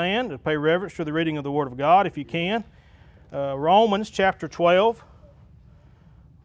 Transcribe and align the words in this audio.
stand 0.00 0.30
to 0.30 0.38
pay 0.38 0.56
reverence 0.56 0.94
to 0.94 1.04
the 1.04 1.12
reading 1.12 1.36
of 1.36 1.44
the 1.44 1.52
Word 1.52 1.66
of 1.66 1.76
God, 1.76 2.06
if 2.06 2.16
you 2.16 2.24
can. 2.24 2.64
Uh, 3.30 3.54
Romans 3.58 4.08
chapter 4.08 4.48
12, 4.48 5.04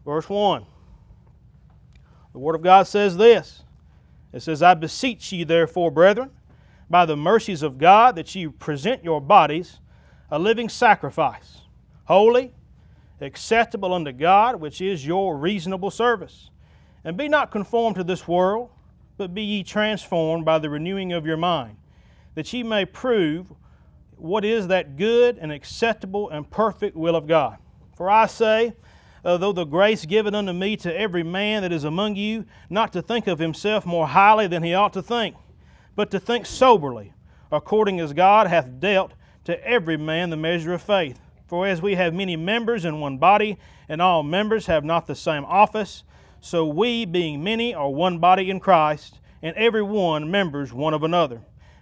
verse 0.03 0.27
1. 0.27 0.65
The 2.33 2.39
Word 2.39 2.55
of 2.55 2.61
God 2.61 2.85
says 2.85 3.15
this 3.15 3.63
It 4.33 4.41
says, 4.41 4.61
I 4.61 4.73
beseech 4.73 5.31
ye, 5.31 5.45
therefore, 5.45 5.89
brethren, 5.89 6.31
by 6.89 7.05
the 7.05 7.15
mercies 7.15 7.63
of 7.63 7.77
God, 7.77 8.17
that 8.17 8.35
ye 8.35 8.49
present 8.49 9.05
your 9.05 9.21
bodies 9.21 9.79
a 10.29 10.37
living 10.37 10.67
sacrifice, 10.67 11.61
holy, 12.03 12.51
acceptable 13.21 13.93
unto 13.93 14.11
God, 14.11 14.57
which 14.57 14.81
is 14.81 15.07
your 15.07 15.37
reasonable 15.37 15.91
service. 15.91 16.49
And 17.05 17.15
be 17.15 17.29
not 17.29 17.51
conformed 17.51 17.95
to 17.95 18.03
this 18.03 18.27
world, 18.27 18.69
but 19.15 19.33
be 19.33 19.43
ye 19.43 19.63
transformed 19.63 20.43
by 20.43 20.59
the 20.59 20.69
renewing 20.69 21.13
of 21.13 21.25
your 21.25 21.37
mind 21.37 21.77
that 22.35 22.51
ye 22.53 22.63
may 22.63 22.85
prove 22.85 23.51
what 24.17 24.45
is 24.45 24.67
that 24.67 24.97
good 24.97 25.37
and 25.37 25.51
acceptable 25.51 26.29
and 26.29 26.49
perfect 26.49 26.95
will 26.95 27.15
of 27.15 27.27
God. 27.27 27.57
For 27.95 28.09
I 28.09 28.27
say, 28.27 28.73
uh, 29.23 29.37
though 29.37 29.51
the 29.51 29.65
grace 29.65 30.05
given 30.05 30.35
unto 30.35 30.53
me 30.53 30.77
to 30.77 30.97
every 30.97 31.23
man 31.23 31.63
that 31.63 31.71
is 31.71 31.83
among 31.83 32.15
you, 32.15 32.45
not 32.69 32.93
to 32.93 33.01
think 33.01 33.27
of 33.27 33.39
himself 33.39 33.85
more 33.85 34.07
highly 34.07 34.47
than 34.47 34.63
he 34.63 34.73
ought 34.73 34.93
to 34.93 35.01
think, 35.01 35.35
but 35.95 36.11
to 36.11 36.19
think 36.19 36.45
soberly, 36.45 37.13
according 37.51 37.99
as 37.99 38.13
God 38.13 38.47
hath 38.47 38.79
dealt 38.79 39.13
to 39.45 39.67
every 39.67 39.97
man 39.97 40.29
the 40.29 40.37
measure 40.37 40.73
of 40.73 40.81
faith. 40.81 41.19
For 41.47 41.65
as 41.65 41.81
we 41.81 41.95
have 41.95 42.13
many 42.13 42.35
members 42.35 42.85
in 42.85 42.99
one 42.99 43.17
body, 43.17 43.57
and 43.87 44.01
all 44.01 44.23
members 44.23 44.65
have 44.65 44.83
not 44.83 45.07
the 45.07 45.15
same 45.15 45.45
office, 45.45 46.03
so 46.39 46.65
we, 46.65 47.05
being 47.05 47.43
many, 47.43 47.73
are 47.73 47.89
one 47.89 48.19
body 48.19 48.49
in 48.49 48.59
Christ, 48.59 49.19
and 49.41 49.55
every 49.55 49.83
one 49.83 50.29
members 50.29 50.73
one 50.73 50.93
of 50.93 51.03
another 51.03 51.41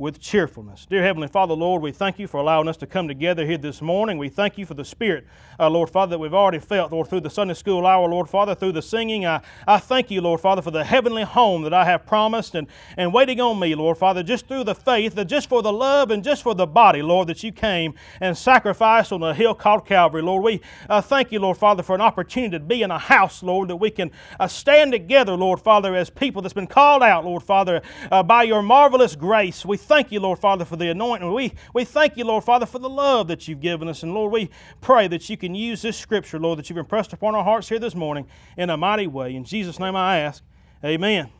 with 0.00 0.18
cheerfulness. 0.18 0.86
Dear 0.88 1.02
Heavenly 1.02 1.28
Father, 1.28 1.52
Lord, 1.52 1.82
we 1.82 1.92
thank 1.92 2.18
you 2.18 2.26
for 2.26 2.40
allowing 2.40 2.68
us 2.68 2.78
to 2.78 2.86
come 2.86 3.06
together 3.06 3.44
here 3.44 3.58
this 3.58 3.82
morning. 3.82 4.16
We 4.16 4.30
thank 4.30 4.56
you 4.56 4.64
for 4.64 4.72
the 4.72 4.84
Spirit, 4.84 5.26
uh, 5.58 5.68
Lord 5.68 5.90
Father, 5.90 6.12
that 6.12 6.18
we've 6.18 6.32
already 6.32 6.58
felt, 6.58 6.90
Lord, 6.90 7.08
through 7.08 7.20
the 7.20 7.28
Sunday 7.28 7.52
school 7.52 7.86
hour, 7.86 8.08
Lord 8.08 8.26
Father, 8.26 8.54
through 8.54 8.72
the 8.72 8.80
singing. 8.80 9.26
I, 9.26 9.42
I 9.66 9.78
thank 9.78 10.10
you, 10.10 10.22
Lord 10.22 10.40
Father, 10.40 10.62
for 10.62 10.70
the 10.70 10.84
heavenly 10.84 11.22
home 11.22 11.62
that 11.62 11.74
I 11.74 11.84
have 11.84 12.06
promised 12.06 12.54
and, 12.54 12.66
and 12.96 13.12
waiting 13.12 13.42
on 13.42 13.60
me, 13.60 13.74
Lord 13.74 13.98
Father, 13.98 14.22
just 14.22 14.48
through 14.48 14.64
the 14.64 14.74
faith, 14.74 15.14
that 15.16 15.26
just 15.26 15.50
for 15.50 15.60
the 15.60 15.72
love 15.72 16.10
and 16.10 16.24
just 16.24 16.42
for 16.44 16.54
the 16.54 16.66
body, 16.66 17.02
Lord, 17.02 17.28
that 17.28 17.42
you 17.42 17.52
came 17.52 17.92
and 18.22 18.36
sacrificed 18.38 19.12
on 19.12 19.22
a 19.22 19.34
hill 19.34 19.54
called 19.54 19.84
Calvary, 19.84 20.22
Lord. 20.22 20.42
We 20.42 20.62
uh, 20.88 21.02
thank 21.02 21.30
you, 21.30 21.40
Lord 21.40 21.58
Father, 21.58 21.82
for 21.82 21.94
an 21.94 22.00
opportunity 22.00 22.52
to 22.52 22.60
be 22.64 22.82
in 22.82 22.90
a 22.90 22.98
house, 22.98 23.42
Lord, 23.42 23.68
that 23.68 23.76
we 23.76 23.90
can 23.90 24.10
uh, 24.38 24.48
stand 24.48 24.92
together, 24.92 25.34
Lord 25.34 25.60
Father, 25.60 25.94
as 25.94 26.08
people 26.08 26.40
that's 26.40 26.54
been 26.54 26.66
called 26.66 27.02
out, 27.02 27.26
Lord 27.26 27.42
Father, 27.42 27.82
uh, 28.10 28.22
by 28.22 28.44
your 28.44 28.62
marvelous 28.62 29.14
grace. 29.14 29.62
We 29.66 29.76
thank 29.90 30.12
you, 30.12 30.20
Lord 30.20 30.38
Father, 30.38 30.64
for 30.64 30.76
the 30.76 30.88
anointing. 30.88 31.34
We, 31.34 31.52
we 31.74 31.84
thank 31.84 32.16
you, 32.16 32.24
Lord 32.24 32.44
Father, 32.44 32.64
for 32.64 32.78
the 32.78 32.88
love 32.88 33.26
that 33.26 33.48
you've 33.48 33.60
given 33.60 33.88
us. 33.88 34.04
And 34.04 34.14
Lord, 34.14 34.30
we 34.30 34.48
pray 34.80 35.08
that 35.08 35.28
you 35.28 35.36
can 35.36 35.52
use 35.52 35.82
this 35.82 35.96
scripture, 35.96 36.38
Lord, 36.38 36.60
that 36.60 36.70
you've 36.70 36.78
impressed 36.78 37.12
upon 37.12 37.34
our 37.34 37.42
hearts 37.42 37.68
here 37.68 37.80
this 37.80 37.96
morning 37.96 38.28
in 38.56 38.70
a 38.70 38.76
mighty 38.76 39.08
way. 39.08 39.34
In 39.34 39.42
Jesus' 39.42 39.80
name 39.80 39.96
I 39.96 40.18
ask, 40.18 40.44
amen. 40.84 41.30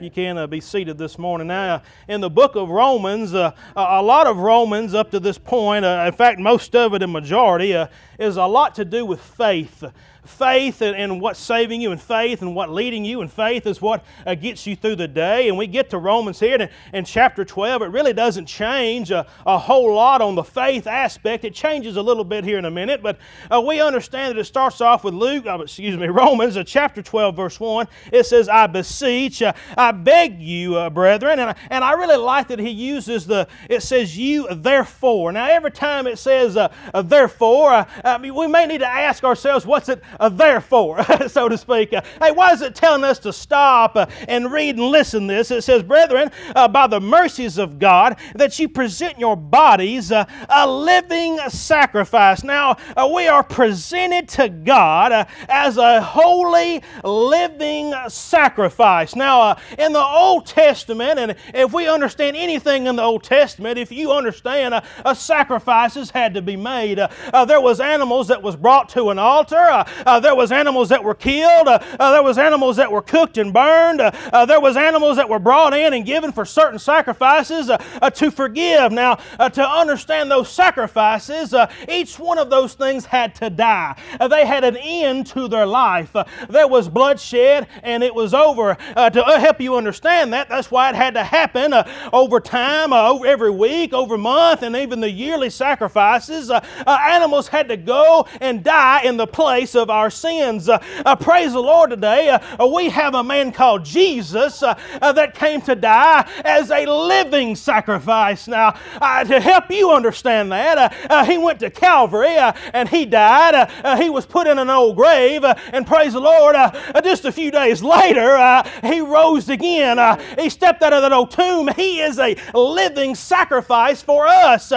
You 0.00 0.10
can 0.10 0.36
uh, 0.36 0.48
be 0.48 0.60
seated 0.60 0.98
this 0.98 1.20
morning. 1.20 1.46
Now, 1.46 1.76
uh, 1.76 1.80
in 2.08 2.20
the 2.20 2.28
book 2.28 2.56
of 2.56 2.68
Romans, 2.68 3.32
uh, 3.32 3.52
a 3.76 4.02
lot 4.02 4.26
of 4.26 4.38
Romans 4.38 4.92
up 4.92 5.12
to 5.12 5.20
this 5.20 5.38
point, 5.38 5.84
uh, 5.84 6.02
in 6.04 6.12
fact, 6.12 6.40
most 6.40 6.74
of 6.74 6.94
it, 6.94 7.02
a 7.02 7.06
majority, 7.06 7.76
uh, 7.76 7.86
is 8.18 8.36
a 8.36 8.44
lot 8.44 8.74
to 8.74 8.84
do 8.84 9.06
with 9.06 9.20
faith 9.20 9.84
faith 10.26 10.82
and, 10.82 10.96
and, 10.96 11.20
what's 11.20 11.38
saving 11.38 11.80
you 11.80 11.92
and 11.92 12.00
faith 12.00 12.42
and 12.42 12.54
what 12.54 12.70
leading 12.70 13.04
you 13.04 13.20
and 13.20 13.32
faith 13.32 13.66
is 13.66 13.80
what 13.80 14.04
uh, 14.26 14.34
gets 14.34 14.66
you 14.66 14.74
through 14.74 14.96
the 14.96 15.08
day. 15.08 15.48
And 15.48 15.56
we 15.56 15.66
get 15.66 15.90
to 15.90 15.98
Romans 15.98 16.40
here 16.40 16.68
in, 16.92 17.04
chapter 17.04 17.44
12. 17.44 17.82
It 17.82 17.86
really 17.86 18.12
doesn't 18.12 18.46
change 18.46 19.10
a, 19.10 19.26
a, 19.46 19.58
whole 19.58 19.94
lot 19.94 20.22
on 20.22 20.34
the 20.34 20.42
faith 20.42 20.86
aspect. 20.86 21.44
It 21.44 21.54
changes 21.54 21.96
a 21.96 22.02
little 22.02 22.24
bit 22.24 22.44
here 22.44 22.58
in 22.58 22.64
a 22.64 22.70
minute, 22.70 23.02
but 23.02 23.18
uh, 23.50 23.60
we 23.60 23.80
understand 23.80 24.34
that 24.34 24.40
it 24.40 24.44
starts 24.44 24.80
off 24.80 25.04
with 25.04 25.14
Luke, 25.14 25.46
uh, 25.46 25.58
excuse 25.60 25.96
me, 25.96 26.06
Romans 26.08 26.56
uh, 26.56 26.64
chapter 26.64 27.02
12, 27.02 27.36
verse 27.36 27.60
1. 27.60 27.86
It 28.10 28.24
says, 28.24 28.48
I 28.48 28.66
beseech, 28.66 29.42
uh, 29.42 29.52
I 29.76 29.92
beg 29.92 30.40
you, 30.40 30.76
uh, 30.76 30.90
brethren. 30.90 31.38
And, 31.38 31.54
and 31.70 31.84
I 31.84 31.92
really 31.92 32.16
like 32.16 32.48
that 32.48 32.58
he 32.58 32.70
uses 32.70 33.26
the, 33.26 33.46
it 33.68 33.82
says, 33.82 34.16
you 34.16 34.48
therefore. 34.50 35.32
Now, 35.32 35.48
every 35.50 35.70
time 35.70 36.06
it 36.06 36.18
says 36.18 36.56
therefore, 36.94 37.86
I 38.04 38.18
mean, 38.18 38.34
we 38.34 38.46
may 38.46 38.66
need 38.66 38.78
to 38.78 38.88
ask 38.88 39.24
ourselves, 39.24 39.66
what's 39.66 39.88
it 39.88 40.02
uh, 40.20 40.28
therefore, 40.28 41.04
so 41.28 41.48
to 41.48 41.58
speak. 41.58 41.90
Hey, 41.90 42.32
why 42.32 42.52
is 42.52 42.62
it 42.62 42.74
telling 42.74 43.04
us 43.04 43.18
to 43.20 43.32
stop 43.32 43.96
uh, 43.96 44.06
and 44.28 44.50
read 44.50 44.76
and 44.76 44.86
listen 44.86 45.26
this? 45.26 45.50
It 45.50 45.62
says, 45.62 45.82
Brethren, 45.82 46.30
uh, 46.54 46.68
by 46.68 46.86
the 46.86 47.00
mercies 47.00 47.58
of 47.58 47.78
God, 47.78 48.18
that 48.34 48.58
you 48.58 48.68
present 48.68 49.18
your 49.18 49.36
bodies 49.36 50.12
uh, 50.12 50.24
a 50.48 50.68
living 50.68 51.38
sacrifice. 51.48 52.44
Now, 52.44 52.76
we 53.14 53.26
are 53.26 53.42
presented 53.42 54.28
to 54.30 54.48
God 54.48 55.26
as 55.48 55.76
a 55.76 56.00
holy, 56.00 56.82
living 57.02 57.94
sacrifice. 58.08 59.14
Now, 59.14 59.56
in 59.78 59.92
the 59.92 60.04
Old 60.04 60.46
Testament, 60.46 61.18
and 61.18 61.36
if 61.52 61.72
we 61.72 61.88
understand 61.88 62.36
anything 62.36 62.86
in 62.86 62.96
the 62.96 63.02
Old 63.02 63.24
Testament, 63.24 63.78
if 63.78 63.90
you 63.92 64.12
understand, 64.12 64.82
sacrifices 65.14 66.10
had 66.10 66.34
to 66.34 66.42
be 66.42 66.56
made. 66.56 66.98
there 67.46 67.60
was 67.60 67.80
animals 67.80 68.28
that 68.28 68.42
was 68.42 68.56
brought 68.56 68.88
to 68.90 69.10
an 69.10 69.18
altar. 69.18 69.84
Uh, 70.06 70.20
there 70.20 70.34
was 70.34 70.52
animals 70.52 70.88
that 70.88 71.02
were 71.02 71.14
killed. 71.14 71.68
Uh, 71.68 71.78
uh, 71.98 72.12
there 72.12 72.22
was 72.22 72.38
animals 72.38 72.76
that 72.76 72.90
were 72.90 73.02
cooked 73.02 73.38
and 73.38 73.52
burned. 73.52 74.00
Uh, 74.00 74.10
uh, 74.32 74.46
there 74.46 74.60
was 74.60 74.76
animals 74.76 75.16
that 75.16 75.28
were 75.28 75.38
brought 75.38 75.74
in 75.74 75.94
and 75.94 76.04
given 76.04 76.32
for 76.32 76.44
certain 76.44 76.78
sacrifices 76.78 77.70
uh, 77.70 77.82
uh, 78.02 78.10
to 78.10 78.30
forgive. 78.30 78.92
Now, 78.92 79.18
uh, 79.38 79.48
to 79.50 79.68
understand 79.68 80.30
those 80.30 80.48
sacrifices, 80.48 81.54
each 81.88 82.18
one 82.18 82.38
of 82.38 82.50
those 82.50 82.74
things 82.74 83.04
had 83.04 83.34
to 83.36 83.50
die. 83.50 83.96
they 84.28 84.46
had 84.46 84.64
an 84.64 84.76
end 84.76 85.26
to 85.28 85.48
their 85.48 85.66
life. 85.66 86.14
there 86.48 86.68
was 86.68 86.88
bloodshed 86.88 87.68
and 87.82 88.02
it 88.02 88.14
was 88.14 88.34
over. 88.34 88.76
to 88.96 89.22
help 89.38 89.60
you 89.60 89.76
understand 89.76 90.32
that, 90.32 90.48
that's 90.48 90.70
why 90.70 90.88
it 90.88 90.94
had 90.94 91.14
to 91.14 91.24
happen 91.24 91.74
over 92.12 92.40
time, 92.40 92.92
over 92.92 93.26
every 93.26 93.50
week, 93.50 93.92
over 93.92 94.18
month, 94.18 94.62
and 94.62 94.76
even 94.76 95.00
the 95.00 95.10
yearly 95.10 95.50
sacrifices. 95.50 96.50
animals 96.86 97.48
had 97.48 97.68
to 97.68 97.76
go 97.76 98.26
and 98.40 98.64
die 98.64 99.02
in 99.02 99.16
the 99.16 99.26
place 99.26 99.74
of 99.74 99.90
our 99.94 100.10
sins. 100.10 100.68
Uh, 100.68 100.82
uh, 101.06 101.16
praise 101.16 101.52
the 101.52 101.60
Lord 101.60 101.90
today. 101.90 102.28
Uh, 102.28 102.38
uh 102.60 102.66
we 102.66 102.90
have 102.90 103.14
a 103.14 103.22
man 103.22 103.52
called 103.52 103.84
Jesus 103.84 104.62
uh, 104.62 104.78
uh, 105.00 105.12
that 105.12 105.34
came 105.34 105.60
to 105.62 105.74
die 105.74 106.28
as 106.44 106.70
a 106.70 106.84
living 106.86 107.54
sacrifice. 107.54 108.48
Now, 108.48 108.76
uh, 109.00 109.24
to 109.24 109.40
help 109.40 109.70
you 109.70 109.90
understand 109.90 110.50
that, 110.52 110.78
uh, 110.78 110.88
uh, 111.08 111.24
he 111.24 111.38
went 111.38 111.60
to 111.60 111.70
Calvary 111.70 112.36
and 112.72 112.88
he 112.88 113.06
died. 113.06 113.70
he 113.98 114.10
was 114.10 114.26
put 114.26 114.46
in 114.46 114.58
an 114.58 114.70
old 114.70 114.96
grave, 114.96 115.44
and 115.44 115.86
praise 115.86 116.14
the 116.14 116.20
Lord, 116.20 116.56
just 117.02 117.24
a 117.24 117.32
few 117.32 117.50
days 117.50 117.82
later, 117.82 118.62
he 118.82 119.00
rose 119.00 119.48
again. 119.48 119.98
he 120.38 120.48
stepped 120.50 120.82
out 120.82 120.92
of 120.92 121.02
that 121.02 121.12
old 121.12 121.30
tomb. 121.30 121.68
He 121.76 122.00
is 122.00 122.18
a 122.18 122.36
living 122.54 123.14
sacrifice 123.14 124.02
for 124.02 124.26
us, 124.26 124.72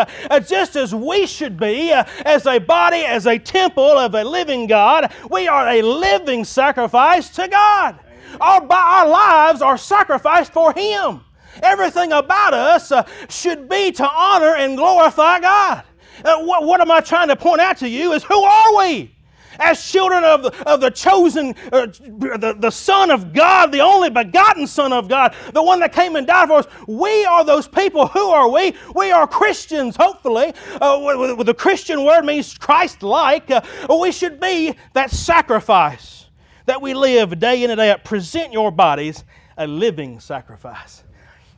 just 0.48 0.76
as 0.76 0.94
we 0.94 1.26
should 1.26 1.58
be 1.58 1.92
as 1.92 2.46
a 2.46 2.60
body, 2.60 3.06
as 3.06 3.26
a 3.26 3.40
temple 3.40 3.84
of 3.84 4.14
a 4.14 4.24
living 4.24 4.68
God 4.68 5.07
we 5.30 5.48
are 5.48 5.68
a 5.68 5.82
living 5.82 6.44
sacrifice 6.44 7.30
to 7.30 7.48
God. 7.48 8.00
Our, 8.40 8.72
our 8.72 9.08
lives 9.08 9.62
are 9.62 9.78
sacrificed 9.78 10.54
for 10.54 10.74
Him. 10.74 11.22
Everything 11.64 12.12
about 12.12 12.54
us 12.54 12.92
uh, 12.92 13.08
should 13.30 13.68
be 13.68 13.92
to 13.92 14.08
honor 14.10 14.56
and 14.56 14.78
glorify 14.78 15.40
God. 15.40 15.84
Uh, 16.24 16.44
what, 16.44 16.64
what 16.64 16.82
am 16.82 16.92
I 16.92 17.02
trying 17.02 17.28
to 17.30 17.36
point 17.36 17.62
out 17.62 17.78
to 17.78 17.90
you 17.90 18.14
is 18.14 18.24
who 18.24 18.42
are 18.42 18.78
we? 18.78 19.16
As 19.60 19.84
children 19.84 20.24
of 20.24 20.44
the, 20.44 20.70
of 20.70 20.82
the 20.82 20.90
chosen, 20.90 21.56
uh, 21.72 21.88
the, 21.88 22.56
the 22.60 22.72
Son 22.72 23.12
of 23.12 23.34
God, 23.34 23.72
the 23.72 23.80
only 23.80 24.10
begotten 24.10 24.68
Son 24.68 24.94
of 24.94 25.08
God, 25.08 25.36
the 25.54 25.64
one 25.64 25.80
that 25.80 25.94
came 25.94 26.16
and 26.16 26.28
died 26.28 26.48
for 26.48 26.56
us. 26.56 26.68
We 26.88 27.26
are 27.26 27.44
those 27.44 27.68
people. 27.68 28.08
Who 28.08 28.30
are 28.30 28.50
we? 28.50 28.74
We 28.96 29.12
are 29.12 29.28
Christians, 29.28 29.96
hopefully. 29.96 30.54
Uh, 30.82 31.44
the 31.44 31.56
Christian 31.56 32.04
word 32.04 32.24
means 32.24 32.58
Christ 32.58 33.04
like. 33.04 33.50
Uh, 33.52 33.62
we 34.00 34.12
should 34.12 34.40
be 34.40 34.76
that 34.94 35.12
sacrifice 35.12 36.26
that 36.66 36.82
we 36.82 36.94
live 36.94 37.40
day 37.40 37.64
in 37.64 37.72
and 37.72 37.78
day 37.78 37.92
out. 37.92 38.04
Present 38.04 38.52
your 38.54 38.72
bodies 38.72 39.24
a 39.58 39.66
living 39.66 40.20
sacrifice. 40.20 41.04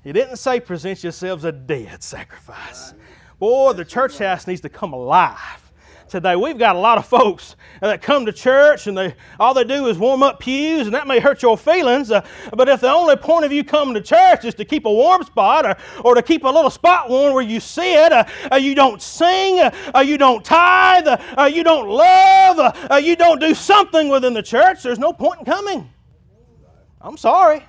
He 0.03 0.13
didn't 0.13 0.37
say 0.37 0.59
present 0.59 1.03
yourselves 1.03 1.43
a 1.43 1.51
dead 1.51 2.01
sacrifice. 2.01 2.93
Boy, 3.39 3.73
the 3.73 3.85
church 3.85 4.17
house 4.17 4.47
needs 4.47 4.61
to 4.61 4.69
come 4.69 4.93
alive 4.93 5.68
today. 6.09 6.35
We've 6.35 6.57
got 6.57 6.75
a 6.75 6.79
lot 6.79 6.97
of 6.97 7.05
folks 7.05 7.55
that 7.81 8.01
come 8.01 8.25
to 8.25 8.33
church 8.33 8.87
and 8.87 8.97
they 8.97 9.15
all 9.39 9.53
they 9.53 9.63
do 9.63 9.87
is 9.87 9.97
warm 9.97 10.23
up 10.23 10.39
pews, 10.39 10.87
and 10.87 10.93
that 10.93 11.07
may 11.07 11.19
hurt 11.19 11.41
your 11.41 11.57
feelings. 11.57 12.11
Uh, 12.11 12.25
but 12.53 12.67
if 12.67 12.81
the 12.81 12.91
only 12.91 13.15
point 13.15 13.45
of 13.45 13.51
you 13.51 13.63
coming 13.63 13.93
to 13.93 14.01
church 14.01 14.45
is 14.45 14.53
to 14.55 14.65
keep 14.65 14.85
a 14.85 14.91
warm 14.91 15.23
spot 15.23 15.65
or, 15.65 15.77
or 16.03 16.15
to 16.15 16.21
keep 16.21 16.43
a 16.43 16.49
little 16.49 16.69
spot 16.69 17.09
warm 17.09 17.33
where 17.33 17.43
you 17.43 17.59
sit, 17.59 18.11
uh, 18.11 18.25
uh, 18.51 18.55
you 18.55 18.75
don't 18.75 19.01
sing, 19.01 19.59
uh, 19.59 19.71
uh, 19.95 19.99
you 19.99 20.17
don't 20.17 20.43
tithe, 20.43 21.07
uh, 21.07 21.43
you 21.45 21.63
don't 21.63 21.87
love, 21.87 22.77
you 23.03 23.15
don't 23.15 23.39
do 23.39 23.53
something 23.53 24.09
within 24.09 24.33
the 24.33 24.43
church, 24.43 24.83
there's 24.83 24.99
no 24.99 25.13
point 25.13 25.39
in 25.39 25.45
coming. 25.45 25.89
I'm 27.01 27.17
sorry. 27.17 27.63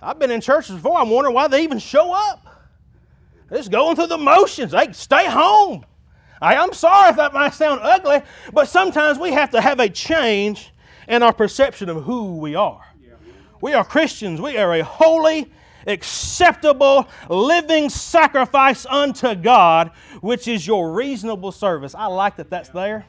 I've 0.00 0.18
been 0.18 0.30
in 0.30 0.40
churches 0.40 0.76
before. 0.76 0.98
I'm 0.98 1.10
wondering 1.10 1.34
why 1.34 1.48
they 1.48 1.62
even 1.62 1.78
show 1.78 2.12
up. 2.12 2.44
They're 3.48 3.58
just 3.58 3.70
going 3.70 3.96
through 3.96 4.08
the 4.08 4.18
motions. 4.18 4.72
They 4.72 4.92
stay 4.92 5.26
home. 5.26 5.84
I, 6.42 6.54
am 6.54 6.72
sorry 6.72 7.10
if 7.10 7.16
that 7.16 7.32
might 7.32 7.54
sound 7.54 7.80
ugly, 7.82 8.20
but 8.52 8.68
sometimes 8.68 9.18
we 9.18 9.30
have 9.30 9.50
to 9.52 9.60
have 9.60 9.78
a 9.78 9.88
change 9.88 10.72
in 11.06 11.22
our 11.22 11.32
perception 11.32 11.88
of 11.88 12.02
who 12.02 12.36
we 12.36 12.56
are. 12.56 12.84
We 13.60 13.74
are 13.74 13.84
Christians. 13.84 14.40
We 14.40 14.58
are 14.58 14.74
a 14.74 14.82
holy, 14.82 15.52
acceptable, 15.86 17.08
living 17.28 17.88
sacrifice 17.88 18.84
unto 18.86 19.36
God, 19.36 19.92
which 20.20 20.48
is 20.48 20.66
your 20.66 20.92
reasonable 20.92 21.52
service. 21.52 21.94
I 21.94 22.06
like 22.06 22.36
that 22.36 22.50
that's 22.50 22.70
there. 22.70 23.06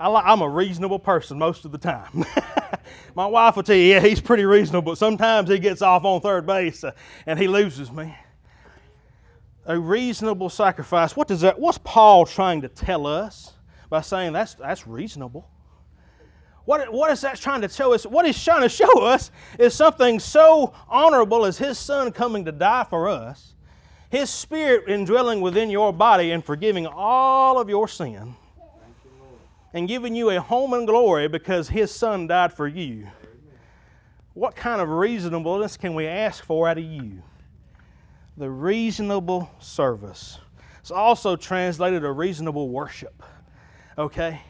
I 0.00 0.32
am 0.32 0.40
a 0.40 0.48
reasonable 0.48 0.98
person 0.98 1.38
most 1.38 1.64
of 1.64 1.70
the 1.70 1.78
time. 1.78 2.24
My 3.14 3.26
wife 3.26 3.54
will 3.54 3.62
tell 3.62 3.76
you, 3.76 3.84
yeah, 3.84 4.00
he's 4.00 4.20
pretty 4.20 4.44
reasonable, 4.44 4.92
but 4.92 4.98
sometimes 4.98 5.48
he 5.48 5.60
gets 5.60 5.80
off 5.80 6.04
on 6.04 6.20
third 6.20 6.44
base 6.44 6.82
uh, 6.82 6.90
and 7.26 7.38
he 7.38 7.46
loses 7.46 7.92
me 7.92 8.16
a 9.70 9.78
reasonable 9.78 10.48
sacrifice. 10.48 11.14
What 11.16 11.28
does 11.28 11.42
that, 11.42 11.58
what's 11.58 11.78
Paul 11.78 12.26
trying 12.26 12.62
to 12.62 12.68
tell 12.68 13.06
us 13.06 13.52
by 13.88 14.00
saying 14.00 14.32
that's, 14.32 14.54
that's 14.54 14.84
reasonable? 14.84 15.48
What, 16.64 16.92
what 16.92 17.12
is 17.12 17.20
that 17.20 17.36
trying 17.36 17.60
to 17.60 17.68
show 17.68 17.94
us? 17.94 18.04
What 18.04 18.26
he's 18.26 18.42
trying 18.42 18.62
to 18.62 18.68
show 18.68 19.04
us 19.04 19.30
is 19.60 19.72
something 19.72 20.18
so 20.18 20.74
honorable 20.88 21.46
as 21.46 21.56
his 21.56 21.78
son 21.78 22.10
coming 22.10 22.44
to 22.46 22.52
die 22.52 22.84
for 22.90 23.08
us, 23.08 23.54
his 24.10 24.28
spirit 24.28 24.88
indwelling 24.88 25.40
within 25.40 25.70
your 25.70 25.92
body 25.92 26.32
and 26.32 26.44
forgiving 26.44 26.88
all 26.88 27.60
of 27.60 27.68
your 27.68 27.86
sin, 27.86 28.34
and 29.72 29.86
giving 29.86 30.16
you 30.16 30.30
a 30.30 30.40
home 30.40 30.74
in 30.74 30.84
glory 30.84 31.28
because 31.28 31.68
his 31.68 31.92
son 31.92 32.26
died 32.26 32.52
for 32.52 32.66
you. 32.66 33.06
What 34.34 34.56
kind 34.56 34.80
of 34.80 34.88
reasonableness 34.88 35.76
can 35.76 35.94
we 35.94 36.08
ask 36.08 36.44
for 36.44 36.68
out 36.68 36.78
of 36.78 36.84
you? 36.84 37.22
The 38.40 38.50
reasonable 38.50 39.50
service. 39.58 40.38
It's 40.80 40.90
also 40.90 41.36
translated 41.36 42.06
a 42.06 42.10
reasonable 42.10 42.70
worship. 42.70 43.22
Okay? 43.98 44.40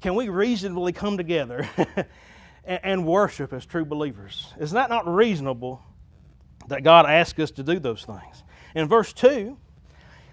Can 0.00 0.14
we 0.14 0.30
reasonably 0.30 0.92
come 0.92 1.18
together 1.18 1.68
and 2.64 3.06
worship 3.06 3.52
as 3.52 3.66
true 3.66 3.84
believers? 3.84 4.54
Is 4.58 4.70
that 4.70 4.88
not 4.88 5.06
reasonable 5.06 5.82
that 6.68 6.82
God 6.84 7.04
asks 7.04 7.38
us 7.38 7.50
to 7.52 7.62
do 7.62 7.78
those 7.78 8.06
things? 8.06 8.44
In 8.74 8.88
verse 8.88 9.12
2, 9.12 9.58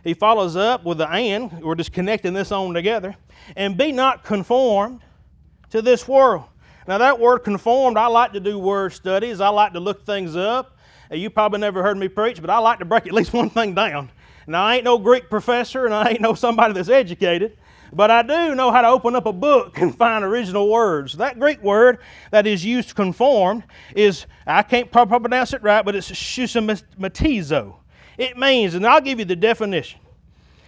he 0.05 0.13
follows 0.13 0.55
up 0.55 0.85
with 0.85 0.97
the 0.97 1.09
and. 1.11 1.61
We're 1.61 1.75
just 1.75 1.91
connecting 1.91 2.33
this 2.33 2.49
on 2.53 2.73
together. 2.73 3.17
And 3.57 3.77
be 3.77 3.91
not 3.91 4.23
conformed 4.23 5.01
to 5.71 5.81
this 5.81 6.07
world. 6.07 6.45
Now, 6.87 6.97
that 6.99 7.19
word 7.19 7.39
conformed, 7.39 7.97
I 7.97 8.07
like 8.07 8.31
to 8.33 8.39
do 8.39 8.57
word 8.57 8.93
studies. 8.93 9.41
I 9.41 9.49
like 9.49 9.73
to 9.73 9.81
look 9.81 10.05
things 10.05 10.37
up. 10.37 10.77
You 11.11 11.29
probably 11.29 11.59
never 11.59 11.83
heard 11.83 11.97
me 11.97 12.07
preach, 12.07 12.39
but 12.39 12.49
I 12.49 12.59
like 12.59 12.79
to 12.79 12.85
break 12.85 13.05
at 13.05 13.11
least 13.11 13.33
one 13.33 13.49
thing 13.49 13.75
down. 13.75 14.11
Now, 14.47 14.63
I 14.63 14.75
ain't 14.75 14.85
no 14.85 14.97
Greek 14.97 15.29
professor 15.29 15.85
and 15.85 15.93
I 15.93 16.11
ain't 16.11 16.21
no 16.21 16.33
somebody 16.33 16.73
that's 16.73 16.89
educated, 16.89 17.57
but 17.93 18.09
I 18.09 18.21
do 18.23 18.55
know 18.55 18.71
how 18.71 18.81
to 18.81 18.87
open 18.87 19.15
up 19.15 19.25
a 19.25 19.33
book 19.33 19.79
and 19.79 19.95
find 19.95 20.23
original 20.23 20.69
words. 20.69 21.13
That 21.17 21.39
Greek 21.39 21.61
word 21.61 21.99
that 22.31 22.47
is 22.47 22.65
used 22.65 22.89
to 22.89 22.95
conform 22.95 23.63
is, 23.95 24.25
I 24.47 24.63
can't 24.63 24.91
probably 24.91 25.19
pronounce 25.19 25.53
it 25.53 25.61
right, 25.61 25.83
but 25.83 25.95
it's 25.95 26.09
shusomatizo. 26.09 27.75
It 28.17 28.37
means, 28.37 28.73
and 28.73 28.85
I'll 28.85 29.01
give 29.01 29.19
you 29.19 29.25
the 29.25 29.35
definition. 29.35 29.99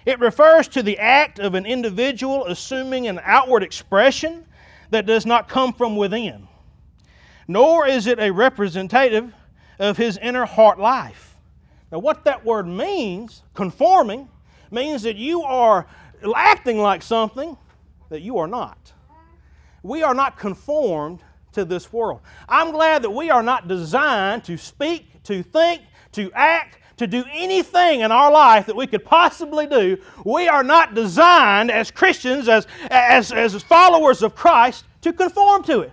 It 0.06 0.20
refers 0.20 0.68
to 0.70 0.84
the 0.84 0.98
act 1.00 1.40
of 1.40 1.56
an 1.56 1.66
individual 1.66 2.46
assuming 2.46 3.08
an 3.08 3.22
outward 3.24 3.64
expression 3.64 4.46
that 4.90 5.06
does 5.06 5.26
not 5.26 5.48
come 5.48 5.74
from 5.74 5.96
within. 5.96 6.48
Nor 7.48 7.88
is 7.88 8.08
it 8.08 8.20
a 8.20 8.32
representative 8.32 9.34
of 9.80 9.98
his 9.98 10.18
inner 10.18 10.46
heart 10.46 10.80
life. 10.80 11.36
Now, 11.92 12.00
what 12.00 12.26
that 12.26 12.44
word 12.44 12.68
means, 12.68 13.44
conforming, 13.54 14.28
means 14.72 15.04
that 15.04 15.16
you 15.16 15.44
are 15.44 15.86
acting 16.36 16.80
like 16.80 17.04
something 17.04 17.56
that 18.10 18.22
you 18.22 18.38
are 18.40 18.48
not. 18.48 18.92
We 19.84 20.02
are 20.02 20.16
not 20.16 20.38
conformed 20.38 21.20
to 21.52 21.66
this 21.66 21.94
world. 21.94 22.22
I'm 22.50 22.72
glad 22.72 23.04
that 23.04 23.12
we 23.12 23.30
are 23.30 23.44
not 23.44 23.68
designed 23.68 24.44
to 24.46 24.58
speak, 24.58 25.24
to 25.24 25.44
think, 25.44 25.84
to 26.14 26.32
act, 26.34 26.80
to 26.98 27.06
do 27.06 27.24
anything 27.32 28.02
in 28.02 28.12
our 28.12 28.32
life 28.32 28.66
that 28.68 28.76
we 28.76 28.88
could 28.88 29.06
possibly 29.06 29.68
do. 29.68 29.98
We 30.26 30.48
are 30.48 30.64
not 30.64 30.96
designed 30.96 31.70
as 31.70 31.92
Christians, 31.92 32.48
as, 32.48 32.66
as, 32.90 33.32
as 33.32 33.62
followers 33.62 34.24
of 34.24 34.36
Christ, 34.36 34.86
to 35.02 35.14
conform 35.14 35.64
to 35.66 35.82
it 35.82 35.92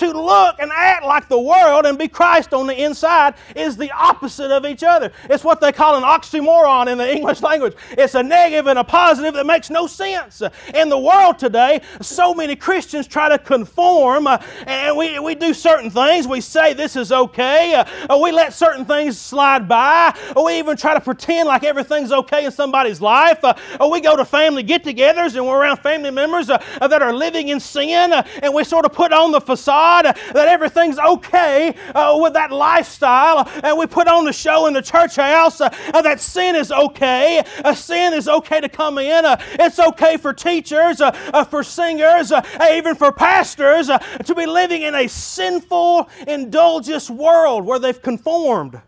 to 0.00 0.12
look 0.12 0.56
and 0.58 0.70
act 0.74 1.04
like 1.04 1.28
the 1.28 1.38
world 1.38 1.84
and 1.84 1.98
be 1.98 2.08
Christ 2.08 2.54
on 2.54 2.66
the 2.66 2.82
inside 2.84 3.34
is 3.54 3.76
the 3.76 3.90
opposite 3.92 4.50
of 4.50 4.64
each 4.64 4.82
other. 4.82 5.12
It's 5.28 5.44
what 5.44 5.60
they 5.60 5.72
call 5.72 5.94
an 5.96 6.02
oxymoron 6.02 6.90
in 6.90 6.96
the 6.96 7.14
English 7.16 7.42
language. 7.42 7.74
It's 7.90 8.14
a 8.14 8.22
negative 8.22 8.66
and 8.66 8.78
a 8.78 8.84
positive 8.84 9.34
that 9.34 9.44
makes 9.44 9.68
no 9.68 9.86
sense. 9.86 10.42
In 10.74 10.88
the 10.88 10.98
world 10.98 11.38
today, 11.38 11.82
so 12.00 12.32
many 12.32 12.56
Christians 12.56 13.06
try 13.06 13.28
to 13.28 13.38
conform 13.38 14.26
uh, 14.26 14.38
and 14.66 14.96
we, 14.96 15.18
we 15.18 15.34
do 15.34 15.52
certain 15.52 15.90
things. 15.90 16.26
We 16.26 16.40
say 16.40 16.72
this 16.72 16.96
is 16.96 17.12
okay. 17.12 17.74
Uh, 17.74 18.18
we 18.22 18.32
let 18.32 18.54
certain 18.54 18.86
things 18.86 19.18
slide 19.18 19.68
by. 19.68 20.16
we 20.34 20.58
even 20.58 20.78
try 20.78 20.94
to 20.94 21.00
pretend 21.00 21.46
like 21.46 21.62
everything's 21.62 22.10
okay 22.10 22.46
in 22.46 22.52
somebody's 22.52 23.02
life. 23.02 23.44
Uh, 23.44 23.54
we 23.90 24.00
go 24.00 24.16
to 24.16 24.24
family 24.24 24.62
get 24.62 24.82
togethers 24.82 25.36
and 25.36 25.46
we're 25.46 25.58
around 25.58 25.76
family 25.78 26.10
members 26.10 26.46
that 26.46 27.02
are 27.02 27.12
living 27.12 27.48
in 27.48 27.60
sin 27.60 28.14
and 28.42 28.54
we 28.54 28.64
sort 28.64 28.86
of 28.86 28.94
put 28.94 29.12
on 29.12 29.30
the 29.30 29.40
facade 29.40 29.89
God 29.90 30.04
that 30.04 30.48
everything's 30.48 30.98
okay 30.98 31.74
uh, 31.94 32.16
with 32.20 32.34
that 32.34 32.52
lifestyle, 32.52 33.48
and 33.64 33.76
we 33.76 33.86
put 33.86 34.06
on 34.06 34.24
the 34.24 34.32
show 34.32 34.66
in 34.66 34.74
the 34.74 34.82
church 34.82 35.16
house 35.16 35.60
uh, 35.60 35.68
that 36.02 36.20
sin 36.20 36.54
is 36.54 36.70
okay. 36.70 37.42
Uh, 37.64 37.74
sin 37.74 38.14
is 38.14 38.28
okay 38.28 38.60
to 38.60 38.68
come 38.68 38.98
in. 38.98 39.24
Uh, 39.24 39.36
it's 39.58 39.80
okay 39.80 40.16
for 40.16 40.32
teachers, 40.32 41.00
uh, 41.00 41.10
uh, 41.34 41.42
for 41.42 41.64
singers, 41.64 42.32
even 42.70 42.94
for 42.94 43.10
pastors 43.10 43.90
to 44.24 44.34
be 44.34 44.46
living 44.46 44.82
in 44.82 44.94
a 44.94 45.08
sinful, 45.08 46.08
indulgent 46.28 47.10
world 47.10 47.64
where 47.64 47.78
they've 47.78 48.00
conformed, 48.00 48.80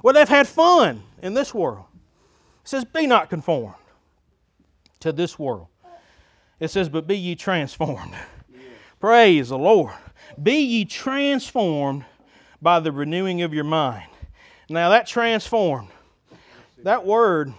where 0.00 0.14
they've 0.14 0.28
had 0.28 0.48
fun 0.48 1.02
in 1.22 1.34
this 1.34 1.54
world. 1.54 1.84
It 2.64 2.68
says, 2.68 2.84
Be 2.84 3.06
not 3.06 3.30
conformed 3.30 3.74
to 5.00 5.12
this 5.12 5.38
world. 5.38 5.68
It 6.58 6.68
says, 6.68 6.88
But 6.88 7.06
be 7.06 7.16
ye 7.16 7.36
transformed. 7.36 8.14
Praise 9.00 9.50
the 9.50 9.58
Lord. 9.58 9.94
Be 10.42 10.60
ye 10.60 10.84
transformed 10.84 12.04
by 12.62 12.80
the 12.80 12.92
renewing 12.92 13.42
of 13.42 13.52
your 13.52 13.64
mind. 13.64 14.08
Now, 14.68 14.90
that 14.90 15.06
transformed, 15.06 15.88
that 16.84 17.04
word 17.04 17.52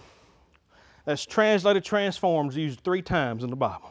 that's 1.04 1.26
translated 1.26 1.84
transformed 1.84 2.52
is 2.52 2.56
used 2.56 2.80
three 2.80 3.02
times 3.02 3.42
in 3.42 3.50
the 3.50 3.56
Bible. 3.56 3.90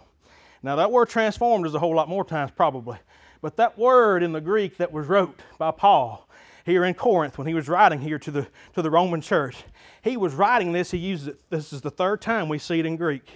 Now, 0.63 0.75
that 0.77 0.91
word 0.91 1.09
transformed 1.09 1.65
is 1.65 1.75
a 1.75 1.79
whole 1.79 1.95
lot 1.95 2.09
more 2.09 2.23
times, 2.23 2.51
probably. 2.55 2.97
But 3.41 3.57
that 3.57 3.77
word 3.77 4.23
in 4.23 4.31
the 4.31 4.41
Greek 4.41 4.77
that 4.77 4.91
was 4.91 5.07
wrote 5.07 5.39
by 5.57 5.71
Paul 5.71 6.27
here 6.65 6.85
in 6.85 6.93
Corinth 6.93 7.37
when 7.37 7.47
he 7.47 7.53
was 7.53 7.69
writing 7.69 7.99
here 7.99 8.19
to 8.19 8.31
the, 8.31 8.47
to 8.75 8.81
the 8.81 8.89
Roman 8.89 9.21
church, 9.21 9.57
he 10.01 10.17
was 10.17 10.33
writing 10.33 10.71
this. 10.71 10.91
He 10.91 10.97
used 10.97 11.27
it. 11.27 11.39
This 11.49 11.73
is 11.73 11.81
the 11.81 11.91
third 11.91 12.21
time 12.21 12.49
we 12.49 12.59
see 12.59 12.79
it 12.79 12.85
in 12.85 12.95
Greek. 12.95 13.29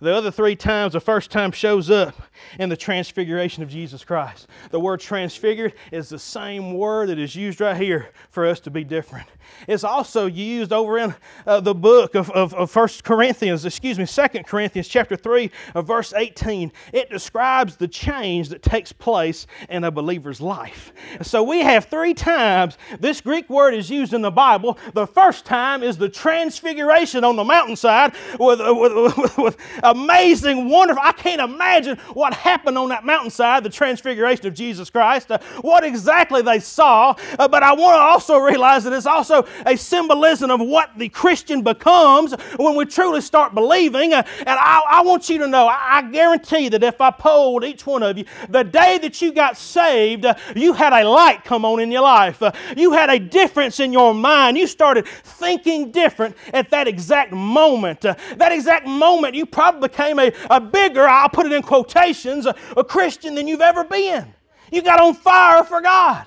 The 0.00 0.14
other 0.14 0.30
three 0.30 0.56
times, 0.56 0.92
the 0.92 1.00
first 1.00 1.30
time 1.30 1.52
shows 1.52 1.90
up 1.90 2.14
in 2.58 2.68
the 2.68 2.76
transfiguration 2.76 3.62
of 3.62 3.70
Jesus 3.70 4.04
Christ. 4.04 4.46
The 4.70 4.80
word 4.80 5.00
transfigured 5.00 5.72
is 5.90 6.08
the 6.08 6.18
same 6.18 6.74
word 6.74 7.08
that 7.08 7.18
is 7.18 7.34
used 7.34 7.60
right 7.60 7.76
here 7.76 8.10
for 8.30 8.46
us 8.46 8.60
to 8.60 8.70
be 8.70 8.84
different. 8.84 9.26
It's 9.66 9.84
also 9.84 10.26
used 10.26 10.72
over 10.72 10.98
in 10.98 11.14
uh, 11.46 11.60
the 11.60 11.74
book 11.74 12.14
of, 12.14 12.30
of, 12.30 12.52
of 12.54 12.74
1 12.74 12.88
Corinthians, 13.04 13.64
excuse 13.64 13.98
me, 13.98 14.06
2 14.06 14.42
Corinthians 14.42 14.88
chapter 14.88 15.16
3, 15.16 15.50
of 15.74 15.86
verse 15.86 16.12
18. 16.12 16.72
It 16.92 17.08
describes 17.10 17.76
the 17.76 17.88
change 17.88 18.50
that 18.50 18.62
takes 18.62 18.92
place 18.92 19.46
in 19.68 19.84
a 19.84 19.90
believer's 19.90 20.40
life. 20.40 20.92
So 21.22 21.42
we 21.42 21.60
have 21.60 21.86
three 21.86 22.14
times 22.14 22.76
this 23.00 23.20
Greek 23.20 23.48
word 23.48 23.74
is 23.74 23.88
used 23.88 24.12
in 24.12 24.22
the 24.22 24.30
Bible. 24.30 24.78
The 24.92 25.06
first 25.06 25.44
time 25.44 25.82
is 25.82 25.96
the 25.96 26.08
transfiguration 26.08 27.24
on 27.24 27.36
the 27.36 27.44
mountainside 27.44 28.14
with, 28.38 28.60
with, 28.60 29.16
with, 29.16 29.38
with 29.38 29.56
amazing, 29.90 30.68
wonderful. 30.68 31.02
I 31.04 31.12
can't 31.12 31.40
imagine 31.40 31.96
what 32.14 32.34
happened 32.34 32.76
on 32.78 32.88
that 32.90 33.04
mountainside, 33.04 33.64
the 33.64 33.70
transfiguration 33.70 34.46
of 34.46 34.54
Jesus 34.54 34.90
Christ, 34.90 35.30
uh, 35.30 35.38
what 35.60 35.84
exactly 35.84 36.42
they 36.42 36.58
saw. 36.58 37.14
Uh, 37.38 37.48
but 37.48 37.62
I 37.62 37.72
want 37.72 37.94
to 37.94 38.00
also 38.00 38.38
realize 38.38 38.84
that 38.84 38.92
it's 38.92 39.06
also 39.06 39.46
a 39.64 39.76
symbolism 39.76 40.50
of 40.50 40.60
what 40.60 40.90
the 40.96 41.08
Christian 41.08 41.62
becomes 41.62 42.32
when 42.56 42.74
we 42.74 42.84
truly 42.84 43.20
start 43.20 43.54
believing. 43.54 44.12
Uh, 44.12 44.22
and 44.38 44.48
I, 44.48 44.82
I, 44.88 45.02
want 45.02 45.28
you 45.28 45.38
to 45.38 45.46
know, 45.46 45.66
I, 45.66 45.98
I, 45.98 46.02
guarantee 46.10 46.68
that 46.68 46.82
if 46.82 47.00
I 47.00 47.10
polled 47.10 47.64
each 47.64 47.86
one 47.86 48.02
of 48.02 48.18
you, 48.18 48.24
the 48.48 48.64
day 48.64 48.98
that 48.98 49.22
you 49.22 49.32
got 49.32 49.56
saved, 49.56 50.24
uh, 50.24 50.34
you 50.54 50.72
had 50.72 50.92
a 50.92 51.08
light 51.08 51.44
come 51.44 51.64
on 51.64 51.80
in 51.80 51.90
your 51.90 52.02
life. 52.02 52.42
Uh, 52.42 52.52
you 52.76 52.92
had 52.92 53.10
a 53.10 53.18
difference 53.18 53.80
in 53.80 53.92
your 53.92 54.14
mind. 54.14 54.58
You 54.58 54.66
started 54.66 55.06
thinking 55.06 55.90
different 55.90 56.36
at 56.52 56.70
that 56.70 56.88
exact 56.88 57.32
moment. 57.32 58.04
Uh, 58.04 58.14
that 58.36 58.52
exact 58.52 58.86
moment, 58.86 59.34
you 59.34 59.46
probably 59.46 59.75
became 59.80 60.18
a, 60.18 60.32
a 60.50 60.60
bigger, 60.60 61.06
I'll 61.06 61.28
put 61.28 61.46
it 61.46 61.52
in 61.52 61.62
quotations, 61.62 62.46
a, 62.46 62.54
a 62.76 62.84
Christian 62.84 63.34
than 63.34 63.46
you've 63.48 63.60
ever 63.60 63.84
been. 63.84 64.32
You 64.72 64.82
got 64.82 65.00
on 65.00 65.14
fire 65.14 65.64
for 65.64 65.80
God. 65.80 66.26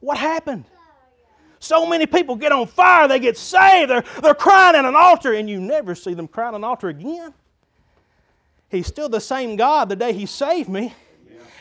What 0.00 0.18
happened? 0.18 0.64
So 1.58 1.86
many 1.86 2.06
people 2.06 2.36
get 2.36 2.52
on 2.52 2.66
fire, 2.66 3.06
they 3.06 3.20
get 3.20 3.36
saved, 3.36 3.90
they're, 3.90 4.04
they're 4.22 4.34
crying 4.34 4.76
at 4.76 4.86
an 4.86 4.96
altar, 4.96 5.34
and 5.34 5.48
you 5.48 5.60
never 5.60 5.94
see 5.94 6.14
them 6.14 6.26
cry 6.26 6.48
at 6.48 6.54
an 6.54 6.64
altar 6.64 6.88
again. 6.88 7.34
He's 8.70 8.86
still 8.86 9.08
the 9.08 9.20
same 9.20 9.56
God 9.56 9.88
the 9.88 9.96
day 9.96 10.12
He 10.12 10.26
saved 10.26 10.68
me. 10.68 10.94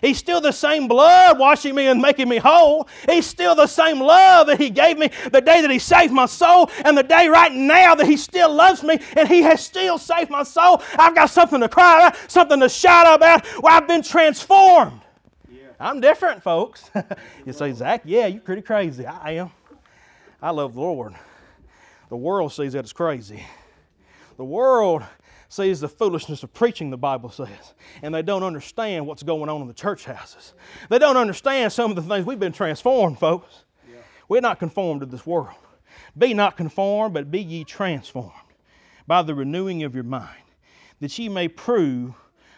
He's 0.02 0.18
still 0.18 0.40
the 0.42 0.52
same 0.52 0.88
blood 0.88 1.38
washing 1.38 1.76
me 1.76 1.88
and 1.88 2.02
making 2.02 2.30
me 2.30 2.38
whole. 2.38 2.88
He's 3.08 3.26
still 3.26 3.56
the 3.56 3.68
same 3.68 4.00
love 4.00 4.48
that 4.48 4.60
He 4.60 4.70
gave 4.70 4.98
me 4.98 5.10
the 5.32 5.42
day 5.42 5.62
that 5.62 5.70
He 5.70 5.80
saved 5.80 6.14
my 6.14 6.26
soul 6.26 6.70
and 6.86 6.98
the 6.98 7.04
day 7.04 7.28
right 7.28 7.52
now 7.52 7.96
that 7.96 8.06
He 8.06 8.18
still 8.18 8.54
loves 8.54 8.84
me 8.84 9.00
and 9.18 9.28
He 9.28 9.42
has 9.42 9.64
still 9.64 9.98
saved 9.98 10.30
my 10.30 10.44
soul. 10.44 10.82
I've 10.98 11.16
got 11.16 11.30
something 11.30 11.60
to 11.60 11.70
cry 11.70 12.08
about, 12.08 12.32
something 12.32 12.60
to 12.60 12.70
shout 12.70 13.14
about. 13.14 13.46
Well, 13.62 13.74
I've 13.74 13.88
been 13.88 14.04
transformed. 14.04 15.02
Yeah. 15.52 15.64
I'm 15.80 16.00
different, 16.00 16.44
folks. 16.44 16.90
you 17.46 17.54
say, 17.54 17.74
Zach, 17.74 18.02
yeah, 18.06 18.28
you're 18.28 18.42
pretty 18.42 18.62
crazy. 18.62 19.06
I 19.06 19.32
am. 19.32 19.52
I 20.42 20.52
love 20.52 20.74
the 20.74 20.82
Lord. 20.82 21.14
The 22.10 22.18
world 22.18 22.54
sees 22.54 22.74
that 22.74 22.86
as 22.86 22.94
crazy. 22.94 23.44
The 24.38 24.46
world 24.46 25.04
sees 25.50 25.80
the 25.80 25.88
foolishness 25.88 26.44
of 26.44 26.54
preaching, 26.54 26.92
the 26.92 26.98
Bible 26.98 27.30
says, 27.30 27.74
and 28.04 28.14
they 28.14 28.22
don't 28.22 28.44
understand 28.44 29.06
what's 29.06 29.24
going 29.24 29.50
on 29.50 29.62
in 29.62 29.68
the 29.68 29.74
church 29.74 30.06
houses. 30.06 30.54
They 30.90 31.00
don't 31.00 31.18
understand 31.18 31.74
some 31.74 31.90
of 31.90 31.96
the 31.96 32.04
things. 32.04 32.26
We've 32.26 32.40
been 32.40 32.54
transformed, 32.54 33.20
folks. 33.20 33.66
Yeah. 33.90 33.98
We're 34.28 34.42
not 34.42 34.60
conformed 34.60 35.02
to 35.02 35.08
this 35.08 35.26
world. 35.26 35.58
Be 36.18 36.34
not 36.34 36.56
conformed, 36.56 37.14
but 37.16 37.32
be 37.32 37.42
ye 37.42 37.64
transformed 37.64 38.32
by 39.08 39.24
the 39.24 39.34
renewing 39.34 39.84
of 39.84 39.96
your 39.96 40.04
mind, 40.04 40.30
that 41.00 41.18
ye 41.18 41.30
may 41.30 41.48
prove 41.48 42.14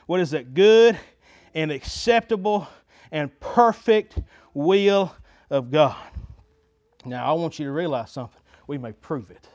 what 0.05 0.19
is 0.19 0.31
that 0.31 0.53
good 0.53 0.99
and 1.53 1.71
acceptable 1.71 2.67
and 3.11 3.37
perfect 3.39 4.19
will 4.53 5.15
of 5.49 5.71
God. 5.71 5.95
Now, 7.05 7.25
I 7.25 7.31
want 7.33 7.57
you 7.57 7.65
to 7.65 7.71
realize 7.71 8.11
something. 8.11 8.41
We 8.67 8.77
may 8.77 8.91
prove 8.91 9.31
it. 9.31 9.47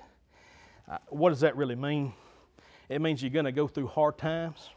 Uh, 0.90 0.98
what 1.08 1.30
does 1.30 1.40
that 1.40 1.56
really 1.56 1.74
mean? 1.74 2.12
It 2.88 3.00
means 3.00 3.22
you're 3.22 3.30
going 3.30 3.46
to 3.46 3.52
go 3.52 3.66
through 3.66 3.88
hard 3.88 4.18
times. 4.18 4.70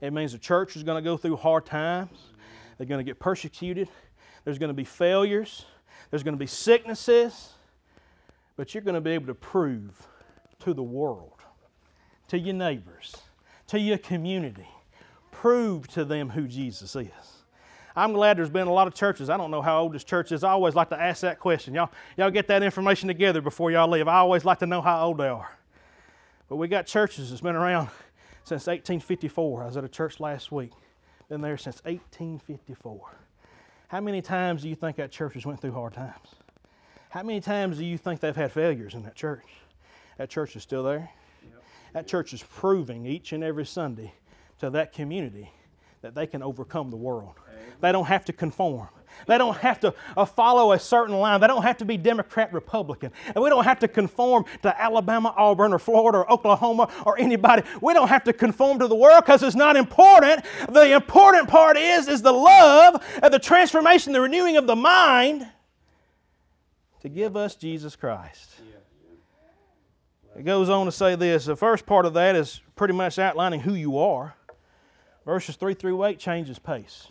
It 0.00 0.12
means 0.12 0.32
the 0.32 0.38
church 0.38 0.76
is 0.76 0.82
going 0.82 1.02
to 1.02 1.08
go 1.08 1.16
through 1.16 1.36
hard 1.36 1.64
times. 1.64 2.18
They're 2.76 2.86
going 2.86 3.04
to 3.04 3.04
get 3.04 3.18
persecuted. 3.18 3.88
There's 4.44 4.58
going 4.58 4.68
to 4.68 4.74
be 4.74 4.84
failures. 4.84 5.64
There's 6.10 6.22
going 6.22 6.34
to 6.34 6.38
be 6.38 6.46
sicknesses. 6.46 7.50
But 8.56 8.74
you're 8.74 8.82
going 8.82 8.94
to 8.94 9.00
be 9.00 9.12
able 9.12 9.26
to 9.26 9.34
prove 9.34 10.06
to 10.60 10.74
the 10.74 10.82
world, 10.82 11.40
to 12.28 12.38
your 12.38 12.54
neighbors, 12.54 13.16
to 13.68 13.78
your 13.78 13.98
community, 13.98 14.68
prove 15.30 15.88
to 15.88 16.04
them 16.04 16.30
who 16.30 16.46
Jesus 16.46 16.94
is. 16.96 17.10
I'm 17.94 18.12
glad 18.12 18.36
there's 18.36 18.50
been 18.50 18.68
a 18.68 18.72
lot 18.72 18.86
of 18.86 18.94
churches. 18.94 19.30
I 19.30 19.38
don't 19.38 19.50
know 19.50 19.62
how 19.62 19.80
old 19.80 19.94
this 19.94 20.04
church 20.04 20.30
is. 20.30 20.44
I 20.44 20.50
always 20.50 20.74
like 20.74 20.90
to 20.90 21.00
ask 21.00 21.22
that 21.22 21.40
question. 21.40 21.74
Y'all, 21.74 21.90
y'all 22.18 22.30
get 22.30 22.46
that 22.48 22.62
information 22.62 23.08
together 23.08 23.40
before 23.40 23.70
y'all 23.70 23.88
leave. 23.88 24.06
I 24.06 24.16
always 24.16 24.44
like 24.44 24.58
to 24.58 24.66
know 24.66 24.82
how 24.82 25.06
old 25.06 25.18
they 25.18 25.28
are. 25.28 25.50
But 26.48 26.56
we 26.56 26.68
got 26.68 26.86
churches 26.86 27.30
that's 27.30 27.42
been 27.42 27.56
around 27.56 27.88
since 28.44 28.66
1854. 28.66 29.62
I 29.62 29.66
was 29.66 29.76
at 29.76 29.84
a 29.84 29.88
church 29.88 30.20
last 30.20 30.52
week. 30.52 30.72
Been 31.28 31.40
there 31.40 31.56
since 31.56 31.82
1854. 31.84 33.00
How 33.88 34.00
many 34.00 34.22
times 34.22 34.62
do 34.62 34.68
you 34.68 34.74
think 34.74 34.96
that 34.96 35.10
church 35.10 35.34
has 35.34 35.44
went 35.44 35.60
through 35.60 35.72
hard 35.72 35.94
times? 35.94 36.36
How 37.10 37.22
many 37.22 37.40
times 37.40 37.78
do 37.78 37.84
you 37.84 37.98
think 37.98 38.20
they've 38.20 38.36
had 38.36 38.52
failures 38.52 38.94
in 38.94 39.02
that 39.04 39.14
church? 39.14 39.46
That 40.18 40.28
church 40.28 40.56
is 40.56 40.62
still 40.62 40.82
there. 40.82 41.10
Yep. 41.42 41.62
That 41.94 42.06
church 42.06 42.32
is 42.32 42.42
proving 42.42 43.06
each 43.06 43.32
and 43.32 43.42
every 43.42 43.66
Sunday 43.66 44.12
to 44.60 44.70
that 44.70 44.92
community 44.92 45.50
that 46.02 46.14
they 46.14 46.26
can 46.26 46.42
overcome 46.42 46.90
the 46.90 46.96
world. 46.96 47.34
They 47.80 47.92
don't 47.92 48.06
have 48.06 48.24
to 48.26 48.32
conform. 48.32 48.88
They 49.26 49.38
don't 49.38 49.56
have 49.58 49.80
to 49.80 49.94
uh, 50.16 50.24
follow 50.24 50.72
a 50.72 50.78
certain 50.78 51.16
line. 51.16 51.40
They 51.40 51.46
don't 51.46 51.62
have 51.62 51.78
to 51.78 51.84
be 51.84 51.96
Democrat, 51.96 52.52
Republican. 52.52 53.12
And 53.34 53.42
we 53.42 53.48
don't 53.50 53.64
have 53.64 53.78
to 53.80 53.88
conform 53.88 54.44
to 54.62 54.80
Alabama, 54.80 55.34
Auburn, 55.36 55.72
or 55.72 55.78
Florida, 55.78 56.18
or 56.18 56.32
Oklahoma, 56.32 56.90
or 57.04 57.18
anybody. 57.18 57.62
We 57.80 57.94
don't 57.94 58.08
have 58.08 58.24
to 58.24 58.32
conform 58.32 58.78
to 58.80 58.88
the 58.88 58.94
world 58.94 59.24
because 59.24 59.42
it's 59.42 59.56
not 59.56 59.76
important. 59.76 60.44
The 60.68 60.94
important 60.94 61.48
part 61.48 61.76
is, 61.76 62.08
is 62.08 62.22
the 62.22 62.32
love 62.32 63.04
and 63.22 63.32
the 63.32 63.38
transformation, 63.38 64.12
the 64.12 64.20
renewing 64.20 64.56
of 64.56 64.66
the 64.66 64.76
mind 64.76 65.46
to 67.00 67.08
give 67.08 67.36
us 67.36 67.54
Jesus 67.54 67.94
Christ. 67.94 68.50
It 70.36 70.44
goes 70.44 70.68
on 70.68 70.86
to 70.86 70.92
say 70.92 71.14
this. 71.14 71.46
The 71.46 71.56
first 71.56 71.86
part 71.86 72.04
of 72.04 72.14
that 72.14 72.36
is 72.36 72.60
pretty 72.74 72.94
much 72.94 73.18
outlining 73.18 73.60
who 73.60 73.74
you 73.74 73.98
are. 73.98 74.34
Verses 75.24 75.56
3 75.56 75.74
through 75.74 76.04
8 76.04 76.18
changes 76.18 76.58
pace. 76.58 77.08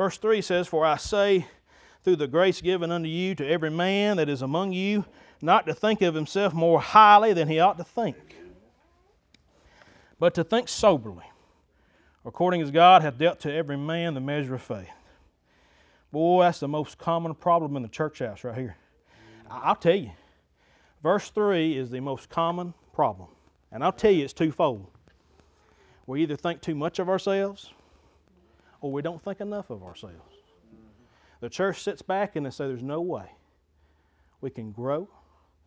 Verse 0.00 0.16
3 0.16 0.40
says, 0.40 0.66
For 0.66 0.86
I 0.86 0.96
say, 0.96 1.44
through 2.04 2.16
the 2.16 2.26
grace 2.26 2.62
given 2.62 2.90
unto 2.90 3.06
you, 3.06 3.34
to 3.34 3.46
every 3.46 3.68
man 3.68 4.16
that 4.16 4.30
is 4.30 4.40
among 4.40 4.72
you, 4.72 5.04
not 5.42 5.66
to 5.66 5.74
think 5.74 6.00
of 6.00 6.14
himself 6.14 6.54
more 6.54 6.80
highly 6.80 7.34
than 7.34 7.48
he 7.48 7.60
ought 7.60 7.76
to 7.76 7.84
think, 7.84 8.16
but 10.18 10.32
to 10.36 10.42
think 10.42 10.70
soberly, 10.70 11.26
according 12.24 12.62
as 12.62 12.70
God 12.70 13.02
hath 13.02 13.18
dealt 13.18 13.40
to 13.40 13.52
every 13.52 13.76
man 13.76 14.14
the 14.14 14.22
measure 14.22 14.54
of 14.54 14.62
faith. 14.62 14.88
Boy, 16.10 16.44
that's 16.44 16.60
the 16.60 16.68
most 16.68 16.96
common 16.96 17.34
problem 17.34 17.76
in 17.76 17.82
the 17.82 17.88
church 17.88 18.20
house 18.20 18.42
right 18.42 18.56
here. 18.56 18.78
I'll 19.50 19.76
tell 19.76 19.96
you, 19.96 20.12
verse 21.02 21.28
3 21.28 21.76
is 21.76 21.90
the 21.90 22.00
most 22.00 22.30
common 22.30 22.72
problem. 22.94 23.28
And 23.70 23.84
I'll 23.84 23.92
tell 23.92 24.12
you, 24.12 24.24
it's 24.24 24.32
twofold. 24.32 24.86
We 26.06 26.22
either 26.22 26.36
think 26.36 26.62
too 26.62 26.74
much 26.74 27.00
of 27.00 27.10
ourselves 27.10 27.74
or 28.80 28.92
we 28.92 29.02
don't 29.02 29.22
think 29.22 29.40
enough 29.40 29.70
of 29.70 29.82
ourselves. 29.82 30.34
The 31.40 31.48
church 31.48 31.82
sits 31.82 32.02
back 32.02 32.36
and 32.36 32.46
they 32.46 32.50
say, 32.50 32.66
There's 32.66 32.82
no 32.82 33.00
way 33.00 33.30
we 34.40 34.50
can 34.50 34.72
grow 34.72 35.08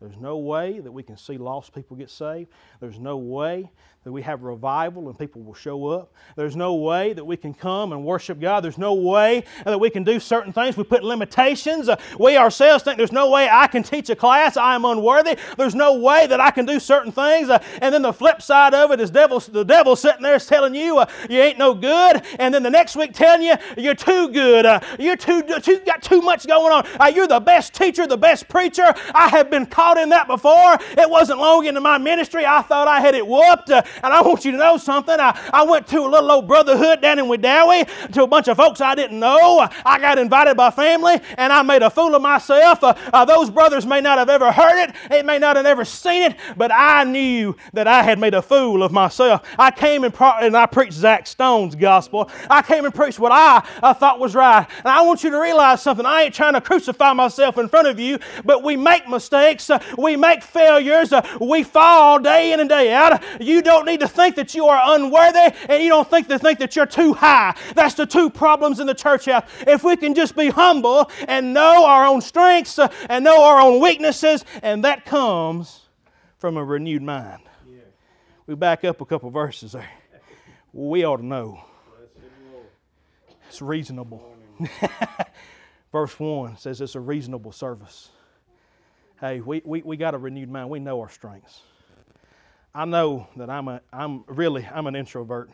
there's 0.04 0.20
no 0.20 0.36
way 0.36 0.80
that 0.80 0.92
we 0.92 1.02
can 1.02 1.16
see 1.16 1.38
lost 1.38 1.74
people 1.74 1.96
get 1.96 2.10
saved. 2.10 2.50
There's 2.78 2.98
no 2.98 3.16
way 3.16 3.70
that 4.04 4.12
we 4.12 4.20
have 4.20 4.42
revival 4.42 5.08
and 5.08 5.18
people 5.18 5.42
will 5.42 5.54
show 5.54 5.86
up. 5.86 6.12
There's 6.36 6.56
no 6.56 6.74
way 6.74 7.14
that 7.14 7.24
we 7.24 7.38
can 7.38 7.54
come 7.54 7.92
and 7.92 8.04
worship 8.04 8.38
God. 8.38 8.62
There's 8.62 8.76
no 8.76 8.92
way 8.92 9.44
that 9.64 9.80
we 9.80 9.88
can 9.88 10.04
do 10.04 10.20
certain 10.20 10.52
things. 10.52 10.76
We 10.76 10.84
put 10.84 11.02
limitations. 11.02 11.88
Uh, 11.88 11.96
we 12.20 12.36
ourselves 12.36 12.84
think 12.84 12.98
there's 12.98 13.12
no 13.12 13.30
way 13.30 13.48
I 13.50 13.66
can 13.66 13.82
teach 13.82 14.10
a 14.10 14.16
class. 14.16 14.58
I 14.58 14.74
am 14.74 14.84
unworthy. 14.84 15.38
There's 15.56 15.74
no 15.74 15.98
way 15.98 16.26
that 16.26 16.38
I 16.38 16.50
can 16.50 16.66
do 16.66 16.78
certain 16.78 17.12
things. 17.12 17.48
Uh, 17.48 17.64
and 17.80 17.94
then 17.94 18.02
the 18.02 18.12
flip 18.12 18.42
side 18.42 18.74
of 18.74 18.90
it 18.90 19.00
is 19.00 19.10
devil, 19.10 19.40
the 19.40 19.64
devil 19.64 19.96
sitting 19.96 20.22
there 20.22 20.34
is 20.34 20.44
telling 20.44 20.74
you 20.74 20.98
uh, 20.98 21.06
you 21.30 21.40
ain't 21.40 21.58
no 21.58 21.72
good. 21.72 22.22
And 22.38 22.52
then 22.52 22.62
the 22.62 22.70
next 22.70 22.96
week 22.96 23.14
telling 23.14 23.46
you 23.46 23.54
you're 23.78 23.94
too 23.94 24.28
good. 24.28 24.66
You're 24.98 25.16
too, 25.16 25.42
too 25.60 25.78
got 25.86 26.02
too 26.02 26.20
much 26.20 26.46
going 26.46 26.72
on. 26.72 27.14
You're 27.14 27.26
the 27.26 27.40
best 27.40 27.72
teacher, 27.72 28.06
the 28.06 28.18
best 28.18 28.48
preacher. 28.48 28.92
I 29.14 29.28
have 29.28 29.50
been 29.50 29.64
called 29.64 29.93
in 29.98 30.10
that 30.10 30.26
before. 30.26 30.78
It 30.98 31.08
wasn't 31.08 31.40
long 31.40 31.66
into 31.66 31.80
my 31.80 31.98
ministry. 31.98 32.44
I 32.46 32.62
thought 32.62 32.88
I 32.88 33.00
had 33.00 33.14
it 33.14 33.26
whooped. 33.26 33.70
Uh, 33.70 33.82
and 34.02 34.12
I 34.12 34.22
want 34.22 34.44
you 34.44 34.52
to 34.52 34.58
know 34.58 34.76
something. 34.76 35.18
I, 35.18 35.38
I 35.52 35.64
went 35.64 35.86
to 35.88 36.00
a 36.00 36.08
little 36.08 36.30
old 36.30 36.46
brotherhood 36.46 37.00
down 37.00 37.18
in 37.18 37.26
Wedowee 37.26 38.12
to 38.12 38.22
a 38.22 38.26
bunch 38.26 38.48
of 38.48 38.56
folks 38.56 38.80
I 38.80 38.94
didn't 38.94 39.18
know. 39.18 39.66
I 39.84 39.98
got 39.98 40.18
invited 40.18 40.56
by 40.56 40.70
family 40.70 41.20
and 41.36 41.52
I 41.52 41.62
made 41.62 41.82
a 41.82 41.90
fool 41.90 42.14
of 42.14 42.22
myself. 42.22 42.82
Uh, 42.82 42.94
uh, 43.12 43.24
those 43.24 43.50
brothers 43.50 43.86
may 43.86 44.00
not 44.00 44.18
have 44.18 44.28
ever 44.28 44.50
heard 44.52 44.88
it, 44.88 44.94
they 45.08 45.22
may 45.22 45.38
not 45.38 45.56
have 45.56 45.66
ever 45.66 45.84
seen 45.84 46.22
it, 46.22 46.36
but 46.56 46.70
I 46.72 47.04
knew 47.04 47.56
that 47.72 47.86
I 47.86 48.02
had 48.02 48.18
made 48.18 48.34
a 48.34 48.42
fool 48.42 48.82
of 48.82 48.92
myself. 48.92 49.42
I 49.58 49.70
came 49.70 50.04
and, 50.04 50.12
pro- 50.12 50.38
and 50.38 50.56
I 50.56 50.66
preached 50.66 50.94
Zach 50.94 51.26
Stone's 51.26 51.74
gospel. 51.74 52.30
I 52.50 52.62
came 52.62 52.84
and 52.84 52.94
preached 52.94 53.18
what 53.18 53.32
I, 53.32 53.66
I 53.82 53.92
thought 53.92 54.18
was 54.20 54.34
right. 54.34 54.66
And 54.78 54.88
I 54.88 55.02
want 55.02 55.24
you 55.24 55.30
to 55.30 55.38
realize 55.38 55.82
something. 55.82 56.06
I 56.06 56.22
ain't 56.22 56.34
trying 56.34 56.54
to 56.54 56.60
crucify 56.60 57.12
myself 57.12 57.58
in 57.58 57.68
front 57.68 57.88
of 57.88 57.98
you, 57.98 58.18
but 58.44 58.62
we 58.62 58.76
make 58.76 59.08
mistakes. 59.08 59.70
Uh, 59.74 59.94
we 59.98 60.16
make 60.16 60.42
failures, 60.42 61.12
uh, 61.12 61.26
we 61.40 61.62
fall 61.62 62.18
day 62.18 62.52
in 62.52 62.60
and 62.60 62.68
day 62.68 62.92
out. 62.92 63.22
You 63.40 63.62
don't 63.62 63.86
need 63.86 64.00
to 64.00 64.08
think 64.08 64.36
that 64.36 64.54
you 64.54 64.66
are 64.66 64.80
unworthy, 64.96 65.54
and 65.68 65.82
you 65.82 65.88
don't 65.88 66.08
think 66.08 66.28
to 66.28 66.38
think 66.38 66.58
that 66.60 66.76
you're 66.76 66.86
too 66.86 67.12
high. 67.12 67.56
That's 67.74 67.94
the 67.94 68.06
two 68.06 68.30
problems 68.30 68.80
in 68.80 68.86
the 68.86 68.94
church. 68.94 69.28
If 69.28 69.84
we 69.84 69.96
can 69.96 70.14
just 70.14 70.36
be 70.36 70.48
humble 70.48 71.10
and 71.28 71.52
know 71.52 71.84
our 71.84 72.06
own 72.06 72.20
strengths 72.20 72.78
uh, 72.78 72.92
and 73.08 73.24
know 73.24 73.42
our 73.42 73.60
own 73.60 73.80
weaknesses, 73.80 74.44
and 74.62 74.84
that 74.84 75.04
comes 75.04 75.80
from 76.38 76.56
a 76.56 76.64
renewed 76.64 77.02
mind. 77.02 77.42
we 78.46 78.54
back 78.54 78.84
up 78.84 79.00
a 79.00 79.06
couple 79.06 79.30
verses 79.30 79.72
there. 79.72 79.90
We 80.72 81.04
ought 81.04 81.18
to 81.18 81.26
know. 81.26 81.64
It's 83.48 83.62
reasonable. 83.62 84.34
Verse 85.92 86.18
1 86.18 86.56
says 86.56 86.80
it's 86.80 86.96
a 86.96 87.00
reasonable 87.00 87.52
service. 87.52 88.10
Hey, 89.20 89.40
we, 89.40 89.62
we, 89.64 89.80
we 89.82 89.96
got 89.96 90.14
a 90.14 90.18
renewed 90.18 90.50
mind. 90.50 90.68
We 90.68 90.80
know 90.80 91.00
our 91.00 91.08
strengths. 91.08 91.62
I 92.74 92.84
know 92.84 93.28
that 93.36 93.48
I'm, 93.48 93.68
a, 93.68 93.80
I'm 93.92 94.24
really, 94.26 94.66
I'm 94.66 94.88
an 94.88 94.96
introvert. 94.96 95.50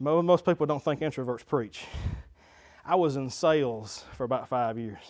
Most 0.00 0.46
people 0.46 0.64
don't 0.64 0.82
think 0.82 1.00
introverts 1.00 1.46
preach. 1.46 1.84
I 2.84 2.96
was 2.96 3.16
in 3.16 3.28
sales 3.28 4.06
for 4.16 4.24
about 4.24 4.48
five 4.48 4.78
years. 4.78 5.02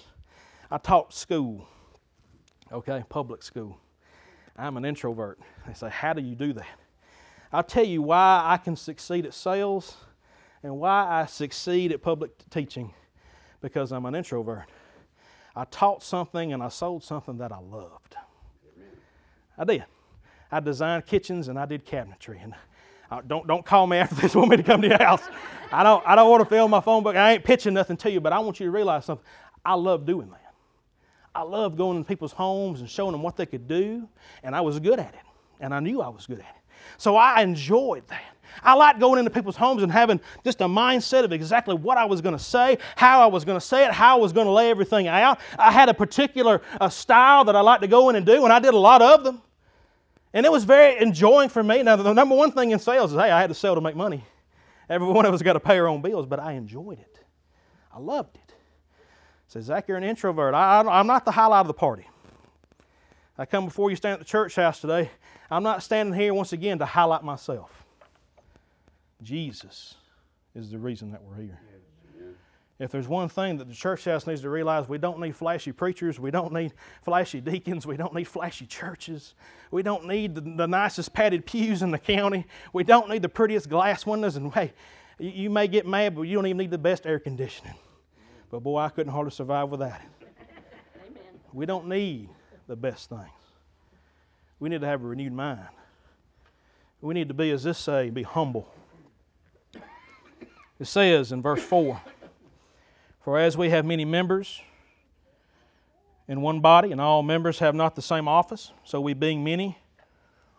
I 0.72 0.78
taught 0.78 1.14
school, 1.14 1.68
okay, 2.72 3.04
public 3.08 3.44
school. 3.44 3.78
I'm 4.56 4.76
an 4.76 4.84
introvert. 4.84 5.38
They 5.64 5.74
say, 5.74 5.88
How 5.88 6.14
do 6.14 6.20
you 6.20 6.34
do 6.34 6.52
that? 6.54 6.66
I'll 7.52 7.62
tell 7.62 7.84
you 7.84 8.02
why 8.02 8.42
I 8.44 8.56
can 8.56 8.74
succeed 8.74 9.24
at 9.24 9.34
sales 9.34 9.96
and 10.64 10.78
why 10.78 11.06
I 11.08 11.26
succeed 11.26 11.92
at 11.92 12.02
public 12.02 12.32
teaching 12.50 12.92
because 13.60 13.92
I'm 13.92 14.04
an 14.04 14.16
introvert. 14.16 14.64
I 15.54 15.64
taught 15.64 16.02
something 16.02 16.52
and 16.52 16.62
I 16.62 16.68
sold 16.68 17.04
something 17.04 17.38
that 17.38 17.52
I 17.52 17.58
loved. 17.58 18.16
I 19.58 19.64
did. 19.64 19.84
I 20.50 20.60
designed 20.60 21.06
kitchens 21.06 21.48
and 21.48 21.58
I 21.58 21.66
did 21.66 21.84
cabinetry. 21.84 22.42
And 22.42 22.54
I, 23.10 23.20
don't, 23.20 23.46
don't 23.46 23.64
call 23.64 23.86
me 23.86 23.98
after 23.98 24.14
this. 24.16 24.34
Want 24.34 24.50
me 24.50 24.56
to 24.56 24.62
come 24.62 24.82
to 24.82 24.88
your 24.88 25.02
house? 25.02 25.22
I 25.70 25.82
don't, 25.82 26.02
I 26.06 26.14
don't 26.14 26.30
want 26.30 26.42
to 26.42 26.48
fill 26.48 26.68
my 26.68 26.80
phone 26.80 27.02
book. 27.02 27.16
I 27.16 27.32
ain't 27.32 27.44
pitching 27.44 27.72
nothing 27.72 27.96
to 27.98 28.10
you, 28.10 28.20
but 28.20 28.32
I 28.32 28.38
want 28.40 28.60
you 28.60 28.66
to 28.66 28.70
realize 28.70 29.06
something. 29.06 29.24
I 29.64 29.72
love 29.72 30.04
doing 30.04 30.28
that. 30.30 30.54
I 31.34 31.42
love 31.42 31.78
going 31.78 31.96
in 31.96 32.04
people's 32.04 32.32
homes 32.32 32.80
and 32.80 32.90
showing 32.90 33.12
them 33.12 33.22
what 33.22 33.36
they 33.36 33.46
could 33.46 33.66
do, 33.66 34.06
and 34.42 34.54
I 34.54 34.60
was 34.60 34.78
good 34.78 34.98
at 34.98 35.14
it. 35.14 35.20
And 35.60 35.72
I 35.72 35.80
knew 35.80 36.02
I 36.02 36.08
was 36.08 36.26
good 36.26 36.40
at 36.40 36.44
it. 36.44 36.62
So 36.98 37.16
I 37.16 37.40
enjoyed 37.40 38.06
that. 38.08 38.36
I 38.62 38.74
liked 38.74 39.00
going 39.00 39.18
into 39.18 39.30
people's 39.30 39.56
homes 39.56 39.82
and 39.82 39.90
having 39.90 40.20
just 40.44 40.60
a 40.60 40.66
mindset 40.66 41.24
of 41.24 41.32
exactly 41.32 41.74
what 41.74 41.98
I 41.98 42.04
was 42.04 42.20
going 42.20 42.36
to 42.36 42.42
say, 42.42 42.78
how 42.96 43.22
I 43.22 43.26
was 43.26 43.44
going 43.44 43.58
to 43.58 43.64
say 43.64 43.84
it, 43.84 43.92
how 43.92 44.18
I 44.18 44.20
was 44.20 44.32
going 44.32 44.46
to 44.46 44.52
lay 44.52 44.70
everything 44.70 45.08
out. 45.08 45.40
I 45.58 45.72
had 45.72 45.88
a 45.88 45.94
particular 45.94 46.62
uh, 46.80 46.88
style 46.88 47.44
that 47.44 47.56
I 47.56 47.60
liked 47.60 47.82
to 47.82 47.88
go 47.88 48.08
in 48.08 48.16
and 48.16 48.26
do, 48.26 48.44
and 48.44 48.52
I 48.52 48.58
did 48.58 48.74
a 48.74 48.78
lot 48.78 49.02
of 49.02 49.24
them. 49.24 49.42
And 50.34 50.46
it 50.46 50.52
was 50.52 50.64
very 50.64 51.00
enjoying 51.00 51.48
for 51.48 51.62
me. 51.62 51.82
Now, 51.82 51.96
the 51.96 52.12
number 52.12 52.34
one 52.34 52.52
thing 52.52 52.70
in 52.70 52.78
sales 52.78 53.12
is 53.12 53.18
hey, 53.18 53.30
I 53.30 53.40
had 53.40 53.48
to 53.48 53.54
sell 53.54 53.74
to 53.74 53.80
make 53.80 53.96
money. 53.96 54.24
Every 54.88 55.06
one 55.06 55.26
of 55.26 55.34
us 55.34 55.42
got 55.42 55.54
to 55.54 55.60
pay 55.60 55.78
our 55.78 55.86
own 55.86 56.02
bills, 56.02 56.26
but 56.26 56.40
I 56.40 56.52
enjoyed 56.52 56.98
it. 56.98 57.20
I 57.94 57.98
loved 57.98 58.36
it. 58.36 58.54
Says, 59.48 59.64
Zach, 59.66 59.86
you're 59.86 59.98
an 59.98 60.04
introvert. 60.04 60.54
I, 60.54 60.80
I'm 60.80 61.06
not 61.06 61.24
the 61.24 61.30
highlight 61.30 61.60
of 61.60 61.66
the 61.66 61.74
party. 61.74 62.06
I 63.36 63.44
come 63.44 63.66
before 63.66 63.90
you 63.90 63.96
stand 63.96 64.14
at 64.14 64.18
the 64.18 64.24
church 64.24 64.54
house 64.56 64.80
today. 64.80 65.10
I'm 65.50 65.62
not 65.62 65.82
standing 65.82 66.18
here 66.18 66.32
once 66.32 66.52
again 66.52 66.78
to 66.78 66.86
highlight 66.86 67.22
myself. 67.22 67.81
Jesus 69.22 69.94
is 70.54 70.70
the 70.70 70.78
reason 70.78 71.10
that 71.12 71.22
we're 71.22 71.42
here. 71.42 71.58
If 72.78 72.90
there's 72.90 73.06
one 73.06 73.28
thing 73.28 73.58
that 73.58 73.68
the 73.68 73.74
church 73.74 74.06
house 74.06 74.26
needs 74.26 74.40
to 74.40 74.50
realize, 74.50 74.88
we 74.88 74.98
don't 74.98 75.20
need 75.20 75.36
flashy 75.36 75.70
preachers, 75.70 76.18
we 76.18 76.32
don't 76.32 76.52
need 76.52 76.72
flashy 77.02 77.40
deacons, 77.40 77.86
we 77.86 77.96
don't 77.96 78.12
need 78.12 78.26
flashy 78.26 78.66
churches, 78.66 79.34
we 79.70 79.84
don't 79.84 80.06
need 80.08 80.34
the, 80.34 80.40
the 80.40 80.66
nicest 80.66 81.12
padded 81.12 81.46
pews 81.46 81.82
in 81.82 81.92
the 81.92 81.98
county, 81.98 82.44
we 82.72 82.82
don't 82.82 83.08
need 83.08 83.22
the 83.22 83.28
prettiest 83.28 83.68
glass 83.68 84.04
windows, 84.04 84.34
and 84.34 84.52
hey, 84.52 84.72
you, 85.20 85.30
you 85.30 85.50
may 85.50 85.68
get 85.68 85.86
mad, 85.86 86.16
but 86.16 86.22
you 86.22 86.34
don't 86.34 86.46
even 86.46 86.56
need 86.56 86.72
the 86.72 86.78
best 86.78 87.06
air 87.06 87.20
conditioning. 87.20 87.74
But 88.50 88.64
boy, 88.64 88.78
I 88.78 88.88
couldn't 88.88 89.12
hardly 89.12 89.30
survive 89.30 89.68
without 89.68 90.00
it. 90.00 90.28
Amen. 91.08 91.22
We 91.52 91.66
don't 91.66 91.86
need 91.86 92.30
the 92.66 92.74
best 92.74 93.08
things. 93.08 93.28
We 94.58 94.68
need 94.70 94.80
to 94.80 94.88
have 94.88 95.04
a 95.04 95.06
renewed 95.06 95.32
mind. 95.32 95.68
We 97.00 97.14
need 97.14 97.28
to 97.28 97.34
be, 97.34 97.50
as 97.52 97.62
this 97.62 97.78
say, 97.78 98.10
be 98.10 98.24
humble. 98.24 98.68
It 100.82 100.88
says 100.88 101.30
in 101.30 101.42
verse 101.42 101.62
4 101.62 102.00
For 103.20 103.38
as 103.38 103.56
we 103.56 103.70
have 103.70 103.84
many 103.84 104.04
members 104.04 104.60
in 106.26 106.40
one 106.40 106.58
body, 106.58 106.90
and 106.90 107.00
all 107.00 107.22
members 107.22 107.60
have 107.60 107.76
not 107.76 107.94
the 107.94 108.02
same 108.02 108.26
office, 108.26 108.72
so 108.82 109.00
we, 109.00 109.14
being 109.14 109.44
many, 109.44 109.78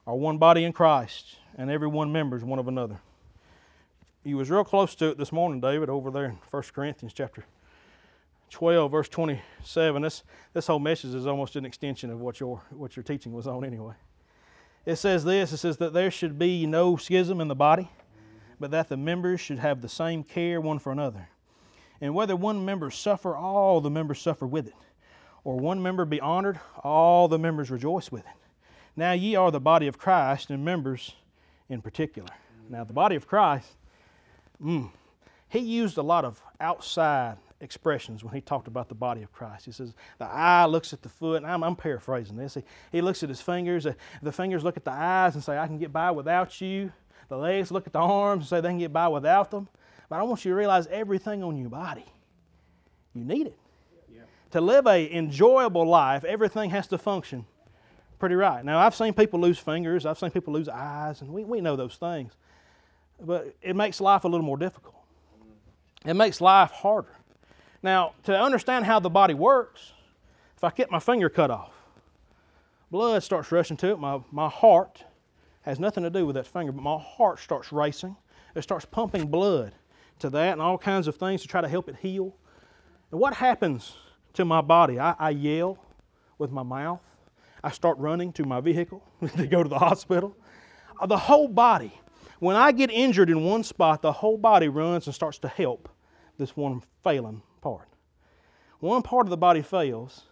are 0.07 0.15
one 0.15 0.37
body 0.37 0.63
in 0.63 0.71
Christ, 0.71 1.35
and 1.57 1.69
every 1.69 1.89
one 1.89 2.13
members 2.13 2.41
one 2.41 2.57
of 2.57 2.69
another. 2.69 3.01
You 4.23 4.37
was 4.37 4.49
real 4.49 4.63
close 4.63 4.95
to 4.95 5.09
it 5.09 5.17
this 5.17 5.33
morning, 5.33 5.59
David, 5.59 5.89
over 5.89 6.09
there 6.09 6.25
in 6.25 6.37
1 6.49 6.63
Corinthians 6.73 7.11
chapter 7.11 7.43
12, 8.49 8.89
verse 8.89 9.09
27. 9.09 10.03
This, 10.03 10.23
this 10.53 10.67
whole 10.67 10.79
message 10.79 11.13
is 11.13 11.27
almost 11.27 11.57
an 11.57 11.65
extension 11.65 12.09
of 12.09 12.21
what 12.21 12.39
your, 12.39 12.61
what 12.69 12.95
your 12.95 13.03
teaching 13.03 13.33
was 13.33 13.45
on 13.45 13.65
anyway. 13.65 13.95
It 14.85 14.95
says 14.95 15.25
this 15.25 15.51
it 15.51 15.57
says 15.57 15.75
that 15.77 15.91
there 15.91 16.09
should 16.09 16.39
be 16.39 16.65
no 16.65 16.95
schism 16.95 17.41
in 17.41 17.49
the 17.49 17.55
body 17.55 17.89
but 18.59 18.71
that 18.71 18.89
the 18.89 18.97
members 18.97 19.39
should 19.39 19.59
have 19.59 19.81
the 19.81 19.89
same 19.89 20.23
care 20.23 20.61
one 20.61 20.79
for 20.79 20.91
another. 20.91 21.29
And 22.01 22.13
whether 22.13 22.35
one 22.35 22.65
member 22.65 22.91
suffer, 22.91 23.35
all 23.35 23.81
the 23.81 23.89
members 23.89 24.19
suffer 24.19 24.45
with 24.45 24.67
it. 24.67 24.75
Or 25.43 25.57
one 25.57 25.81
member 25.81 26.05
be 26.05 26.21
honored, 26.21 26.59
all 26.83 27.27
the 27.27 27.39
members 27.39 27.69
rejoice 27.69 28.11
with 28.11 28.23
it. 28.23 28.31
Now 28.95 29.13
ye 29.13 29.35
are 29.35 29.51
the 29.51 29.59
body 29.59 29.87
of 29.87 29.97
Christ 29.97 30.49
and 30.49 30.63
members 30.63 31.13
in 31.69 31.81
particular. 31.81 32.29
Now, 32.69 32.83
the 32.83 32.93
body 32.93 33.15
of 33.15 33.27
Christ, 33.27 33.67
mm, 34.63 34.89
he 35.49 35.59
used 35.59 35.97
a 35.97 36.01
lot 36.01 36.25
of 36.25 36.41
outside 36.59 37.37
expressions 37.59 38.23
when 38.23 38.33
he 38.33 38.41
talked 38.41 38.67
about 38.67 38.89
the 38.89 38.95
body 38.95 39.21
of 39.21 39.31
Christ. 39.31 39.65
He 39.65 39.71
says, 39.71 39.93
the 40.17 40.25
eye 40.25 40.65
looks 40.65 40.93
at 40.93 41.01
the 41.01 41.09
foot, 41.09 41.37
and 41.37 41.47
I'm, 41.47 41.63
I'm 41.63 41.75
paraphrasing 41.75 42.35
this. 42.35 42.55
He, 42.55 42.63
he 42.91 43.01
looks 43.01 43.23
at 43.23 43.29
his 43.29 43.41
fingers, 43.41 43.85
uh, 43.85 43.93
the 44.21 44.31
fingers 44.31 44.63
look 44.63 44.77
at 44.77 44.85
the 44.85 44.91
eyes 44.91 45.35
and 45.35 45.43
say, 45.43 45.57
I 45.57 45.67
can 45.67 45.77
get 45.77 45.91
by 45.91 46.11
without 46.11 46.59
you. 46.61 46.91
The 47.29 47.37
legs 47.37 47.71
look 47.71 47.87
at 47.87 47.93
the 47.93 47.99
arms 47.99 48.43
and 48.43 48.49
say 48.49 48.61
they 48.61 48.69
can 48.69 48.79
get 48.79 48.93
by 48.93 49.07
without 49.07 49.51
them. 49.51 49.67
But 50.09 50.19
I 50.19 50.23
want 50.23 50.45
you 50.45 50.51
to 50.51 50.55
realize 50.55 50.87
everything 50.87 51.43
on 51.43 51.57
your 51.57 51.69
body, 51.69 52.05
you 53.13 53.23
need 53.23 53.47
it. 53.47 53.57
Yeah. 54.13 54.21
To 54.51 54.61
live 54.61 54.85
a 54.87 55.11
enjoyable 55.15 55.87
life, 55.87 56.23
everything 56.23 56.69
has 56.71 56.87
to 56.87 56.97
function 56.97 57.45
pretty 58.19 58.35
right. 58.35 58.63
Now, 58.63 58.79
I've 58.79 58.95
seen 58.95 59.13
people 59.13 59.39
lose 59.39 59.59
fingers, 59.59 60.05
I've 60.05 60.17
seen 60.17 60.31
people 60.31 60.53
lose 60.53 60.69
eyes, 60.69 61.21
and 61.21 61.29
we, 61.29 61.43
we 61.43 61.59
know 61.59 61.75
those 61.75 61.95
things. 61.95 62.31
But 63.19 63.53
it 63.61 63.75
makes 63.75 63.99
life 63.99 64.23
a 64.23 64.27
little 64.27 64.45
more 64.45 64.57
difficult. 64.57 64.95
It 66.05 66.13
makes 66.13 66.39
life 66.39 66.71
harder. 66.71 67.15
Now, 67.81 68.13
to 68.23 68.39
understand 68.39 68.85
how 68.85 68.99
the 68.99 69.09
body 69.09 69.33
works, 69.33 69.91
if 70.55 70.63
I 70.63 70.69
get 70.69 70.89
my 70.89 70.99
finger 70.99 71.27
cut 71.27 71.51
off, 71.51 71.73
blood 72.89 73.21
starts 73.23 73.51
rushing 73.51 73.75
to 73.77 73.91
it, 73.91 73.99
my, 73.99 74.21
my 74.31 74.47
heart 74.47 75.03
has 75.63 75.79
nothing 75.79 76.03
to 76.03 76.09
do 76.09 76.25
with 76.25 76.35
that 76.35 76.45
finger, 76.45 76.71
but 76.71 76.83
my 76.83 76.97
heart 76.97 77.39
starts 77.39 77.71
racing. 77.71 78.15
It 78.55 78.61
starts 78.61 78.85
pumping 78.85 79.27
blood 79.27 79.73
to 80.19 80.29
that 80.29 80.53
and 80.53 80.61
all 80.61 80.77
kinds 80.77 81.07
of 81.07 81.15
things 81.15 81.41
to 81.41 81.47
try 81.47 81.61
to 81.61 81.67
help 81.67 81.89
it 81.89 81.95
heal. 81.95 82.35
And 83.11 83.19
what 83.19 83.33
happens 83.33 83.95
to 84.33 84.45
my 84.45 84.61
body? 84.61 84.99
I, 84.99 85.15
I 85.17 85.29
yell 85.31 85.77
with 86.37 86.51
my 86.51 86.63
mouth. 86.63 87.01
I 87.63 87.71
start 87.71 87.97
running 87.97 88.33
to 88.33 88.43
my 88.43 88.59
vehicle 88.59 89.01
to 89.37 89.47
go 89.47 89.63
to 89.63 89.69
the 89.69 89.79
hospital. 89.79 90.35
Uh, 90.99 91.05
the 91.05 91.17
whole 91.17 91.47
body, 91.47 91.93
when 92.39 92.57
I 92.57 92.73
get 92.73 92.91
injured 92.91 93.29
in 93.29 93.43
one 93.43 93.63
spot, 93.63 94.01
the 94.01 94.11
whole 94.11 94.37
body 94.37 94.67
runs 94.67 95.07
and 95.07 95.15
starts 95.15 95.39
to 95.39 95.47
help 95.47 95.87
this 96.37 96.57
one 96.57 96.81
failing 97.03 97.41
part. 97.61 97.87
One 98.79 99.01
part 99.01 99.25
of 99.25 99.29
the 99.29 99.37
body 99.37 99.61
fails, 99.61 100.23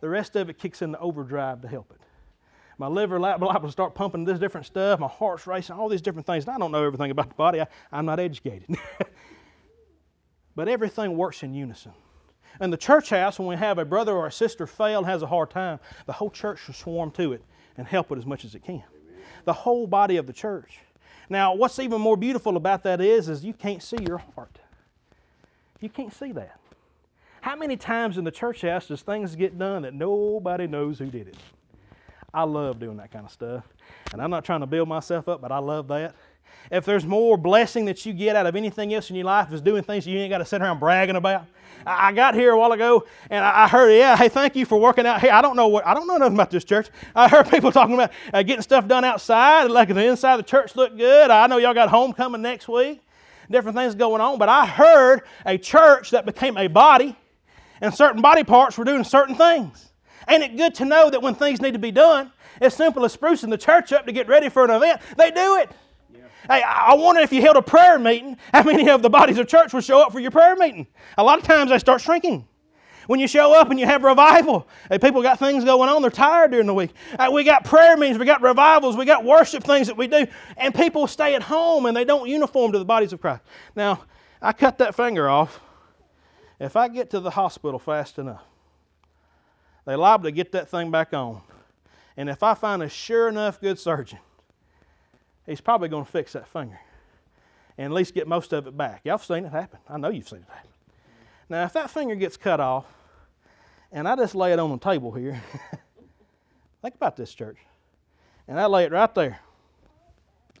the 0.00 0.08
rest 0.08 0.34
of 0.34 0.50
it 0.50 0.58
kicks 0.58 0.82
into 0.82 0.98
overdrive 0.98 1.60
to 1.62 1.68
help 1.68 1.92
it 1.92 2.00
my 2.82 2.88
liver 2.88 3.16
to 3.20 3.70
start 3.70 3.94
pumping 3.94 4.24
this 4.24 4.40
different 4.40 4.66
stuff, 4.66 4.98
my 4.98 5.06
heart's 5.06 5.46
racing, 5.46 5.76
all 5.76 5.88
these 5.88 6.02
different 6.02 6.26
things. 6.26 6.44
And 6.44 6.56
I 6.56 6.58
don't 6.58 6.72
know 6.72 6.84
everything 6.84 7.12
about 7.12 7.28
the 7.28 7.34
body, 7.36 7.60
I, 7.60 7.68
I'm 7.92 8.04
not 8.04 8.18
educated. 8.18 8.76
but 10.56 10.66
everything 10.66 11.16
works 11.16 11.44
in 11.44 11.54
unison. 11.54 11.92
In 12.60 12.70
the 12.70 12.76
church 12.76 13.10
house, 13.10 13.38
when 13.38 13.46
we 13.46 13.54
have 13.54 13.78
a 13.78 13.84
brother 13.84 14.12
or 14.12 14.26
a 14.26 14.32
sister 14.32 14.66
fail 14.66 14.98
and 14.98 15.06
has 15.06 15.22
a 15.22 15.28
hard 15.28 15.50
time, 15.50 15.78
the 16.06 16.12
whole 16.12 16.28
church 16.28 16.64
should 16.64 16.74
swarm 16.74 17.12
to 17.12 17.32
it 17.32 17.44
and 17.76 17.86
help 17.86 18.10
it 18.10 18.18
as 18.18 18.26
much 18.26 18.44
as 18.44 18.56
it 18.56 18.64
can. 18.64 18.82
The 19.44 19.52
whole 19.52 19.86
body 19.86 20.16
of 20.16 20.26
the 20.26 20.32
church. 20.32 20.80
Now, 21.30 21.54
what's 21.54 21.78
even 21.78 22.00
more 22.00 22.16
beautiful 22.16 22.56
about 22.56 22.82
that 22.82 23.00
is, 23.00 23.28
is 23.28 23.44
you 23.44 23.54
can't 23.54 23.82
see 23.82 23.98
your 24.04 24.18
heart. 24.18 24.58
You 25.80 25.88
can't 25.88 26.12
see 26.12 26.32
that. 26.32 26.58
How 27.42 27.54
many 27.54 27.76
times 27.76 28.18
in 28.18 28.24
the 28.24 28.32
church 28.32 28.62
house 28.62 28.88
does 28.88 29.02
things 29.02 29.36
get 29.36 29.56
done 29.56 29.82
that 29.82 29.94
nobody 29.94 30.66
knows 30.66 30.98
who 30.98 31.06
did 31.06 31.28
it? 31.28 31.36
I 32.34 32.44
love 32.44 32.78
doing 32.78 32.96
that 32.96 33.10
kind 33.10 33.24
of 33.26 33.30
stuff. 33.30 33.64
And 34.12 34.22
I'm 34.22 34.30
not 34.30 34.44
trying 34.44 34.60
to 34.60 34.66
build 34.66 34.88
myself 34.88 35.28
up, 35.28 35.40
but 35.40 35.52
I 35.52 35.58
love 35.58 35.88
that. 35.88 36.14
If 36.70 36.84
there's 36.84 37.04
more 37.04 37.36
blessing 37.36 37.84
that 37.86 38.06
you 38.06 38.12
get 38.12 38.36
out 38.36 38.46
of 38.46 38.56
anything 38.56 38.94
else 38.94 39.10
in 39.10 39.16
your 39.16 39.26
life 39.26 39.52
is 39.52 39.60
doing 39.60 39.82
things 39.82 40.06
you 40.06 40.18
ain't 40.18 40.30
got 40.30 40.38
to 40.38 40.44
sit 40.44 40.62
around 40.62 40.78
bragging 40.78 41.16
about. 41.16 41.44
I 41.84 42.12
got 42.12 42.34
here 42.34 42.52
a 42.52 42.58
while 42.58 42.72
ago 42.72 43.04
and 43.28 43.44
I 43.44 43.66
heard, 43.66 43.90
yeah, 43.90 44.16
hey, 44.16 44.28
thank 44.28 44.54
you 44.54 44.64
for 44.64 44.78
working 44.78 45.04
out. 45.04 45.20
Hey, 45.20 45.30
I 45.30 45.42
don't 45.42 45.56
know 45.56 45.68
what, 45.68 45.86
I 45.86 45.94
don't 45.94 46.06
know 46.06 46.16
nothing 46.16 46.34
about 46.34 46.50
this 46.50 46.64
church. 46.64 46.88
I 47.14 47.28
heard 47.28 47.50
people 47.50 47.72
talking 47.72 47.94
about 47.94 48.12
uh, 48.32 48.42
getting 48.42 48.62
stuff 48.62 48.86
done 48.86 49.04
outside, 49.04 49.70
like 49.70 49.88
the 49.88 50.04
inside 50.04 50.34
of 50.34 50.38
the 50.38 50.50
church 50.50 50.76
looked 50.76 50.96
good. 50.96 51.30
I 51.30 51.46
know 51.48 51.58
y'all 51.58 51.74
got 51.74 51.88
homecoming 51.88 52.40
next 52.40 52.68
week, 52.68 53.02
different 53.50 53.76
things 53.76 53.94
going 53.94 54.20
on, 54.20 54.38
but 54.38 54.48
I 54.48 54.64
heard 54.64 55.22
a 55.44 55.58
church 55.58 56.10
that 56.10 56.24
became 56.24 56.56
a 56.56 56.68
body 56.68 57.16
and 57.80 57.92
certain 57.92 58.22
body 58.22 58.44
parts 58.44 58.78
were 58.78 58.84
doing 58.84 59.02
certain 59.02 59.34
things. 59.34 59.91
Ain't 60.28 60.42
it 60.42 60.56
good 60.56 60.74
to 60.76 60.84
know 60.84 61.10
that 61.10 61.22
when 61.22 61.34
things 61.34 61.60
need 61.60 61.72
to 61.72 61.78
be 61.78 61.90
done, 61.90 62.32
as 62.60 62.74
simple 62.74 63.04
as 63.04 63.16
sprucing 63.16 63.50
the 63.50 63.58
church 63.58 63.92
up 63.92 64.06
to 64.06 64.12
get 64.12 64.28
ready 64.28 64.48
for 64.48 64.64
an 64.64 64.70
event, 64.70 65.00
they 65.16 65.30
do 65.30 65.56
it. 65.56 65.70
Hey, 66.48 66.62
I 66.62 66.94
wonder 66.94 67.20
if 67.20 67.32
you 67.32 67.40
held 67.40 67.56
a 67.56 67.62
prayer 67.62 67.98
meeting, 67.98 68.36
how 68.52 68.62
many 68.62 68.88
of 68.90 69.02
the 69.02 69.10
bodies 69.10 69.38
of 69.38 69.46
church 69.46 69.72
would 69.72 69.84
show 69.84 70.00
up 70.00 70.12
for 70.12 70.20
your 70.20 70.30
prayer 70.30 70.56
meeting? 70.56 70.86
A 71.16 71.22
lot 71.22 71.38
of 71.38 71.44
times 71.44 71.70
they 71.70 71.78
start 71.78 72.00
shrinking. 72.00 72.46
When 73.08 73.18
you 73.18 73.26
show 73.26 73.52
up 73.58 73.70
and 73.70 73.80
you 73.80 73.86
have 73.86 74.04
revival, 74.04 74.68
hey, 74.88 74.98
people 74.98 75.22
got 75.22 75.38
things 75.38 75.64
going 75.64 75.88
on, 75.88 76.02
they're 76.02 76.10
tired 76.10 76.52
during 76.52 76.68
the 76.68 76.74
week. 76.74 76.92
Uh, 77.18 77.30
we 77.32 77.42
got 77.42 77.64
prayer 77.64 77.96
meetings, 77.96 78.18
we 78.18 78.24
got 78.24 78.42
revivals, 78.42 78.96
we 78.96 79.04
got 79.04 79.24
worship 79.24 79.64
things 79.64 79.88
that 79.88 79.96
we 79.96 80.06
do, 80.06 80.26
and 80.56 80.72
people 80.72 81.08
stay 81.08 81.34
at 81.34 81.42
home 81.42 81.86
and 81.86 81.96
they 81.96 82.04
don't 82.04 82.28
uniform 82.28 82.70
to 82.72 82.78
the 82.78 82.84
bodies 82.84 83.12
of 83.12 83.20
Christ. 83.20 83.42
Now, 83.74 84.04
I 84.40 84.52
cut 84.52 84.78
that 84.78 84.94
finger 84.94 85.28
off. 85.28 85.60
If 86.60 86.76
I 86.76 86.86
get 86.86 87.10
to 87.10 87.18
the 87.18 87.30
hospital 87.30 87.80
fast 87.80 88.18
enough, 88.18 88.44
they 89.84 89.96
liable 89.96 90.24
to 90.24 90.30
get 90.30 90.52
that 90.52 90.68
thing 90.68 90.90
back 90.90 91.12
on. 91.12 91.40
And 92.16 92.28
if 92.28 92.42
I 92.42 92.54
find 92.54 92.82
a 92.82 92.88
sure 92.88 93.28
enough 93.28 93.60
good 93.60 93.78
surgeon, 93.78 94.18
he's 95.46 95.60
probably 95.60 95.88
going 95.88 96.04
to 96.04 96.10
fix 96.10 96.34
that 96.34 96.46
finger 96.48 96.78
and 97.78 97.86
at 97.86 97.92
least 97.92 98.14
get 98.14 98.28
most 98.28 98.52
of 98.52 98.66
it 98.66 98.76
back. 98.76 99.00
Y'all 99.04 99.14
have 99.14 99.24
seen 99.24 99.44
it 99.44 99.50
happen. 99.50 99.80
I 99.88 99.96
know 99.98 100.10
you've 100.10 100.28
seen 100.28 100.40
it 100.40 100.48
happen. 100.48 100.70
Now, 101.48 101.64
if 101.64 101.72
that 101.72 101.90
finger 101.90 102.14
gets 102.14 102.36
cut 102.36 102.60
off 102.60 102.86
and 103.90 104.06
I 104.06 104.16
just 104.16 104.34
lay 104.34 104.52
it 104.52 104.58
on 104.58 104.70
the 104.70 104.78
table 104.78 105.12
here, 105.12 105.42
think 106.82 106.94
about 106.94 107.16
this, 107.16 107.34
church. 107.34 107.58
And 108.46 108.60
I 108.60 108.66
lay 108.66 108.84
it 108.84 108.92
right 108.92 109.14
there 109.14 109.40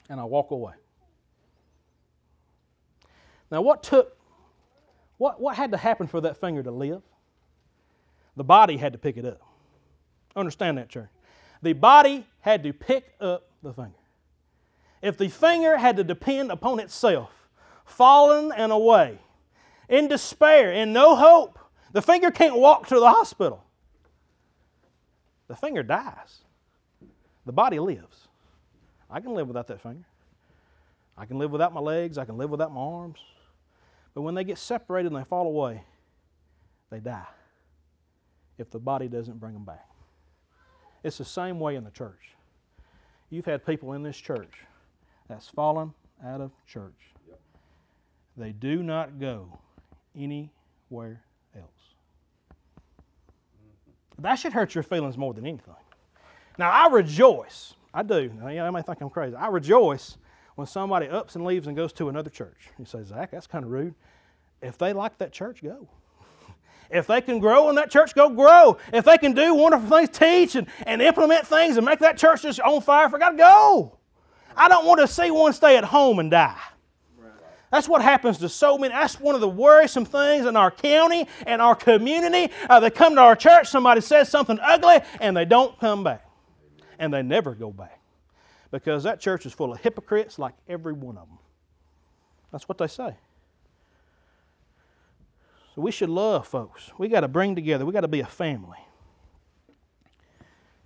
and 0.08 0.20
I 0.20 0.24
walk 0.24 0.50
away. 0.50 0.74
Now, 3.50 3.60
what 3.60 3.82
took, 3.82 4.16
what, 5.18 5.40
what 5.40 5.56
had 5.56 5.72
to 5.72 5.76
happen 5.76 6.06
for 6.06 6.22
that 6.22 6.38
finger 6.38 6.62
to 6.62 6.70
live? 6.70 7.02
The 8.36 8.44
body 8.44 8.76
had 8.76 8.92
to 8.92 8.98
pick 8.98 9.16
it 9.16 9.24
up. 9.24 9.40
Understand 10.34 10.78
that, 10.78 10.88
church. 10.88 11.08
The 11.60 11.74
body 11.74 12.26
had 12.40 12.62
to 12.64 12.72
pick 12.72 13.14
up 13.20 13.48
the 13.62 13.72
finger. 13.72 13.92
If 15.02 15.18
the 15.18 15.28
finger 15.28 15.76
had 15.76 15.96
to 15.96 16.04
depend 16.04 16.50
upon 16.50 16.80
itself, 16.80 17.30
fallen 17.84 18.52
and 18.52 18.72
away, 18.72 19.18
in 19.88 20.08
despair, 20.08 20.72
in 20.72 20.92
no 20.92 21.14
hope, 21.14 21.58
the 21.92 22.00
finger 22.00 22.30
can't 22.30 22.56
walk 22.56 22.86
to 22.88 22.98
the 22.98 23.10
hospital. 23.10 23.64
The 25.48 25.56
finger 25.56 25.82
dies. 25.82 26.44
The 27.44 27.52
body 27.52 27.78
lives. 27.78 28.28
I 29.10 29.20
can 29.20 29.34
live 29.34 29.48
without 29.48 29.66
that 29.66 29.82
finger. 29.82 30.06
I 31.18 31.26
can 31.26 31.38
live 31.38 31.50
without 31.50 31.74
my 31.74 31.80
legs. 31.80 32.16
I 32.16 32.24
can 32.24 32.38
live 32.38 32.48
without 32.48 32.72
my 32.72 32.80
arms. 32.80 33.18
But 34.14 34.22
when 34.22 34.34
they 34.34 34.44
get 34.44 34.56
separated 34.56 35.12
and 35.12 35.20
they 35.20 35.24
fall 35.24 35.46
away, 35.46 35.82
they 36.90 37.00
die 37.00 37.26
if 38.58 38.70
the 38.70 38.78
body 38.78 39.08
doesn't 39.08 39.38
bring 39.38 39.54
them 39.54 39.64
back. 39.64 39.88
It's 41.02 41.18
the 41.18 41.24
same 41.24 41.58
way 41.58 41.76
in 41.76 41.84
the 41.84 41.90
church. 41.90 42.36
You've 43.30 43.46
had 43.46 43.64
people 43.64 43.94
in 43.94 44.02
this 44.02 44.16
church 44.16 44.52
that's 45.28 45.48
fallen 45.48 45.94
out 46.24 46.40
of 46.40 46.52
church. 46.66 46.92
They 48.36 48.52
do 48.52 48.82
not 48.82 49.18
go 49.18 49.58
anywhere 50.16 51.22
else. 51.54 51.66
Mm-hmm. 53.56 54.22
That 54.22 54.36
should 54.36 54.52
hurt 54.52 54.74
your 54.74 54.84
feelings 54.84 55.18
more 55.18 55.34
than 55.34 55.46
anything. 55.46 55.74
Now, 56.58 56.70
I 56.70 56.88
rejoice. 56.88 57.74
I 57.92 58.02
do. 58.02 58.30
Now, 58.40 58.48
you 58.48 58.72
might 58.72 58.86
think 58.86 59.00
I'm 59.00 59.10
crazy. 59.10 59.34
I 59.34 59.48
rejoice 59.48 60.16
when 60.54 60.66
somebody 60.66 61.08
ups 61.08 61.34
and 61.34 61.44
leaves 61.44 61.66
and 61.66 61.76
goes 61.76 61.92
to 61.94 62.08
another 62.08 62.30
church. 62.30 62.68
You 62.78 62.84
say, 62.84 63.02
Zach, 63.02 63.30
that's 63.30 63.46
kind 63.46 63.64
of 63.64 63.70
rude. 63.70 63.94
If 64.60 64.78
they 64.78 64.92
like 64.92 65.18
that 65.18 65.32
church, 65.32 65.62
go. 65.62 65.88
If 66.92 67.06
they 67.06 67.22
can 67.22 67.38
grow 67.38 67.70
in 67.70 67.76
that 67.76 67.90
church, 67.90 68.14
go 68.14 68.28
grow. 68.28 68.76
If 68.92 69.06
they 69.06 69.16
can 69.16 69.32
do 69.32 69.54
wonderful 69.54 69.88
things, 69.88 70.10
teach 70.10 70.54
and, 70.54 70.66
and 70.86 71.00
implement 71.00 71.46
things 71.46 71.78
and 71.78 71.86
make 71.86 72.00
that 72.00 72.18
church 72.18 72.42
just 72.42 72.60
on 72.60 72.82
fire 72.82 73.08
for 73.08 73.18
God, 73.18 73.38
go. 73.38 73.98
I 74.54 74.68
don't 74.68 74.84
want 74.84 75.00
to 75.00 75.08
see 75.08 75.30
one 75.30 75.54
stay 75.54 75.78
at 75.78 75.84
home 75.84 76.18
and 76.18 76.30
die. 76.30 76.60
That's 77.70 77.88
what 77.88 78.02
happens 78.02 78.36
to 78.38 78.50
so 78.50 78.76
many. 78.76 78.92
That's 78.92 79.18
one 79.18 79.34
of 79.34 79.40
the 79.40 79.48
worrisome 79.48 80.04
things 80.04 80.44
in 80.44 80.56
our 80.56 80.70
county 80.70 81.26
and 81.46 81.62
our 81.62 81.74
community. 81.74 82.52
Uh, 82.68 82.78
they 82.80 82.90
come 82.90 83.14
to 83.14 83.22
our 83.22 83.34
church, 83.34 83.68
somebody 83.70 84.02
says 84.02 84.28
something 84.28 84.58
ugly, 84.60 84.98
and 85.22 85.34
they 85.34 85.46
don't 85.46 85.80
come 85.80 86.04
back. 86.04 86.28
And 86.98 87.12
they 87.12 87.22
never 87.22 87.54
go 87.54 87.70
back. 87.70 87.98
Because 88.70 89.04
that 89.04 89.20
church 89.20 89.46
is 89.46 89.54
full 89.54 89.72
of 89.72 89.80
hypocrites 89.80 90.38
like 90.38 90.52
every 90.68 90.92
one 90.92 91.16
of 91.16 91.26
them. 91.26 91.38
That's 92.50 92.68
what 92.68 92.76
they 92.76 92.88
say. 92.88 93.14
So 95.74 95.80
we 95.80 95.90
should 95.90 96.10
love 96.10 96.46
folks. 96.46 96.90
We 96.98 97.08
got 97.08 97.20
to 97.20 97.28
bring 97.28 97.54
together, 97.54 97.86
we 97.86 97.92
got 97.92 98.02
to 98.02 98.08
be 98.08 98.20
a 98.20 98.26
family. 98.26 98.78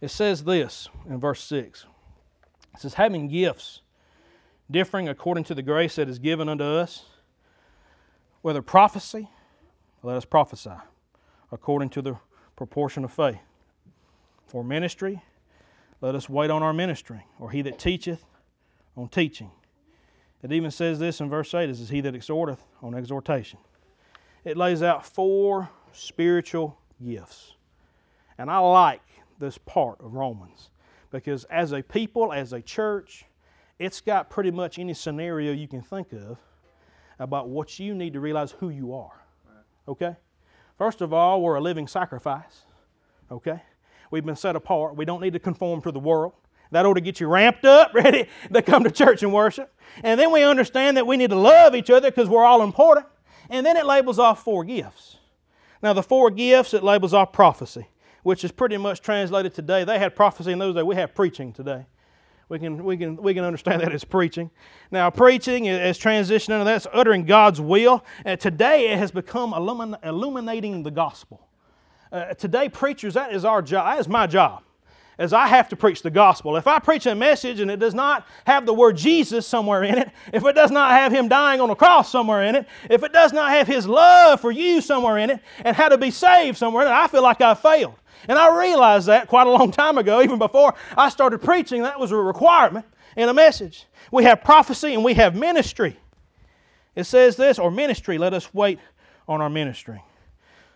It 0.01 0.09
says 0.09 0.45
this 0.45 0.89
in 1.09 1.19
verse 1.19 1.43
6 1.43 1.87
it 2.75 2.81
says, 2.81 2.95
having 2.95 3.29
gifts 3.29 3.81
differing 4.71 5.09
according 5.09 5.45
to 5.45 5.55
the 5.55 5.63
grace 5.63 5.97
that 5.97 6.09
is 6.09 6.19
given 6.19 6.49
unto 6.49 6.65
us, 6.65 7.05
whether 8.43 8.61
prophecy, 8.61 9.29
let 10.03 10.17
us 10.17 10.25
prophesy 10.25 10.75
according 11.51 11.89
to 11.89 12.03
the 12.03 12.17
proportion 12.55 13.05
of 13.05 13.13
faith. 13.13 13.39
For 14.47 14.63
ministry, 14.63 15.23
let 16.01 16.15
us 16.15 16.29
wait 16.29 16.51
on 16.51 16.63
our 16.63 16.73
ministry, 16.73 17.25
or 17.39 17.51
he 17.51 17.63
that 17.63 17.79
teacheth 17.79 18.25
on 18.97 19.09
teaching. 19.09 19.51
It 20.43 20.53
even 20.53 20.71
says 20.71 20.99
this 20.99 21.21
in 21.21 21.31
verse 21.31 21.53
8 21.55 21.71
is 21.71 21.89
he 21.89 22.01
that 22.03 22.15
exhorteth 22.15 22.63
on 22.83 22.95
exhortation. 22.95 23.59
It 24.47 24.57
lays 24.57 24.81
out 24.81 25.05
four 25.05 25.69
spiritual 25.93 26.79
gifts. 27.05 27.55
And 28.39 28.49
I 28.49 28.59
like 28.59 29.03
this 29.41 29.59
part 29.59 30.01
of 30.01 30.15
Romans 30.15 30.71
because 31.11 31.43
as 31.47 31.73
a 31.73 31.83
people, 31.83 32.33
as 32.33 32.53
a 32.53 32.63
church, 32.63 33.25
it's 33.81 34.01
got 34.01 34.31
pretty 34.31 34.53
much 34.53 34.79
any 34.79 34.95
scenario 34.95 35.53
you 35.53 35.67
can 35.67 35.83
think 35.83 36.13
of 36.13 36.39
about 37.19 37.49
what 37.49 37.81
you 37.81 37.93
need 37.93 38.13
to 38.13 38.21
realize 38.21 38.53
who 38.53 38.69
you 38.69 38.95
are. 38.95 39.21
Okay? 39.89 40.15
First 40.79 41.01
of 41.01 41.13
all, 41.13 41.43
we're 41.43 41.57
a 41.57 41.61
living 41.61 41.89
sacrifice. 41.89 42.67
Okay? 43.33 43.61
We've 44.13 44.25
been 44.25 44.37
set 44.37 44.55
apart. 44.55 44.95
We 44.95 45.05
don't 45.05 45.21
need 45.21 45.33
to 45.33 45.41
conform 45.41 45.83
to 45.83 45.91
the 45.91 45.99
world. 45.99 46.35
That 46.71 46.87
ought 46.87 46.95
to 46.95 47.01
get 47.01 47.19
you 47.19 47.27
ramped 47.27 47.65
up, 47.65 47.93
ready 47.95 48.29
to 48.53 48.63
come 48.63 48.85
to 48.85 48.93
church 48.93 49.25
and 49.25 49.33
worship. 49.33 49.75
And 50.05 50.21
then 50.21 50.31
we 50.31 50.45
understand 50.45 50.99
that 50.99 51.07
we 51.09 51.17
need 51.17 51.31
to 51.31 51.37
love 51.37 51.75
each 51.75 51.91
other 51.91 52.13
because 52.13 52.29
we're 52.29 52.45
all 52.45 52.63
important. 52.63 53.07
And 53.51 53.65
then 53.65 53.77
it 53.77 53.87
labels 53.87 54.19
off 54.19 54.43
four 54.43 54.65
gifts. 54.65 55.19
Now, 55.83 55.93
the 55.93 56.03
four 56.03 56.31
gifts, 56.31 56.75
it 56.75 56.83
labels 56.83 57.15
off 57.15 57.33
prophecy, 57.33 57.87
which 58.23 58.45
is 58.45 58.53
pretty 58.53 58.77
much 58.77 59.01
translated 59.01 59.55
today. 59.55 59.85
They 59.85 59.99
had 59.99 60.17
prophecy 60.17 60.53
in 60.53 60.59
those 60.59 60.75
days. 60.75 60.85
We 60.85 60.97
have 60.97 61.15
preaching 61.15 61.53
today. 61.53 61.87
We 62.49 62.61
can, 62.61 62.85
we 62.85 62.97
can, 62.97 63.17
we 63.17 63.35
can 63.35 63.43
understand 63.45 63.83
that 63.83 63.93
as 63.93 64.05
preaching. 64.05 64.51
Now, 64.93 65.11
preaching 65.11 65.67
is 65.67 65.99
transitioning, 65.99 66.59
and 66.59 66.67
that's 66.67 66.87
uttering 66.93 67.25
God's 67.25 67.61
will. 67.61 68.05
And 68.25 68.39
today 68.39 68.91
it 68.91 68.99
has 68.99 69.11
become 69.11 69.53
illumin, 69.53 69.97
illuminating 70.05 70.85
the 70.85 70.93
gospel. 70.93 71.49
Uh, 72.13 72.35
today, 72.35 72.69
preachers, 72.69 73.15
that 73.15 73.33
is 73.33 73.45
our 73.45 73.63
job. 73.63 73.87
That 73.87 73.99
is 74.01 74.09
my 74.09 74.29
job. 74.29 74.63
As 75.19 75.33
I 75.33 75.47
have 75.47 75.71
to 75.71 75.77
preach 75.77 76.03
the 76.03 76.11
gospel. 76.11 76.57
If 76.57 76.67
I 76.67 76.79
preach 76.79 77.07
a 77.07 77.15
message 77.15 77.61
and 77.61 77.71
it 77.71 77.79
does 77.79 77.95
not 77.95 78.27
have 78.47 78.67
the 78.67 78.75
word 78.75 78.99
Jesus 78.99 79.47
somewhere 79.47 79.83
in 79.83 79.97
it, 79.97 80.11
if 80.33 80.45
it 80.45 80.55
does 80.55 80.71
not 80.71 80.91
have 80.91 81.11
Him 81.11 81.29
dying 81.29 81.61
on 81.61 81.69
the 81.69 81.75
cross 81.75 82.11
somewhere 82.11 82.43
in 82.45 82.55
it, 82.55 82.67
if 82.91 83.03
it 83.03 83.15
does 83.15 83.33
not 83.33 83.51
have 83.51 83.67
His 83.67 83.87
love 83.87 84.43
for 84.43 84.51
you 84.51 84.83
somewhere 84.83 85.17
in 85.17 85.31
it, 85.31 85.41
and 85.65 85.75
how 85.75 85.89
to 85.89 85.97
be 85.97 86.11
saved 86.11 86.59
somewhere 86.59 86.85
in 86.85 86.93
it, 86.93 86.95
I 86.95 87.07
feel 87.07 87.23
like 87.23 87.41
I've 87.41 87.61
failed. 87.61 87.95
And 88.29 88.39
I 88.39 88.59
realized 88.59 89.07
that 89.07 89.29
quite 89.29 89.47
a 89.47 89.51
long 89.51 89.71
time 89.71 89.97
ago, 89.97 90.21
even 90.21 90.39
before 90.39 90.75
I 90.97 91.09
started 91.09 91.39
preaching, 91.41 91.83
that 91.83 91.99
was 91.99 92.13
a 92.13 92.17
requirement 92.17 92.85
in 93.17 93.29
a 93.29 93.35
message. 93.35 93.87
We 94.13 94.25
have 94.25 94.45
prophecy 94.45 94.95
and 94.95 95.03
we 95.03 95.15
have 95.15 95.35
ministry. 95.35 95.99
It 96.95 97.05
says 97.05 97.37
this, 97.37 97.59
or 97.59 97.71
ministry, 97.71 98.19
let 98.19 98.35
us 98.35 98.53
wait 98.53 98.79
on 99.29 99.41
our 99.41 99.51
ministry. 99.51 100.03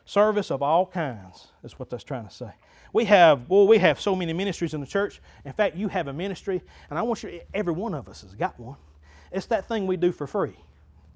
Service 0.05 0.50
of 0.50 0.62
all 0.62 0.87
kinds 0.87 1.48
is 1.62 1.79
what 1.79 1.90
that's 1.90 2.05
trying 2.05 2.26
to 2.26 2.35
say. 2.35 2.50
We 2.92 3.05
have, 3.05 3.48
well, 3.48 3.66
we 3.66 3.79
have 3.79 4.00
so 4.00 4.14
many 4.14 4.33
ministries 4.33 4.74
in 4.74 4.81
the 4.81 4.87
church. 4.87 5.20
In 5.44 5.53
fact, 5.53 5.76
you 5.76 5.88
have 5.88 6.09
a 6.09 6.12
ministry, 6.12 6.61
and 6.88 6.98
I 6.98 7.03
want 7.03 7.22
you, 7.22 7.40
every 7.55 7.72
one 7.72 7.94
of 7.94 8.09
us 8.09 8.22
has 8.22 8.35
got 8.35 8.59
one. 8.59 8.76
It's 9.31 9.46
that 9.46 9.68
thing 9.68 9.87
we 9.87 9.96
do 9.96 10.11
for 10.12 10.26
free. 10.26 10.57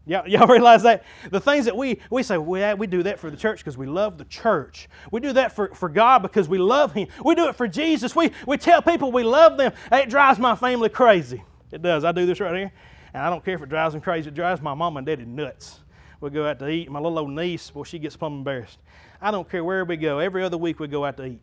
Y'all, 0.06 0.28
y'all 0.28 0.46
realize 0.46 0.82
that? 0.84 1.04
The 1.30 1.40
things 1.40 1.64
that 1.64 1.76
we, 1.76 2.00
we 2.10 2.22
say, 2.22 2.38
well, 2.38 2.76
we 2.76 2.86
do 2.86 3.02
that 3.04 3.18
for 3.18 3.30
the 3.30 3.36
church 3.36 3.58
because 3.58 3.76
we 3.76 3.86
love 3.86 4.18
the 4.18 4.24
church. 4.24 4.88
We 5.10 5.20
do 5.20 5.32
that 5.32 5.52
for, 5.52 5.74
for 5.74 5.88
God 5.88 6.22
because 6.22 6.48
we 6.48 6.58
love 6.58 6.92
Him. 6.92 7.08
We 7.24 7.34
do 7.34 7.48
it 7.48 7.56
for 7.56 7.66
Jesus. 7.66 8.14
We, 8.14 8.30
we 8.46 8.56
tell 8.56 8.82
people 8.82 9.10
we 9.10 9.24
love 9.24 9.56
them. 9.56 9.72
It 9.90 10.08
drives 10.08 10.38
my 10.38 10.54
family 10.54 10.88
crazy. 10.88 11.42
It 11.72 11.82
does. 11.82 12.04
I 12.04 12.12
do 12.12 12.26
this 12.26 12.40
right 12.40 12.54
here. 12.54 12.72
And 13.12 13.22
I 13.22 13.30
don't 13.30 13.44
care 13.44 13.54
if 13.54 13.62
it 13.62 13.68
drives 13.68 13.94
them 13.94 14.00
crazy. 14.00 14.28
It 14.28 14.34
drives 14.34 14.60
my 14.60 14.74
mom 14.74 14.96
and 14.96 15.06
daddy 15.06 15.24
nuts. 15.24 15.80
We 16.20 16.30
go 16.30 16.46
out 16.46 16.58
to 16.60 16.68
eat. 16.68 16.90
My 16.90 17.00
little 17.00 17.18
old 17.18 17.30
niece, 17.30 17.74
well, 17.74 17.84
she 17.84 17.98
gets 17.98 18.16
plumb 18.16 18.34
embarrassed. 18.34 18.78
I 19.20 19.30
don't 19.30 19.48
care 19.48 19.64
where 19.64 19.84
we 19.84 19.96
go. 19.96 20.18
Every 20.18 20.42
other 20.42 20.56
week 20.56 20.80
we 20.80 20.88
go 20.88 21.04
out 21.04 21.16
to 21.18 21.24
eat 21.26 21.40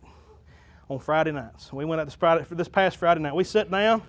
on 0.89 0.99
Friday 0.99 1.31
nights. 1.31 1.71
We 1.71 1.85
went 1.85 2.01
out 2.01 2.05
this, 2.05 2.15
Friday, 2.15 2.45
this 2.51 2.67
past 2.67 2.97
Friday 2.97 3.21
night. 3.21 3.35
We 3.35 3.43
sat 3.43 3.71
down, 3.71 4.01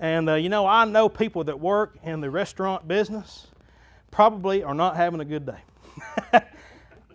and 0.00 0.28
uh, 0.28 0.34
you 0.34 0.48
know, 0.48 0.66
I 0.66 0.84
know 0.84 1.08
people 1.08 1.44
that 1.44 1.58
work 1.58 1.96
in 2.02 2.20
the 2.20 2.30
restaurant 2.30 2.86
business 2.88 3.48
probably 4.10 4.62
are 4.62 4.74
not 4.74 4.96
having 4.96 5.20
a 5.20 5.24
good 5.24 5.46
day. 5.46 5.60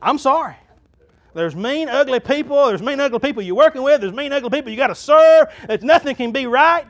I'm 0.01 0.17
sorry. 0.17 0.55
There's 1.33 1.55
mean, 1.55 1.87
ugly 1.87 2.19
people. 2.19 2.67
There's 2.67 2.81
mean, 2.81 2.99
ugly 2.99 3.19
people 3.19 3.41
you're 3.41 3.55
working 3.55 3.83
with. 3.83 4.01
There's 4.01 4.13
mean, 4.13 4.33
ugly 4.33 4.49
people 4.49 4.71
you 4.71 4.77
got 4.77 4.87
to 4.87 4.95
serve. 4.95 5.47
There's 5.67 5.83
nothing 5.83 6.15
can 6.15 6.31
be 6.31 6.45
right. 6.45 6.85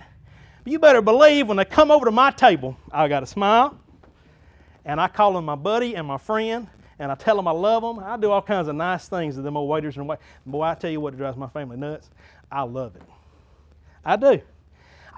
You 0.66 0.80
better 0.80 1.02
believe 1.02 1.48
when 1.48 1.58
they 1.58 1.66
come 1.66 1.92
over 1.92 2.06
to 2.06 2.12
my 2.12 2.32
table, 2.32 2.78
I 2.92 3.08
got 3.08 3.24
a 3.24 3.26
smile, 3.26 3.80
and 4.86 5.00
I 5.00 5.08
call 5.08 5.34
them 5.34 5.46
my 5.46 5.56
buddy 5.56 5.96
and 5.96 6.08
my 6.08 6.18
friend, 6.18 6.68
and 7.02 7.12
I 7.12 7.16
tell 7.16 7.36
them 7.36 7.48
I 7.48 7.52
love 7.52 7.82
them. 7.82 8.00
I 8.00 8.16
do 8.16 8.30
all 8.30 8.44
kinds 8.44 8.68
of 8.68 8.76
nice 8.76 9.08
things 9.08 9.34
to 9.34 9.42
them 9.42 9.58
old 9.58 9.68
waiters 9.68 9.98
and 9.98 10.08
wait. 10.08 10.20
Boy, 10.46 10.62
I 10.62 10.76
tell 10.76 10.92
you 10.92 11.02
what 11.02 11.16
it 11.16 11.18
drives 11.18 11.36
my 11.36 11.48
family 11.48 11.76
nuts. 11.76 12.12
I 12.52 12.62
love 12.62 12.96
it. 12.96 13.02
I 14.06 14.16
do. 14.16 14.40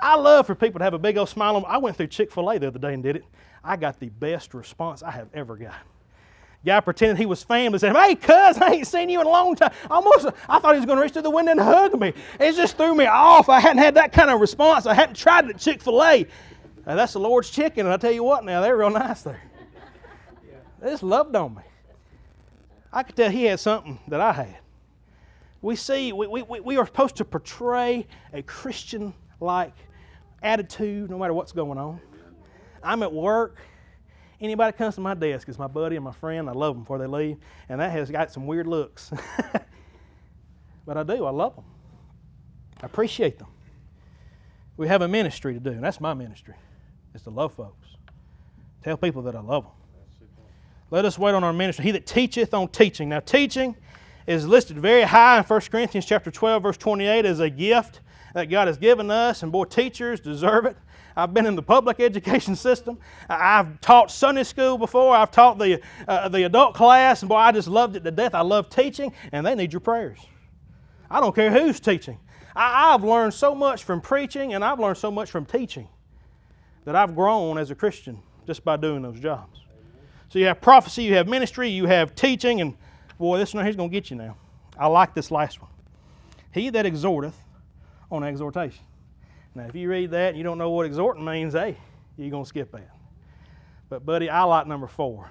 I 0.02 0.16
love 0.16 0.48
for 0.48 0.56
people 0.56 0.80
to 0.80 0.86
have 0.86 0.94
a 0.94 1.00
big 1.00 1.18
old 1.18 1.28
smile 1.28 1.58
on. 1.58 1.66
I 1.68 1.80
went 1.80 1.98
through 1.98 2.08
Chick 2.08 2.32
Fil 2.32 2.50
A 2.50 2.58
the 2.58 2.68
other 2.68 2.80
day 2.80 2.94
and 2.94 3.04
did 3.04 3.18
it. 3.18 3.26
I 3.66 3.76
got 3.76 4.00
the 4.00 4.08
best 4.08 4.54
response 4.54 5.04
I 5.04 5.12
have 5.12 5.28
ever 5.34 5.58
got. 5.58 5.76
Guy 6.66 6.80
pretended 6.80 7.18
he 7.18 7.26
was 7.26 7.44
family, 7.44 7.78
said, 7.80 7.94
Hey, 7.94 8.16
cuz, 8.16 8.58
I 8.58 8.76
ain't 8.76 8.88
seen 8.88 9.10
you 9.10 9.20
in 9.20 9.28
a 9.28 9.30
long 9.30 9.54
time. 9.54 9.74
Almost, 9.92 10.28
I 10.48 10.60
thought 10.60 10.76
he 10.76 10.80
was 10.80 10.86
going 10.86 10.96
to 10.96 11.04
reach 11.04 11.12
through 11.12 11.24
the 11.24 11.30
window 11.30 11.52
and 11.52 11.60
hug 11.60 12.00
me. 12.00 12.14
It 12.40 12.56
just 12.56 12.78
threw 12.78 12.96
me 12.96 13.08
off. 13.08 13.50
I 13.50 13.60
hadn't 13.60 13.80
had 13.80 13.96
that 13.96 14.14
kind 14.14 14.30
of 14.30 14.40
response. 14.40 14.86
I 14.86 14.94
hadn't 14.94 15.16
tried 15.16 15.46
it 15.46 15.56
at 15.56 15.60
Chick 15.60 15.82
fil 15.82 16.02
A. 16.02 16.26
that's 16.86 17.12
the 17.12 17.20
Lord's 17.20 17.50
chicken, 17.50 17.86
and 17.86 17.94
I 17.94 17.98
tell 17.98 18.14
you 18.14 18.24
what 18.24 18.46
now, 18.46 18.62
they're 18.62 18.78
real 18.78 18.90
nice 18.90 19.24
there. 19.24 19.42
They 20.84 20.90
just 20.90 21.04
loved 21.04 21.34
on 21.36 21.56
me. 21.56 21.64
I 22.94 23.04
could 23.04 23.18
tell 23.18 23.30
he 23.30 23.44
had 23.44 23.60
something 23.60 24.00
that 24.08 24.22
I 24.22 24.32
had. 24.32 24.58
We 25.62 25.76
see, 25.76 26.14
we, 26.14 26.28
we, 26.28 26.60
we 26.60 26.78
are 26.78 26.86
supposed 26.86 27.18
to 27.18 27.26
portray 27.26 28.08
a 28.32 28.42
Christian 28.42 29.14
like 29.42 29.74
attitude 30.42 31.10
no 31.10 31.18
matter 31.18 31.34
what's 31.34 31.52
going 31.52 31.78
on. 31.78 32.00
I'm 32.82 33.04
at 33.04 33.12
work 33.12 33.60
Anybody 34.44 34.76
comes 34.76 34.96
to 34.96 35.02
my 35.02 35.14
desk 35.14 35.48
is 35.48 35.58
my 35.58 35.68
buddy 35.68 35.96
and 35.96 36.04
my 36.04 36.12
friend. 36.12 36.50
I 36.50 36.52
love 36.52 36.76
them 36.76 36.84
before 36.84 36.98
they 36.98 37.08
leave, 37.08 37.38
and 37.70 37.80
that 37.80 37.92
has 37.92 38.12
got 38.12 38.30
some 38.30 38.46
weird 38.46 38.68
looks. 38.68 39.10
but 40.86 40.98
I 40.98 41.04
do. 41.04 41.24
I 41.24 41.30
love 41.30 41.56
them. 41.56 41.64
I 42.82 42.86
appreciate 42.88 43.40
them. 43.40 43.48
We 44.76 44.90
have 44.90 45.02
a 45.02 45.08
ministry 45.08 45.54
to 45.54 45.62
do, 45.62 45.70
and 45.70 45.82
that's 45.82 46.02
my 46.02 46.14
ministry. 46.14 46.56
It's 47.14 47.24
to 47.24 47.30
love 47.30 47.54
folks. 47.54 47.88
Tell 48.84 48.98
people 48.98 49.22
that 49.22 49.36
I 49.36 49.40
love 49.40 49.64
them. 49.64 49.72
Let 50.94 51.06
us 51.06 51.18
wait 51.18 51.34
on 51.34 51.44
our 51.44 51.54
ministry. 51.54 51.86
He 51.86 51.92
that 51.94 52.06
teacheth 52.06 52.54
on 52.54 52.68
teaching. 52.68 53.10
Now, 53.10 53.20
teaching 53.20 53.76
is 54.28 54.46
listed 54.46 54.78
very 54.78 55.02
high 55.02 55.40
in 55.40 55.44
1 55.44 55.62
Corinthians 55.62 56.06
chapter 56.06 56.30
12, 56.30 56.62
verse 56.62 56.78
28 56.78 57.26
as 57.26 57.40
a 57.40 57.50
gift 57.50 58.02
that 58.36 58.52
God 58.52 58.68
has 58.68 58.78
given 58.78 59.10
us, 59.10 59.42
and 59.42 59.52
boy, 59.52 59.64
teachers 59.64 60.20
deserve 60.20 60.68
it. 60.68 60.78
I've 61.16 61.34
been 61.34 61.48
in 61.48 61.56
the 61.56 61.64
public 61.64 62.00
education 62.00 62.56
system. 62.56 63.00
I've 63.28 63.82
taught 63.82 64.12
Sunday 64.12 64.44
school 64.44 64.78
before. 64.78 65.16
I've 65.16 65.32
taught 65.32 65.58
the, 65.58 65.82
uh, 66.08 66.30
the 66.30 66.44
adult 66.44 66.76
class, 66.76 67.24
and 67.24 67.30
boy, 67.30 67.38
I 67.38 67.52
just 67.52 67.68
loved 67.68 67.96
it 67.96 68.04
to 68.04 68.12
death. 68.12 68.36
I 68.36 68.42
love 68.42 68.70
teaching, 68.70 69.14
and 69.32 69.44
they 69.44 69.56
need 69.56 69.74
your 69.74 69.80
prayers. 69.80 70.20
I 71.10 71.20
don't 71.20 71.34
care 71.34 71.50
who's 71.50 71.80
teaching. 71.80 72.20
I, 72.56 72.92
have 72.92 73.04
learned 73.04 73.34
so 73.34 73.56
much 73.56 73.84
from 73.84 74.00
preaching, 74.00 74.54
and 74.54 74.64
I've 74.64 74.80
learned 74.80 75.00
so 75.00 75.10
much 75.10 75.32
from 75.32 75.48
teaching 75.48 75.88
that 76.86 76.96
I've 76.96 77.16
grown 77.16 77.58
as 77.58 77.72
a 77.72 77.76
Christian 77.76 78.22
just 78.46 78.64
by 78.64 78.78
doing 78.78 79.02
those 79.02 79.20
jobs. 79.20 79.63
So 80.34 80.40
you 80.40 80.48
have 80.48 80.62
prophecy, 80.62 81.04
you 81.04 81.14
have 81.14 81.28
ministry, 81.28 81.70
you 81.70 81.86
have 81.86 82.16
teaching, 82.16 82.60
and 82.60 82.76
boy, 83.20 83.38
this 83.38 83.54
one 83.54 83.64
here's 83.64 83.76
going 83.76 83.92
to 83.92 83.94
get 83.94 84.10
you 84.10 84.18
now. 84.18 84.36
I 84.76 84.88
like 84.88 85.14
this 85.14 85.30
last 85.30 85.62
one. 85.62 85.70
He 86.52 86.72
that 86.72 86.88
exhorteth 86.88 87.36
on 88.12 88.24
exhortation. 88.24 88.84
Now, 89.54 89.66
if 89.68 89.76
you 89.76 89.88
read 89.88 90.10
that 90.10 90.30
and 90.30 90.38
you 90.38 90.44
don't 90.44 90.58
know 90.58 90.72
what 90.72 90.88
exhorting 90.88 91.24
means, 91.24 91.54
hey, 91.54 91.78
you're 92.18 92.32
going 92.32 92.46
to 92.46 92.50
skip 92.50 92.72
that. 92.72 92.90
But, 93.90 94.08
buddy, 94.08 94.28
I 94.28 94.42
like 94.46 94.66
number 94.66 94.88
four 94.88 95.30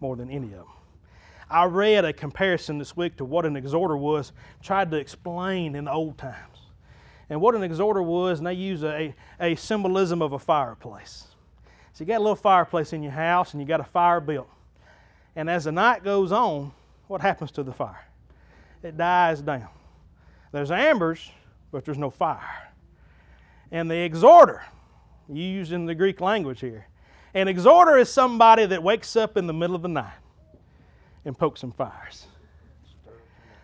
more 0.00 0.16
than 0.16 0.28
any 0.28 0.48
of 0.48 0.58
them. 0.58 0.68
I 1.48 1.64
read 1.64 2.04
a 2.04 2.12
comparison 2.12 2.76
this 2.76 2.94
week 2.94 3.16
to 3.16 3.24
what 3.24 3.46
an 3.46 3.56
exhorter 3.56 3.96
was, 3.96 4.32
tried 4.62 4.90
to 4.90 4.98
explain 4.98 5.74
in 5.74 5.86
the 5.86 5.92
old 5.92 6.18
times. 6.18 6.58
And 7.30 7.40
what 7.40 7.54
an 7.54 7.62
exhorter 7.62 8.02
was, 8.02 8.36
and 8.36 8.46
they 8.46 8.52
use 8.52 8.84
a, 8.84 9.14
a 9.40 9.54
symbolism 9.54 10.20
of 10.20 10.34
a 10.34 10.38
fireplace. 10.38 11.28
So 11.96 12.04
you 12.04 12.08
got 12.08 12.18
a 12.18 12.20
little 12.20 12.36
fireplace 12.36 12.92
in 12.92 13.02
your 13.02 13.12
house, 13.12 13.54
and 13.54 13.60
you 13.62 13.66
got 13.66 13.80
a 13.80 13.84
fire 13.84 14.20
built. 14.20 14.50
And 15.34 15.48
as 15.48 15.64
the 15.64 15.72
night 15.72 16.04
goes 16.04 16.30
on, 16.30 16.72
what 17.06 17.22
happens 17.22 17.50
to 17.52 17.62
the 17.62 17.72
fire? 17.72 18.04
It 18.82 18.98
dies 18.98 19.40
down. 19.40 19.68
There's 20.52 20.70
embers, 20.70 21.30
but 21.72 21.84
there's 21.86 21.98
no 21.98 22.10
fire 22.10 22.66
and 23.70 23.90
the 23.90 23.96
exhorter, 23.96 24.64
used 25.28 25.72
in 25.72 25.86
the 25.86 25.94
Greek 25.94 26.20
language 26.20 26.60
here. 26.60 26.86
An 27.34 27.48
exhorter 27.48 27.98
is 27.98 28.08
somebody 28.08 28.66
that 28.66 28.82
wakes 28.82 29.16
up 29.16 29.36
in 29.36 29.46
the 29.46 29.52
middle 29.52 29.76
of 29.76 29.82
the 29.82 29.88
night 29.88 30.14
and 31.24 31.36
pokes 31.36 31.60
some 31.60 31.72
fires. 31.72 32.26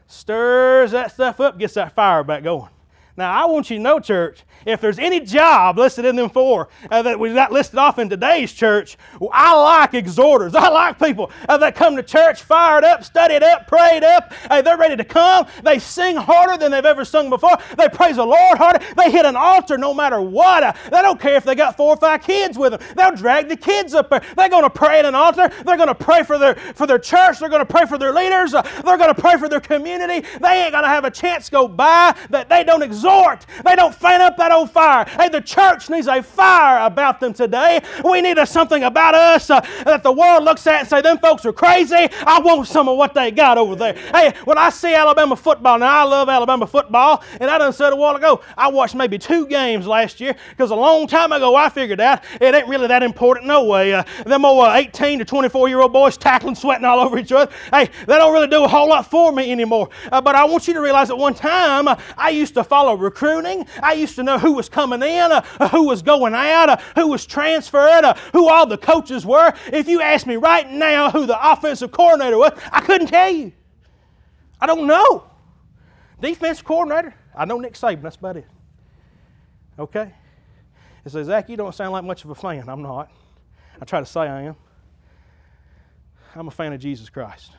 Stirs 0.07 0.91
that 0.91 1.13
stuff 1.13 1.41
up, 1.41 1.59
gets 1.59 1.75
that 1.75 1.95
fire 1.95 2.23
back 2.23 2.43
going. 2.43 2.69
Now, 3.17 3.31
I 3.31 3.45
want 3.45 3.69
you 3.69 3.77
to 3.77 3.83
know, 3.83 4.01
church, 4.01 4.43
if 4.65 4.81
there's 4.81 4.99
any 4.99 5.21
job 5.21 5.77
listed 5.77 6.07
in 6.07 6.17
them 6.17 6.31
four 6.31 6.69
uh, 6.91 7.03
that 7.03 7.19
we've 7.19 7.35
got 7.35 7.53
listed 7.53 7.79
off 7.79 7.99
in 7.99 8.09
today's 8.09 8.53
church, 8.53 8.97
well, 9.21 9.29
I 9.33 9.55
like 9.55 9.93
exhorters. 9.93 10.55
I 10.55 10.69
like 10.71 10.99
people 10.99 11.31
uh, 11.47 11.59
that 11.59 11.75
come 11.75 11.97
to 11.97 12.03
church 12.03 12.43
fired 12.43 12.85
up, 12.85 13.05
studied 13.05 13.43
up, 13.43 13.69
prayed 13.69 14.03
up. 14.03 14.33
Uh, 14.49 14.63
they're 14.63 14.79
ready 14.79 14.97
to 14.97 15.05
come. 15.05 15.47
They 15.63 15.79
sing 15.79 16.17
harder 16.17 16.57
than 16.57 16.71
they've 16.73 16.85
ever 16.85 17.05
sung 17.05 17.29
before. 17.29 17.59
They 17.77 17.89
praise 17.91 18.17
the 18.17 18.25
Lord 18.25 18.57
harder. 18.57 18.79
They 18.97 19.11
hit 19.11 19.27
an 19.27 19.37
altar 19.37 19.77
no 19.77 19.93
matter 19.93 20.23
what. 20.23 20.63
Uh, 20.63 20.73
they 20.85 21.03
don't 21.03 21.21
care 21.21 21.37
if 21.37 21.45
they 21.45 21.55
got 21.55 21.77
four 21.77 21.91
or 21.91 21.99
five 21.99 22.23
kids 22.23 22.57
with 22.57 22.73
them. 22.73 22.81
They'll 22.97 23.15
drag 23.15 23.49
the 23.51 23.57
kids 23.57 23.93
up 23.93 24.09
there. 24.09 24.23
They're 24.37 24.49
going 24.49 24.65
to 24.65 24.71
pray 24.71 25.01
at 25.01 25.05
an 25.05 25.15
altar. 25.15 25.51
They're 25.67 25.77
going 25.77 25.89
to 25.89 25.95
pray 25.95 26.23
for 26.23 26.39
their, 26.39 26.55
for 26.55 26.87
their 26.87 26.99
church. 26.99 27.41
They're 27.41 27.51
going 27.51 27.67
to 27.67 27.71
pray 27.71 27.85
for 27.85 27.99
their 27.99 28.15
leaders. 28.15 28.55
Uh, 28.55 28.63
they're 28.85 28.97
going 28.97 29.15
to 29.15 29.21
pray 29.21 29.37
for 29.37 29.51
their 29.51 29.61
community. 29.61 30.27
They 30.41 30.63
ain't 30.63 30.73
going 30.73 30.85
to 30.85 30.89
have 30.89 31.05
a 31.05 31.11
chance 31.11 31.51
go 31.51 31.69
by 31.69 32.17
that 32.31 32.49
they 32.49 32.65
don't 32.65 32.83
exhort 32.83 33.02
They 33.03 33.77
don't 33.77 33.95
fan 33.95 34.21
up 34.21 34.37
that 34.37 34.53
old 34.53 34.71
fire. 34.71 35.05
Hey, 35.05 35.29
the 35.29 35.41
church 35.41 35.91
needs 35.91 36.07
a 36.07 36.23
fire 36.23 36.87
about 36.87 37.21
them 37.21 37.33
today. 37.33 37.81
We 38.05 38.21
need 38.21 38.39
a 38.39 38.47
something 38.47 38.85
about 38.85 39.15
us 39.15 39.51
uh, 39.51 39.61
that 39.85 40.03
the 40.03 40.13
world 40.13 40.45
looks 40.45 40.67
at 40.67 40.81
and 40.81 40.89
say, 40.89 41.01
them 41.01 41.19
folks 41.19 41.45
are 41.47 41.53
crazy. 41.53 41.95
I 41.95 42.41
want 42.41 42.69
some 42.69 42.89
of 42.89 42.97
what 42.97 43.15
they 43.15 43.31
got 43.31 43.59
over 43.59 43.75
there. 43.75 43.95
Hey, 43.95 44.35
when 44.45 44.59
I 44.59 44.71
see 44.71 44.95
Alabama 44.95 45.37
football, 45.37 45.79
now 45.79 46.01
I 46.01 46.05
love 46.05 46.29
Alabama 46.29 46.67
football, 46.67 47.23
and 47.41 47.51
I 47.51 47.59
done 47.59 47.73
said 47.73 47.93
a 47.93 47.97
while 47.97 48.17
ago, 48.17 48.41
I 48.57 48.69
watched 48.69 48.95
maybe 48.95 49.19
two 49.19 49.47
games 49.47 49.87
last 49.87 50.21
year 50.21 50.37
because 50.51 50.71
a 50.71 50.77
long 50.77 51.07
time 51.07 51.33
ago 51.33 51.57
I 51.57 51.69
figured 51.69 52.01
out 52.01 52.23
it 52.41 52.55
ain't 52.55 52.69
really 52.69 52.87
that 52.87 53.03
important 53.03 53.47
no 53.47 53.65
way. 53.65 53.95
Uh, 53.95 54.05
them 54.27 54.45
old 54.45 54.67
uh, 54.67 54.73
18 54.75 55.19
to 55.21 55.25
24 55.25 55.69
year 55.69 55.81
old 55.81 55.93
boys 55.93 56.17
tackling, 56.17 56.55
sweating 56.55 56.85
all 56.85 57.01
over 57.01 57.19
each 57.19 57.33
other, 57.33 57.53
hey, 57.73 57.89
they 58.07 58.17
don't 58.17 58.33
really 58.33 58.49
do 58.49 58.65
a 58.65 58.69
whole 58.69 58.89
lot 58.89 59.11
for 59.11 59.33
me 59.33 59.51
anymore. 59.51 59.89
Uh, 60.11 60.21
but 60.21 60.35
I 60.35 60.45
want 60.45 60.69
you 60.69 60.75
to 60.75 60.81
realize 60.81 61.09
that 61.09 61.17
one 61.17 61.35
time 61.35 61.89
uh, 61.89 61.97
I 62.17 62.31
used 62.31 62.55
to 62.55 62.65
follow 62.65 62.92
recruiting. 63.01 63.67
I 63.83 63.95
used 63.95 64.17
to 64.17 64.23
know 64.23 64.39
who 64.39 64.53
was 64.53 64.69
coming 64.69 65.03
in, 65.03 65.33
uh, 65.33 65.69
who 65.69 65.85
was 65.85 66.03
going 66.03 66.35
out, 66.35 66.69
uh, 66.69 66.77
who 66.95 67.09
was 67.09 67.27
transferred, 67.27 68.05
uh, 68.05 68.15
who 68.33 68.49
all 68.49 68.67
the 68.67 68.79
coaches 68.79 69.27
were. 69.27 69.53
If 69.73 69.89
you 69.89 70.01
ask 70.01 70.27
me 70.27 70.37
right 70.37 70.71
now 70.71 71.11
who 71.11 71.27
the 71.27 71.53
offensive 71.53 71.93
coordinator 71.93 72.39
was, 72.39 72.53
I 72.71 72.81
couldn't 72.81 73.09
tell 73.09 73.31
you. 73.31 73.53
I 74.61 74.67
don't 74.67 74.87
know. 74.87 75.25
Defense 76.21 76.63
coordinator, 76.63 77.15
I 77.35 77.45
know 77.45 77.59
Nick 77.59 77.75
Saban, 77.75 78.03
that's 78.03 78.17
about 78.17 78.37
it. 78.37 78.47
Okay? 79.79 80.13
He 81.05 81.11
says, 81.11 81.27
Zach, 81.27 81.49
you 81.49 81.57
don't 81.57 81.75
sound 81.75 81.93
like 81.93 82.05
much 82.05 82.25
of 82.25 82.31
a 82.31 82.35
fan. 82.35 82.69
I'm 82.69 82.83
not. 82.83 83.11
I 83.81 83.85
try 83.85 83.99
to 83.99 84.07
say 84.07 84.21
I 84.21 84.43
am. 84.43 84.57
I'm 86.35 86.49
a 86.49 86.53
fan 86.53 86.73
of 86.73 86.81
Jesus 86.81 87.11
Christ. 87.11 87.53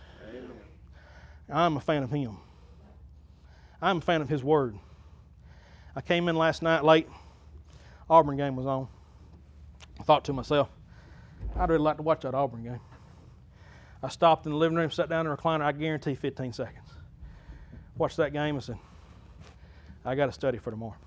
I'm 1.50 1.78
a 1.78 1.82
fan 1.82 2.04
of 2.04 2.10
Him. 2.10 2.38
I'm 3.82 3.98
a 3.98 4.02
fan 4.02 4.22
of 4.22 4.30
His 4.30 4.44
Word. 4.44 4.80
I 5.96 6.02
came 6.02 6.28
in 6.28 6.36
last 6.36 6.62
night 6.62 6.84
late. 6.84 7.08
Auburn 8.10 8.38
game 8.38 8.56
was 8.56 8.66
on. 8.66 8.88
I 10.00 10.04
thought 10.04 10.26
to 10.26 10.34
myself, 10.34 10.70
I'd 11.56 11.70
really 11.70 11.84
like 11.84 11.98
to 11.98 12.04
watch 12.04 12.22
that 12.22 12.34
Auburn 12.34 12.64
game. 12.64 12.80
I 14.02 14.10
stopped 14.10 14.46
in 14.46 14.52
the 14.52 14.58
living 14.58 14.78
room, 14.78 14.92
sat 14.92 15.08
down 15.08 15.26
in 15.26 15.32
the 15.32 15.38
recliner. 15.38 15.62
I 15.62 15.72
guarantee 15.72 16.16
15 16.16 16.54
seconds. 16.54 16.90
Watched 17.96 18.18
that 18.18 18.34
game 18.34 18.56
and 18.56 18.64
said, 18.64 18.78
I 20.04 20.16
got 20.16 20.26
to 20.26 20.32
study 20.32 20.58
for 20.58 20.72
tomorrow. 20.72 20.98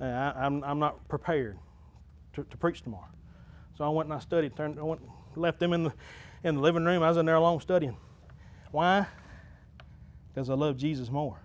I, 0.00 0.04
am 0.04 0.34
I'm, 0.36 0.64
I'm 0.64 0.78
not 0.78 1.08
prepared 1.08 1.58
to, 2.34 2.44
to, 2.44 2.56
preach 2.56 2.82
tomorrow. 2.82 3.08
So 3.76 3.84
I 3.84 3.88
went 3.88 4.06
and 4.08 4.14
I 4.14 4.20
studied. 4.20 4.54
Turned, 4.54 4.78
I 4.78 4.82
went, 4.82 5.00
left 5.34 5.58
them 5.58 5.72
in 5.72 5.84
the, 5.84 5.92
in 6.44 6.54
the 6.54 6.60
living 6.60 6.84
room. 6.84 7.02
I 7.02 7.08
was 7.08 7.16
in 7.16 7.26
there 7.26 7.34
alone 7.34 7.60
studying. 7.60 7.96
Why? 8.70 9.06
Because 10.32 10.50
I 10.50 10.54
love 10.54 10.76
Jesus 10.76 11.10
more 11.10 11.38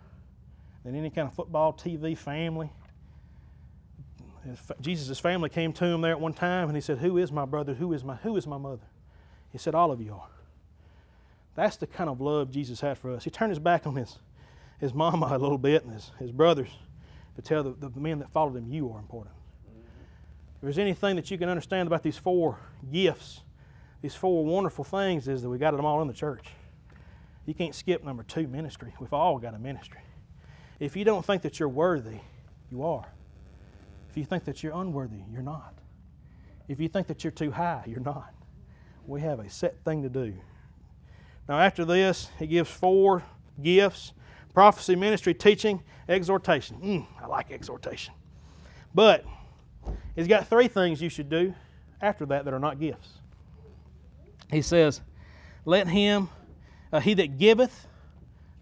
than 0.84 0.96
any 0.96 1.10
kind 1.10 1.28
of 1.28 1.34
football, 1.34 1.74
TV, 1.74 2.18
family. 2.18 2.72
Jesus' 4.82 5.20
family 5.20 5.50
came 5.50 5.72
to 5.74 5.86
him 5.86 6.02
there 6.02 6.12
at 6.12 6.20
one 6.20 6.34
time 6.34 6.68
and 6.68 6.76
he 6.76 6.82
said, 6.82 6.98
Who 6.98 7.18
is 7.18 7.32
my 7.32 7.46
brother? 7.46 7.74
Who 7.74 7.94
is 7.94 8.04
my, 8.04 8.16
who 8.16 8.36
is 8.36 8.46
my 8.46 8.58
mother? 8.58 8.84
He 9.52 9.58
said, 9.58 9.74
All 9.74 9.92
of 9.92 10.02
you 10.02 10.14
are. 10.14 10.28
That's 11.56 11.78
the 11.78 11.88
kind 11.88 12.10
of 12.10 12.20
love 12.20 12.52
Jesus 12.52 12.82
had 12.82 12.98
for 12.98 13.12
us. 13.12 13.24
He 13.24 13.30
turned 13.30 13.52
his 13.52 13.60
back 13.60 13.88
on 13.88 13.96
his, 13.96 14.18
his 14.80 14.94
mama 14.94 15.28
a 15.32 15.38
little 15.38 15.58
bit 15.58 15.84
and 15.84 15.94
his, 15.94 16.12
his 16.20 16.32
brothers 16.32 16.70
to 17.36 17.42
tell 17.42 17.64
the, 17.64 17.90
the 17.90 18.00
men 18.00 18.20
that 18.20 18.32
followed 18.32 18.56
him, 18.58 18.68
You 18.68 18.92
are 18.92 19.00
important. 19.00 19.36
If 20.56 20.62
there's 20.62 20.80
anything 20.80 21.16
that 21.16 21.32
you 21.32 21.38
can 21.38 21.50
understand 21.50 21.88
about 21.88 22.04
these 22.04 22.18
four 22.18 22.58
gifts, 22.92 23.42
these 24.02 24.16
four 24.16 24.44
wonderful 24.46 24.84
things, 24.84 25.28
is 25.28 25.42
that 25.42 25.50
we 25.50 25.58
got 25.58 25.76
them 25.76 25.86
all 25.86 26.02
in 26.02 26.08
the 26.08 26.14
church. 26.14 26.48
You 27.46 27.54
can't 27.54 27.76
skip 27.76 28.04
number 28.04 28.24
two 28.24 28.48
ministry. 28.48 28.94
We've 29.00 29.14
all 29.14 29.38
got 29.38 29.54
a 29.54 29.60
ministry. 29.60 30.00
If 30.80 30.96
you 30.96 31.06
don't 31.06 31.26
think 31.26 31.44
that 31.44 31.60
you're 31.60 31.70
worthy, 31.70 32.20
you 32.72 32.84
are. 32.84 33.08
If 34.10 34.18
you 34.18 34.26
think 34.26 34.46
that 34.46 34.64
you're 34.64 34.74
unworthy, 34.76 35.22
you're 35.32 35.42
not. 35.42 35.74
If 36.68 36.80
you 36.80 36.88
think 36.88 37.08
that 37.08 37.24
you're 37.24 37.32
too 37.32 37.52
high, 37.52 37.84
you're 37.86 38.00
not. 38.00 38.34
We 39.06 39.22
have 39.22 39.40
a 39.40 39.50
set 39.50 39.84
thing 39.84 40.04
to 40.04 40.10
do. 40.10 40.34
Now, 41.48 41.60
after 41.60 41.84
this, 41.84 42.30
he 42.40 42.48
gives 42.48 42.70
four 42.70 43.24
gifts 43.62 44.14
prophecy, 44.54 44.96
ministry, 44.96 45.34
teaching, 45.34 45.82
exhortation. 46.08 46.78
Mm, 46.78 47.08
I 47.22 47.26
like 47.28 47.52
exhortation. 47.52 48.14
But 48.94 49.26
he's 50.16 50.28
got 50.28 50.48
three 50.48 50.68
things 50.68 51.02
you 51.02 51.10
should 51.10 51.30
do 51.30 51.54
after 52.02 52.26
that 52.28 52.46
that 52.46 52.54
are 52.54 52.60
not 52.60 52.80
gifts. 52.80 53.10
He 54.52 54.62
says, 54.62 55.02
Let 55.66 55.88
him, 55.88 56.30
uh, 56.92 57.00
he 57.00 57.16
that 57.16 57.38
giveth, 57.38 57.88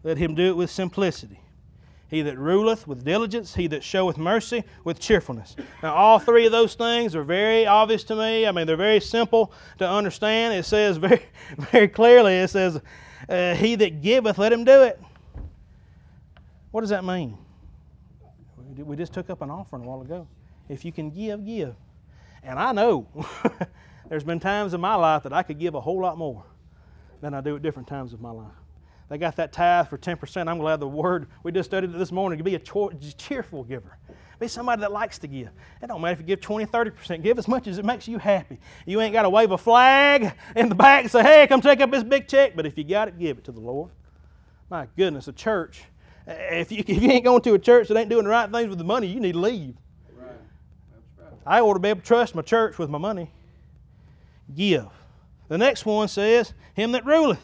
let 0.04 0.18
him 0.18 0.34
do 0.34 0.44
it 0.44 0.56
with 0.56 0.72
simplicity. 0.72 1.40
He 2.12 2.22
that 2.24 2.38
ruleth 2.38 2.88
with 2.88 3.06
diligence, 3.06 3.56
he 3.56 3.68
that 3.68 3.86
showeth 3.86 4.18
mercy 4.18 4.66
with 4.84 5.00
cheerfulness. 5.00 5.56
Now, 5.82 5.96
all 5.96 6.20
three 6.20 6.46
of 6.46 6.52
those 6.52 6.76
things 6.76 7.16
are 7.16 7.24
very 7.24 7.66
obvious 7.66 8.04
to 8.04 8.16
me. 8.18 8.46
I 8.46 8.52
mean, 8.52 8.68
they're 8.68 8.76
very 8.76 9.00
simple 9.00 9.54
to 9.78 9.90
understand. 9.90 10.54
It 10.54 10.66
says 10.66 10.98
very, 10.98 11.26
very 11.72 11.88
clearly, 11.88 12.34
it 12.34 12.50
says, 12.50 12.82
uh, 13.30 13.56
He 13.56 13.76
that 13.76 14.02
giveth, 14.02 14.38
let 14.38 14.52
him 14.52 14.66
do 14.66 14.84
it. 14.84 15.02
What 16.72 16.82
does 16.82 16.90
that 16.90 17.06
mean? 17.06 17.38
We 18.76 18.98
just 18.98 19.14
took 19.14 19.30
up 19.30 19.42
an 19.42 19.50
offering 19.50 19.84
a 19.84 19.88
while 19.88 20.02
ago. 20.02 20.28
If 20.68 20.84
you 20.84 20.92
can 20.92 21.12
give, 21.12 21.46
give. 21.46 21.76
And 22.44 22.60
I 22.60 22.74
know 22.74 23.08
there's 24.10 24.26
been 24.26 24.42
times 24.42 24.74
in 24.74 24.82
my 24.82 24.96
life 24.96 25.24
that 25.24 25.32
I 25.32 25.44
could 25.44 25.60
give 25.60 25.76
a 25.76 25.82
whole 25.82 26.02
lot 26.02 26.18
more 26.18 26.44
than 27.22 27.34
I 27.34 27.40
do 27.40 27.56
at 27.56 27.62
different 27.62 27.88
times 27.88 28.12
of 28.12 28.20
my 28.20 28.32
life. 28.32 28.61
They 29.12 29.18
got 29.18 29.36
that 29.36 29.52
tithe 29.52 29.90
for 29.90 29.98
10%. 29.98 30.48
I'm 30.48 30.58
glad 30.58 30.80
the 30.80 30.88
word 30.88 31.28
we 31.44 31.52
just 31.52 31.70
studied 31.70 31.90
it 31.94 31.98
this 31.98 32.14
morning 32.14 32.38
to 32.38 32.46
be 32.46 32.56
a 32.56 32.60
cheerful 32.60 33.66
giver. 33.66 33.98
Be 34.40 34.48
somebody 34.48 34.80
that 34.80 34.94
likes 34.94 35.20
to 35.20 35.28
give. 35.28 35.50
It 35.82 35.88
don't 35.88 36.00
matter 36.00 36.14
if 36.14 36.20
you 36.22 36.26
give 36.26 36.40
20, 36.40 36.66
30%. 36.66 37.22
Give 37.22 37.38
as 37.38 37.46
much 37.46 37.68
as 37.68 37.78
it 37.78 37.84
makes 37.84 38.08
you 38.08 38.20
happy. 38.20 38.58
You 38.86 39.02
ain't 39.02 39.12
got 39.12 39.24
to 39.24 39.30
wave 39.30 39.52
a 39.52 39.58
flag 39.58 40.34
in 40.56 40.70
the 40.70 40.76
back 40.76 41.04
and 41.04 41.12
say, 41.12 41.24
hey, 41.24 41.46
come 41.46 41.60
take 41.60 41.82
up 41.82 41.92
this 41.92 42.06
big 42.06 42.30
check. 42.30 42.56
But 42.56 42.66
if 42.66 42.78
you 42.78 42.86
got 42.86 43.10
it, 43.10 43.20
give 43.20 43.40
it 43.40 43.44
to 43.44 43.52
the 43.52 43.60
Lord. 43.60 43.92
My 44.70 44.88
goodness, 44.96 45.28
a 45.28 45.34
church. 45.34 45.84
Eh, 46.26 46.62
if 46.62 46.72
you, 46.72 46.82
if 46.88 47.04
you 47.04 47.12
ain't 47.12 47.26
going 47.26 47.42
to 47.42 47.54
a 47.54 47.60
church 47.60 47.90
that 47.90 47.98
ain't 47.98 48.08
doing 48.08 48.24
the 48.24 48.30
right 48.30 48.50
things 48.50 48.70
with 48.70 48.78
the 48.78 48.86
money, 48.86 49.08
you 49.08 49.20
need 49.20 49.34
to 49.34 49.40
leave. 49.40 49.76
Right. 50.18 50.30
Right. 51.20 51.34
I 51.46 51.60
ought 51.60 51.74
to 51.74 51.82
be 51.82 51.90
able 51.90 52.00
to 52.00 52.08
trust 52.08 52.34
my 52.34 52.44
church 52.44 52.78
with 52.78 52.90
my 52.90 52.98
money. 52.98 53.30
Give. 54.56 54.88
The 55.50 55.58
next 55.58 55.86
one 55.86 56.08
says, 56.08 56.54
Him 56.76 56.94
that 56.94 57.06
ruleth. 57.06 57.42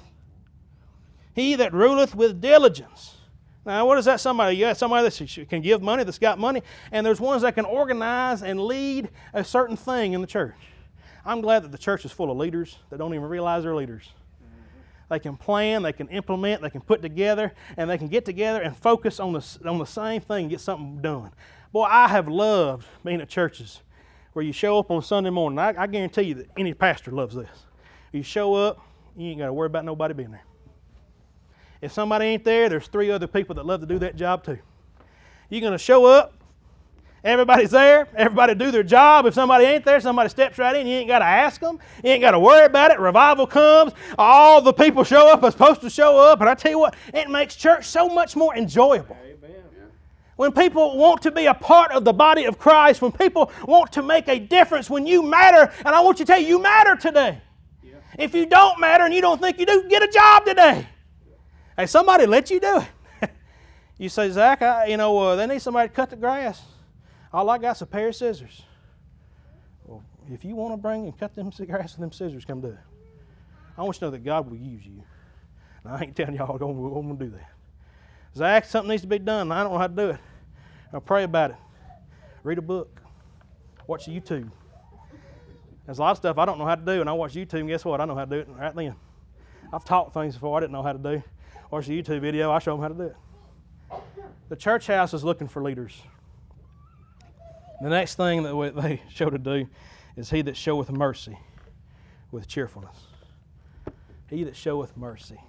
He 1.38 1.54
that 1.54 1.72
ruleth 1.72 2.16
with 2.16 2.42
diligence. 2.42 3.14
Now, 3.64 3.86
what 3.86 4.00
is 4.00 4.06
that 4.06 4.20
somebody? 4.20 4.56
You 4.56 4.66
got 4.66 4.78
somebody 4.78 5.08
that 5.08 5.48
can 5.48 5.62
give 5.62 5.84
money, 5.84 6.04
that's 6.04 6.18
got 6.18 6.40
money, 6.40 6.64
and 6.92 7.06
there's 7.06 7.20
ones 7.20 7.44
that 7.44 7.54
can 7.54 7.64
organize 7.64 8.42
and 8.42 8.60
lead 8.60 9.10
a 9.34 9.44
certain 9.44 9.78
thing 9.78 10.14
in 10.14 10.22
the 10.22 10.26
church. 10.26 10.56
I'm 11.24 11.42
glad 11.42 11.64
that 11.64 11.72
the 11.72 11.78
church 11.78 12.06
is 12.06 12.12
full 12.12 12.32
of 12.32 12.38
leaders 12.38 12.80
that 12.90 12.98
don't 12.98 13.14
even 13.14 13.28
realize 13.28 13.62
they're 13.62 13.76
leaders. 13.76 14.10
They 15.12 15.20
can 15.20 15.38
plan, 15.38 15.84
they 15.84 15.94
can 15.94 16.08
implement, 16.08 16.64
they 16.64 16.72
can 16.72 16.82
put 16.82 17.04
together, 17.04 17.54
and 17.78 17.88
they 17.88 18.00
can 18.00 18.08
get 18.08 18.26
together 18.26 18.60
and 18.60 18.76
focus 18.76 19.20
on 19.20 19.34
the, 19.34 19.60
on 19.64 19.78
the 19.78 19.86
same 19.86 20.22
thing 20.22 20.46
and 20.46 20.50
get 20.50 20.60
something 20.60 21.04
done. 21.04 21.30
Boy, 21.72 21.84
I 21.84 22.08
have 22.08 22.28
loved 22.28 22.88
being 23.06 23.22
at 23.22 23.30
churches 23.30 23.82
where 24.34 24.44
you 24.44 24.54
show 24.54 24.80
up 24.80 24.90
on 24.90 25.04
Sunday 25.04 25.30
morning. 25.30 25.60
I, 25.60 25.84
I 25.84 25.86
guarantee 25.86 26.24
you 26.24 26.34
that 26.34 26.50
any 26.58 26.74
pastor 26.74 27.12
loves 27.12 27.36
this. 27.36 27.66
You 28.12 28.24
show 28.24 28.56
up, 28.56 28.82
you 29.16 29.30
ain't 29.30 29.38
got 29.38 29.46
to 29.46 29.54
worry 29.54 29.68
about 29.68 29.86
nobody 29.86 30.16
being 30.16 30.32
there. 30.32 30.47
If 31.82 31.92
somebody 31.92 32.26
ain't 32.26 32.44
there, 32.44 32.70
there's 32.70 32.88
three 32.88 33.12
other 33.12 33.28
people 33.28 33.56
that 33.56 33.66
love 33.66 33.82
to 33.82 33.86
do 33.86 34.00
that 34.00 34.16
job 34.16 34.44
too. 34.44 34.58
You're 35.50 35.62
going 35.62 35.74
to 35.74 35.78
show 35.78 36.06
up, 36.06 36.34
everybody's 37.24 37.72
there, 37.72 38.08
everybody 38.16 38.56
do 38.56 38.72
their 38.72 38.84
job. 38.84 39.26
If 39.26 39.34
somebody 39.34 39.66
ain't 39.66 39.86
there, 39.86 40.00
somebody 40.00 40.30
steps 40.30 40.58
right 40.58 40.76
in. 40.76 40.88
You 40.88 40.96
ain't 40.96 41.08
got 41.08 41.20
to 41.20 41.26
ask 41.26 41.62
them, 41.62 41.80
you 42.04 42.12
ain't 42.12 42.22
got 42.22 42.32
to 42.32 42.40
worry 42.40 42.66
about 42.66 42.92
it. 42.92 43.00
Revival 43.00 43.48
comes, 43.48 43.94
all 44.18 44.62
the 44.62 44.74
people 44.74 45.04
show 45.04 45.32
up 45.32 45.44
are 45.44 45.52
supposed 45.52 45.82
to 45.82 45.90
show 45.90 46.18
up, 46.18 46.42
and 46.42 46.50
I 46.50 46.56
tell 46.56 46.72
you 46.72 46.80
what, 46.80 46.96
it 47.14 47.30
makes 47.30 47.56
church 47.56 47.86
so 47.86 48.10
much 48.10 48.36
more 48.36 48.56
enjoyable. 48.56 49.18
When 50.36 50.52
people 50.52 50.98
want 50.98 51.24
to 51.24 51.32
be 51.32 51.48
a 51.48 51.54
part 51.56 51.92
of 51.92 52.06
the 52.06 52.14
body 52.14 52.46
of 52.46 52.60
Christ, 52.60 53.02
when 53.02 53.12
people 53.12 53.52
want 53.66 53.92
to 53.94 54.04
make 54.04 54.28
a 54.28 54.38
difference, 54.38 54.88
when 54.88 55.08
you 55.08 55.24
matter, 55.24 55.72
and 55.80 55.96
I 55.96 56.00
want 56.02 56.20
you 56.20 56.26
to 56.26 56.32
tell 56.32 56.40
you, 56.40 56.48
you 56.48 56.62
matter 56.62 56.96
today. 56.96 57.42
Yeah. 57.82 57.94
If 58.20 58.36
you 58.36 58.46
don't 58.46 58.80
matter 58.80 59.04
and 59.04 59.14
you 59.14 59.22
don't 59.22 59.42
think 59.42 59.58
you 59.60 59.66
do, 59.66 59.90
get 59.90 60.04
a 60.04 60.08
job 60.08 60.46
today. 60.46 60.88
Hey, 61.78 61.86
somebody 61.86 62.26
let 62.26 62.50
you 62.50 62.60
do 62.60 62.82
it. 63.22 63.30
you 64.00 64.10
say, 64.10 64.32
Zach, 64.32 64.64
I, 64.64 64.88
you 64.88 64.98
know, 64.98 65.16
uh, 65.20 65.36
they 65.36 65.46
need 65.46 65.62
somebody 65.62 65.90
to 65.90 65.94
cut 65.94 66.10
the 66.10 66.16
grass. 66.16 66.60
All 67.32 67.48
I 67.52 67.60
got's 67.60 67.84
a 67.84 67.86
pair 67.86 68.08
of 68.08 68.16
scissors. 68.16 68.64
Well, 69.84 70.04
if 70.28 70.44
you 70.44 70.56
want 70.56 70.74
to 70.74 70.78
bring 70.78 71.06
and 71.06 71.16
cut 71.16 71.36
them 71.36 71.52
grass 71.68 71.94
with 71.94 72.02
them 72.02 72.12
scissors, 72.12 72.46
come 72.46 72.62
do 72.62 72.70
it. 72.70 72.78
I 73.78 73.84
want 73.84 73.96
you 73.96 74.00
to 74.00 74.06
know 74.06 74.12
that 74.12 74.24
God 74.24 74.50
will 74.50 74.58
use 74.58 74.84
you. 74.88 75.04
And 75.84 75.94
I 75.94 76.02
ain't 76.02 76.16
telling 76.16 76.34
y'all 76.34 76.56
I'm 76.56 76.60
going 76.60 77.16
to 77.20 77.26
do 77.26 77.32
that. 77.32 77.52
Zach, 78.36 78.66
something 78.66 78.90
needs 78.90 79.04
to 79.04 79.08
be 79.08 79.20
done. 79.20 79.52
I 79.52 79.62
don't 79.62 79.74
know 79.74 79.78
how 79.78 79.88
to 79.88 79.96
do 79.96 80.10
it. 80.10 80.20
I'll 80.92 81.00
pray 81.00 81.24
about 81.24 81.52
it. 81.52 81.58
Read 82.42 82.58
a 82.58 82.62
book. 82.64 83.00
Watch 83.86 84.08
YouTube. 84.08 84.50
There's 85.86 86.00
a 86.00 86.02
lot 86.02 86.12
of 86.12 86.18
stuff 86.18 86.40
I 86.40 86.46
don't 86.46 86.58
know 86.58 86.66
how 86.66 86.76
to 86.76 86.84
do, 86.84 87.02
and 87.02 87.10
I 87.10 87.14
watch 87.14 87.36
YouTube, 87.36 87.60
and 87.60 87.70
guess 87.70 87.86
what? 87.86 88.02
I 88.02 88.06
know 88.06 88.16
how 88.16 88.26
to 88.26 88.32
do 88.32 88.40
it 88.40 88.48
right 88.58 88.76
then. 88.76 88.96
I've 89.72 89.86
taught 89.86 90.14
things 90.14 90.34
before 90.34 90.58
I 90.58 90.62
didn't 90.62 90.74
know 90.74 90.82
how 90.82 90.94
to 90.94 91.00
do 91.00 91.24
watch 91.72 91.88
a 91.88 91.92
YouTube 91.92 92.22
video, 92.22 92.52
I 92.52 92.60
show 92.60 92.72
them 92.72 92.82
how 92.82 92.88
to 92.88 92.94
do 92.94 93.02
it. 93.04 93.16
The 94.50 94.56
church 94.56 94.88
house 94.88 95.14
is 95.14 95.24
looking 95.24 95.48
for 95.48 95.62
leaders. 95.62 96.02
The 97.82 97.90
next 97.90 98.16
thing 98.16 98.44
that 98.44 98.74
they 98.82 99.02
show 99.10 99.30
to 99.30 99.38
do 99.38 99.68
is 100.16 100.30
he 100.30 100.42
that 100.44 100.58
showeth 100.58 100.92
mercy 100.92 101.38
with 102.32 102.48
cheerfulness. 102.48 102.98
He 104.30 104.44
that 104.44 104.56
showeth 104.56 104.96
mercy. 104.98 105.40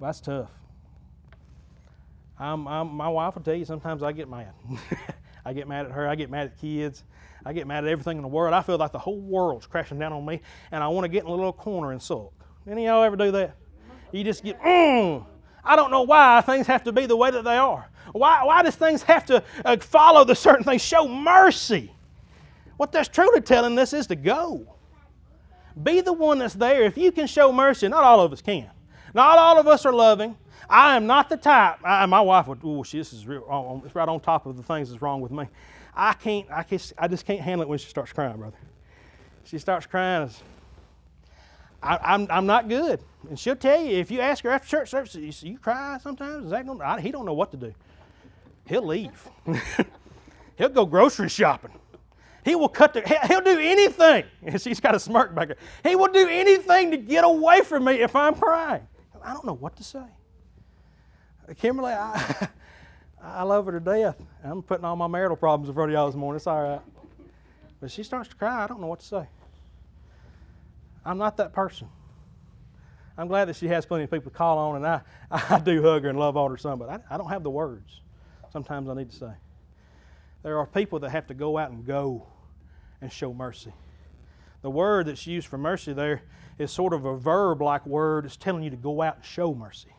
That's 0.00 0.20
tough. 0.20 0.50
I'm, 2.38 2.66
I'm, 2.66 2.88
my 2.88 3.08
wife 3.08 3.36
will 3.36 3.42
tell 3.42 3.54
you 3.54 3.64
sometimes 3.64 4.02
I 4.02 4.10
get 4.10 4.28
mad. 4.28 4.52
I 5.44 5.52
get 5.52 5.68
mad 5.68 5.86
at 5.86 5.92
her. 5.92 6.08
I 6.08 6.16
get 6.16 6.28
mad 6.28 6.46
at 6.46 6.58
kids. 6.58 7.04
I 7.44 7.52
get 7.52 7.66
mad 7.66 7.84
at 7.84 7.90
everything 7.90 8.16
in 8.16 8.22
the 8.22 8.28
world. 8.28 8.54
I 8.54 8.62
feel 8.62 8.78
like 8.78 8.92
the 8.92 8.98
whole 8.98 9.20
world's 9.20 9.66
crashing 9.66 9.98
down 9.98 10.12
on 10.12 10.24
me, 10.24 10.40
and 10.72 10.82
I 10.82 10.88
want 10.88 11.04
to 11.04 11.08
get 11.08 11.22
in 11.24 11.28
a 11.28 11.34
little 11.34 11.52
corner 11.52 11.92
and 11.92 12.02
sulk. 12.02 12.32
Any 12.68 12.86
of 12.86 12.94
y'all 12.94 13.02
ever 13.04 13.16
do 13.16 13.30
that? 13.32 13.56
You 14.12 14.24
just 14.24 14.44
get, 14.44 14.60
mm. 14.60 15.24
I 15.64 15.76
don't 15.76 15.90
know 15.90 16.02
why 16.02 16.40
things 16.42 16.66
have 16.66 16.84
to 16.84 16.92
be 16.92 17.06
the 17.06 17.16
way 17.16 17.30
that 17.30 17.44
they 17.44 17.56
are. 17.56 17.88
Why, 18.12 18.44
why 18.44 18.62
does 18.62 18.76
things 18.76 19.02
have 19.04 19.24
to 19.26 19.42
uh, 19.64 19.76
follow 19.78 20.24
the 20.24 20.34
certain 20.34 20.64
things? 20.64 20.82
Show 20.82 21.08
mercy. 21.08 21.92
What 22.76 22.92
that's 22.92 23.08
truly 23.08 23.40
telling 23.40 23.78
us 23.78 23.92
is 23.92 24.06
to 24.08 24.16
go. 24.16 24.66
Be 25.82 26.00
the 26.00 26.12
one 26.12 26.38
that's 26.38 26.54
there. 26.54 26.82
If 26.82 26.98
you 26.98 27.10
can 27.12 27.26
show 27.26 27.52
mercy, 27.52 27.88
not 27.88 28.04
all 28.04 28.20
of 28.20 28.32
us 28.32 28.42
can. 28.42 28.70
Not 29.14 29.38
all 29.38 29.58
of 29.58 29.66
us 29.66 29.86
are 29.86 29.92
loving. 29.92 30.36
I 30.68 30.96
am 30.96 31.06
not 31.06 31.28
the 31.28 31.36
type. 31.36 31.78
I, 31.84 32.06
my 32.06 32.20
wife 32.20 32.48
would. 32.48 32.60
Oh, 32.64 32.82
this 32.82 33.12
is 33.12 33.26
real. 33.26 33.82
It's 33.84 33.94
right 33.94 34.08
on 34.08 34.20
top 34.20 34.46
of 34.46 34.56
the 34.56 34.62
things 34.62 34.90
that's 34.90 35.00
wrong 35.00 35.20
with 35.20 35.32
me. 35.32 35.48
I 35.94 36.12
can't. 36.14 36.50
I, 36.50 36.62
can't, 36.62 36.92
I 36.98 37.08
just 37.08 37.26
can't 37.26 37.40
handle 37.40 37.62
it 37.62 37.68
when 37.68 37.78
she 37.78 37.88
starts 37.88 38.12
crying, 38.12 38.36
brother. 38.36 38.56
She 39.44 39.58
starts 39.58 39.86
crying. 39.86 40.30
I, 41.82 41.94
am 41.94 42.00
I'm, 42.22 42.26
I'm 42.30 42.46
not 42.46 42.68
good. 42.68 43.00
And 43.28 43.38
she'll 43.38 43.56
tell 43.56 43.80
you, 43.80 43.96
if 43.98 44.10
you 44.10 44.20
ask 44.20 44.44
her 44.44 44.50
after 44.50 44.68
church 44.68 44.90
service, 44.90 45.14
you, 45.14 45.32
you 45.50 45.58
cry 45.58 45.98
sometimes? 46.02 46.46
Is 46.46 46.50
that 46.50 46.66
gonna, 46.66 46.84
I, 46.84 47.00
he 47.00 47.10
don't 47.10 47.26
know 47.26 47.34
what 47.34 47.50
to 47.52 47.56
do. 47.56 47.74
He'll 48.66 48.86
leave. 48.86 49.28
he'll 50.56 50.68
go 50.68 50.86
grocery 50.86 51.28
shopping. 51.28 51.72
He 52.44 52.54
will 52.54 52.68
cut 52.68 52.92
the, 52.92 53.02
he'll 53.28 53.40
do 53.40 53.58
anything. 53.58 54.24
And 54.42 54.60
she's 54.60 54.80
got 54.80 54.94
a 54.94 55.00
smirk 55.00 55.34
back 55.34 55.48
there. 55.48 55.56
He 55.84 55.96
will 55.96 56.12
do 56.12 56.28
anything 56.28 56.90
to 56.90 56.96
get 56.96 57.24
away 57.24 57.60
from 57.62 57.84
me 57.84 57.94
if 57.94 58.14
I'm 58.16 58.34
crying. 58.34 58.86
I 59.24 59.32
don't 59.32 59.44
know 59.44 59.54
what 59.54 59.76
to 59.76 59.84
say. 59.84 60.02
Uh, 61.48 61.54
Kimberly, 61.54 61.92
I, 61.92 62.48
I 63.22 63.42
love 63.44 63.66
her 63.66 63.72
to 63.72 63.80
death. 63.80 64.16
I'm 64.44 64.62
putting 64.62 64.84
all 64.84 64.96
my 64.96 65.06
marital 65.06 65.36
problems 65.36 65.68
in 65.68 65.74
front 65.74 65.90
of 65.90 65.94
y'all 65.94 66.06
this 66.06 66.16
morning. 66.16 66.36
It's 66.36 66.46
all 66.46 66.62
right. 66.62 66.80
But 67.80 67.90
she 67.90 68.02
starts 68.02 68.28
to 68.30 68.36
cry. 68.36 68.64
I 68.64 68.66
don't 68.66 68.80
know 68.80 68.86
what 68.88 69.00
to 69.00 69.06
say. 69.06 69.26
I'm 71.04 71.18
not 71.18 71.36
that 71.38 71.52
person. 71.52 71.88
I'm 73.16 73.28
glad 73.28 73.46
that 73.46 73.56
she 73.56 73.68
has 73.68 73.84
plenty 73.84 74.04
of 74.04 74.10
people 74.10 74.30
to 74.30 74.36
call 74.36 74.58
on, 74.58 74.76
and 74.76 74.86
I, 74.86 75.00
I 75.30 75.58
do 75.58 75.82
hug 75.82 76.04
her 76.04 76.08
and 76.08 76.18
love 76.18 76.36
on 76.36 76.50
her 76.50 76.56
some, 76.56 76.78
but 76.78 76.88
I, 76.88 76.98
I 77.10 77.16
don't 77.18 77.28
have 77.28 77.42
the 77.42 77.50
words 77.50 78.00
sometimes 78.52 78.88
I 78.88 78.94
need 78.94 79.10
to 79.10 79.16
say. 79.16 79.32
There 80.42 80.58
are 80.58 80.66
people 80.66 80.98
that 81.00 81.10
have 81.10 81.26
to 81.28 81.34
go 81.34 81.56
out 81.56 81.70
and 81.70 81.84
go 81.86 82.26
and 83.00 83.10
show 83.10 83.32
mercy. 83.32 83.72
The 84.60 84.70
word 84.70 85.06
that's 85.06 85.26
used 85.26 85.48
for 85.48 85.58
mercy 85.58 85.92
there 85.92 86.22
is 86.58 86.70
sort 86.70 86.92
of 86.92 87.04
a 87.04 87.16
verb 87.16 87.62
like 87.62 87.86
word. 87.86 88.26
It's 88.26 88.36
telling 88.36 88.62
you 88.62 88.70
to 88.70 88.76
go 88.76 89.02
out 89.02 89.16
and 89.16 89.24
show 89.24 89.54
mercy. 89.54 89.94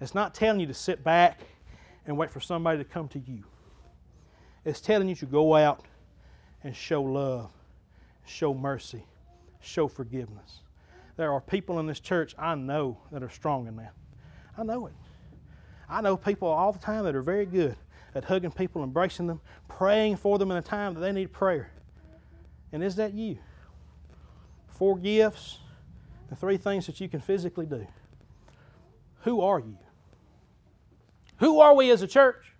It's 0.00 0.14
not 0.14 0.34
telling 0.34 0.60
you 0.60 0.66
to 0.66 0.74
sit 0.74 1.04
back 1.04 1.40
and 2.06 2.16
wait 2.16 2.30
for 2.30 2.40
somebody 2.40 2.78
to 2.78 2.84
come 2.84 3.08
to 3.08 3.18
you. 3.18 3.44
It's 4.64 4.80
telling 4.80 5.08
you 5.08 5.14
to 5.16 5.26
go 5.26 5.54
out 5.54 5.84
and 6.62 6.74
show 6.74 7.02
love, 7.02 7.50
show 8.24 8.54
mercy, 8.54 9.04
show 9.60 9.88
forgiveness. 9.88 10.60
there 11.16 11.32
are 11.32 11.40
people 11.40 11.78
in 11.80 11.86
this 11.86 12.00
church 12.00 12.34
I 12.38 12.54
know 12.54 12.98
that 13.12 13.22
are 13.22 13.28
strong 13.28 13.66
in 13.66 13.76
that. 13.76 13.92
I 14.56 14.62
know 14.62 14.86
it. 14.86 14.94
I 15.88 16.00
know 16.00 16.16
people 16.16 16.48
all 16.48 16.72
the 16.72 16.78
time 16.78 17.04
that 17.04 17.14
are 17.14 17.22
very 17.22 17.46
good 17.46 17.76
at 18.14 18.24
hugging 18.24 18.52
people, 18.52 18.82
embracing 18.82 19.26
them, 19.26 19.40
praying 19.68 20.16
for 20.16 20.38
them 20.38 20.50
in 20.50 20.56
a 20.56 20.62
time 20.62 20.94
that 20.94 21.00
they 21.00 21.12
need 21.12 21.32
prayer. 21.32 21.70
And 22.72 22.82
is 22.82 22.96
that 22.96 23.14
you? 23.14 23.38
Four 24.68 24.96
gifts 24.96 25.58
and 26.28 26.38
three 26.38 26.56
things 26.56 26.86
that 26.86 27.00
you 27.00 27.08
can 27.08 27.20
physically 27.20 27.66
do. 27.66 27.86
Who 29.22 29.42
are 29.42 29.58
you? 29.58 29.76
Who 31.38 31.60
are 31.60 31.74
we 31.74 31.90
as 31.90 32.02
a 32.02 32.06
church? 32.06 32.54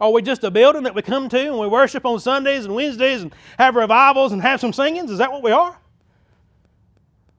Are 0.00 0.10
we 0.10 0.20
just 0.20 0.42
a 0.42 0.50
building 0.50 0.82
that 0.82 0.94
we 0.94 1.02
come 1.02 1.28
to 1.28 1.38
and 1.38 1.58
we 1.58 1.66
worship 1.68 2.04
on 2.04 2.18
Sundays 2.18 2.64
and 2.64 2.74
Wednesdays 2.74 3.22
and 3.22 3.32
have 3.56 3.76
revivals 3.76 4.32
and 4.32 4.42
have 4.42 4.60
some 4.60 4.72
singings? 4.72 5.10
Is 5.10 5.18
that 5.18 5.30
what 5.30 5.42
we 5.42 5.52
are? 5.52 5.78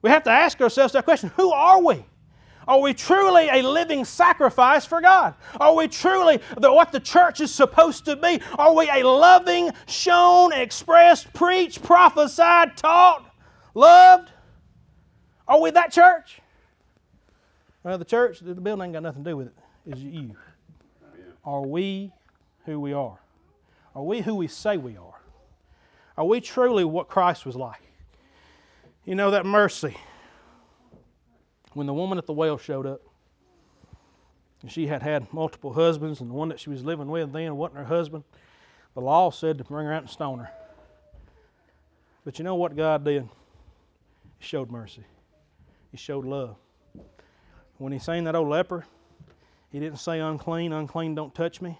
We 0.04 0.10
have 0.10 0.24
to 0.24 0.32
ask 0.32 0.62
ourselves 0.62 0.94
that 0.94 1.06
question 1.06 1.32
Who 1.38 1.52
are 1.52 1.82
we? 1.82 2.06
Are 2.68 2.80
we 2.80 2.94
truly 2.94 3.50
a 3.50 3.62
living 3.62 4.06
sacrifice 4.06 4.86
for 4.86 5.02
God? 5.02 5.34
Are 5.60 5.76
we 5.76 5.88
truly 5.88 6.40
the, 6.58 6.72
what 6.72 6.92
the 6.92 7.00
church 7.00 7.42
is 7.42 7.54
supposed 7.54 8.06
to 8.06 8.16
be? 8.16 8.40
Are 8.58 8.74
we 8.74 8.90
a 8.90 9.04
loving, 9.04 9.72
shown, 9.86 10.54
expressed, 10.54 11.34
preached, 11.34 11.84
prophesied, 11.84 12.78
taught, 12.78 13.30
loved? 13.74 14.30
Are 15.46 15.60
we 15.60 15.72
that 15.72 15.92
church? 15.92 16.40
Well, 17.84 17.98
the 17.98 18.06
church, 18.06 18.40
the 18.40 18.56
building 18.56 18.86
ain't 18.86 18.94
got 18.94 19.04
nothing 19.04 19.26
to 19.26 19.30
do 19.32 19.38
with 19.38 19.48
it. 19.48 19.56
Is 19.86 20.02
you. 20.02 20.36
Are 21.44 21.62
we 21.62 22.14
who 22.66 22.80
we 22.80 22.94
are? 22.94 23.20
Are 23.94 24.04
we 24.04 24.22
who 24.22 24.36
we 24.36 24.48
say 24.48 24.78
we 24.78 24.96
are? 24.96 25.20
Are 26.16 26.26
we 26.26 26.40
truly 26.40 26.86
what 26.86 27.10
Christ 27.10 27.46
was 27.46 27.58
like? 27.58 27.82
You 29.06 29.16
know, 29.16 29.32
that 29.32 29.46
mercy. 29.46 29.98
When 31.74 31.88
the 31.88 31.94
woman 31.94 32.18
at 32.18 32.26
the 32.26 32.34
well 32.34 32.58
showed 32.58 32.86
up, 32.86 33.02
and 34.62 34.72
she 34.72 34.88
had 34.88 35.04
had 35.04 35.32
multiple 35.34 35.74
husbands, 35.74 36.22
and 36.22 36.30
the 36.30 36.34
one 36.34 36.48
that 36.50 36.60
she 36.60 36.70
was 36.70 36.86
living 36.86 37.10
with 37.10 37.34
then 37.34 37.58
wasn't 37.58 37.80
her 37.80 37.86
husband, 37.86 38.24
the 38.94 39.02
law 39.02 39.30
said 39.30 39.58
to 39.58 39.66
bring 39.66 39.86
her 39.86 39.94
out 39.94 40.04
and 40.04 40.10
stone 40.10 40.40
her. 40.40 40.50
But 42.24 42.40
you 42.40 42.46
know 42.46 42.56
what 42.56 42.78
God 42.78 43.04
did? 43.04 43.24
He 44.40 44.46
showed 44.46 44.72
mercy, 44.72 45.04
He 45.92 45.98
showed 45.98 46.24
love. 46.24 46.56
When 47.78 47.92
He 47.92 48.00
seen 48.00 48.24
that 48.24 48.36
old 48.36 48.48
leper, 48.48 48.86
He 49.70 49.80
didn't 49.80 50.00
say, 50.00 50.22
unclean, 50.22 50.72
unclean, 50.72 51.16
don't 51.16 51.36
touch 51.36 51.60
me. 51.60 51.78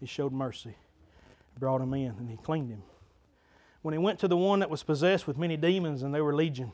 He 0.00 0.06
showed 0.06 0.32
mercy, 0.32 0.74
brought 1.56 1.80
him 1.80 1.94
in, 1.94 2.16
and 2.18 2.28
He 2.28 2.36
cleaned 2.36 2.70
him. 2.70 2.82
When 3.82 3.92
He 3.92 3.98
went 3.98 4.18
to 4.20 4.28
the 4.28 4.36
one 4.36 4.60
that 4.60 4.70
was 4.70 4.82
possessed 4.82 5.26
with 5.26 5.38
many 5.38 5.56
demons 5.56 6.02
and 6.02 6.14
they 6.14 6.20
were 6.20 6.34
legion, 6.34 6.72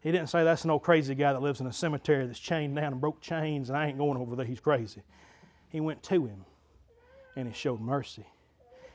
He 0.00 0.12
didn't 0.12 0.28
say, 0.28 0.44
That's 0.44 0.64
an 0.64 0.70
old 0.70 0.82
crazy 0.82 1.14
guy 1.14 1.32
that 1.32 1.42
lives 1.42 1.60
in 1.60 1.66
a 1.66 1.72
cemetery 1.72 2.26
that's 2.26 2.38
chained 2.38 2.76
down 2.76 2.92
and 2.92 3.00
broke 3.00 3.20
chains, 3.20 3.68
and 3.68 3.76
I 3.76 3.86
ain't 3.86 3.98
going 3.98 4.18
over 4.18 4.36
there, 4.36 4.46
he's 4.46 4.60
crazy. 4.60 5.02
He 5.68 5.80
went 5.80 6.02
to 6.04 6.26
him 6.26 6.44
and 7.36 7.48
He 7.48 7.54
showed 7.54 7.80
mercy, 7.80 8.26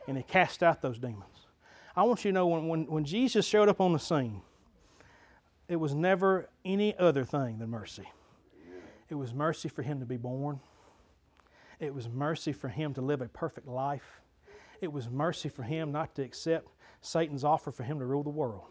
and 0.07 0.17
He 0.17 0.23
cast 0.23 0.63
out 0.63 0.81
those 0.81 0.97
demons. 0.97 1.47
I 1.95 2.03
want 2.03 2.23
you 2.23 2.31
to 2.31 2.33
know 2.35 2.47
when, 2.47 2.67
when, 2.67 2.85
when 2.85 3.03
Jesus 3.03 3.45
showed 3.45 3.67
up 3.67 3.81
on 3.81 3.93
the 3.93 3.99
scene, 3.99 4.41
it 5.67 5.75
was 5.75 5.93
never 5.93 6.49
any 6.65 6.97
other 6.97 7.23
thing 7.23 7.59
than 7.59 7.69
mercy. 7.69 8.09
It 9.09 9.15
was 9.15 9.33
mercy 9.33 9.69
for 9.69 9.81
him 9.81 9.99
to 9.99 10.05
be 10.05 10.17
born. 10.17 10.59
It 11.79 11.93
was 11.93 12.07
mercy 12.07 12.53
for 12.53 12.67
him 12.67 12.93
to 12.93 13.01
live 13.01 13.21
a 13.21 13.27
perfect 13.27 13.67
life. 13.67 14.21
It 14.81 14.91
was 14.93 15.09
mercy 15.09 15.49
for 15.49 15.63
him 15.63 15.91
not 15.91 16.15
to 16.15 16.23
accept 16.23 16.69
Satan's 17.01 17.43
offer 17.43 17.71
for 17.71 17.83
him 17.83 17.99
to 17.99 18.05
rule 18.05 18.23
the 18.23 18.29
world. 18.29 18.65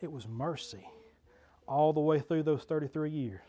It 0.00 0.10
was 0.10 0.28
mercy 0.28 0.86
all 1.66 1.92
the 1.92 2.00
way 2.00 2.20
through 2.20 2.42
those 2.42 2.64
33 2.64 3.10
years. 3.10 3.40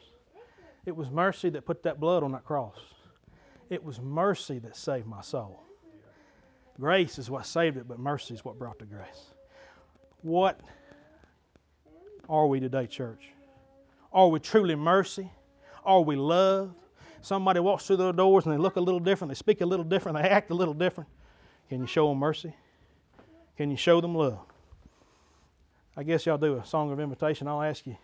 It 0.86 0.96
was 0.96 1.10
mercy 1.10 1.50
that 1.50 1.66
put 1.66 1.84
that 1.84 2.00
blood 2.00 2.24
on 2.24 2.32
that 2.32 2.46
cross. 2.46 2.78
It 3.70 3.84
was 3.84 4.00
mercy 4.00 4.60
that 4.60 4.76
saved 4.76 5.08
my 5.08 5.22
soul. 5.22 5.64
Grace 6.80 7.18
is 7.18 7.30
what 7.30 7.46
saved 7.46 7.78
it, 7.78 7.88
but 7.88 8.00
mercy 8.00 8.34
is 8.34 8.46
what 8.46 8.60
brought 8.60 8.80
the 8.80 8.86
grace. 8.86 9.34
What 10.22 10.60
are 12.30 12.48
we 12.48 12.60
today, 12.60 12.88
church? 12.88 13.30
Are 14.12 14.30
we 14.30 14.40
truly 14.40 14.76
mercy? 14.76 15.32
Are 15.84 16.02
we 16.02 16.16
love? 16.16 16.74
Somebody 17.22 17.60
walks 17.60 17.88
through 17.88 17.98
the 17.98 18.12
doors 18.12 18.46
and 18.46 18.54
they 18.54 18.58
look 18.58 18.76
a 18.76 18.82
little 18.82 19.00
different, 19.00 19.30
they 19.30 19.36
speak 19.36 19.62
a 19.62 19.66
little 19.66 19.86
different, 19.86 20.18
they 20.18 20.30
act 20.30 20.52
a 20.52 20.54
little 20.54 20.74
different. 20.74 21.10
Can 21.70 21.82
you 21.82 21.88
show 21.88 22.08
them 22.10 22.20
mercy? 22.20 22.54
Can 23.58 23.72
you 23.72 23.78
show 23.78 24.02
them 24.02 24.16
love? 24.16 24.40
I 25.96 26.04
guess 26.04 26.26
y'all 26.26 26.38
do 26.38 26.58
a 26.58 26.66
song 26.66 26.92
of 26.92 27.00
invitation. 27.00 27.48
I'll 27.48 27.62
ask 27.62 27.88
you 27.88 27.96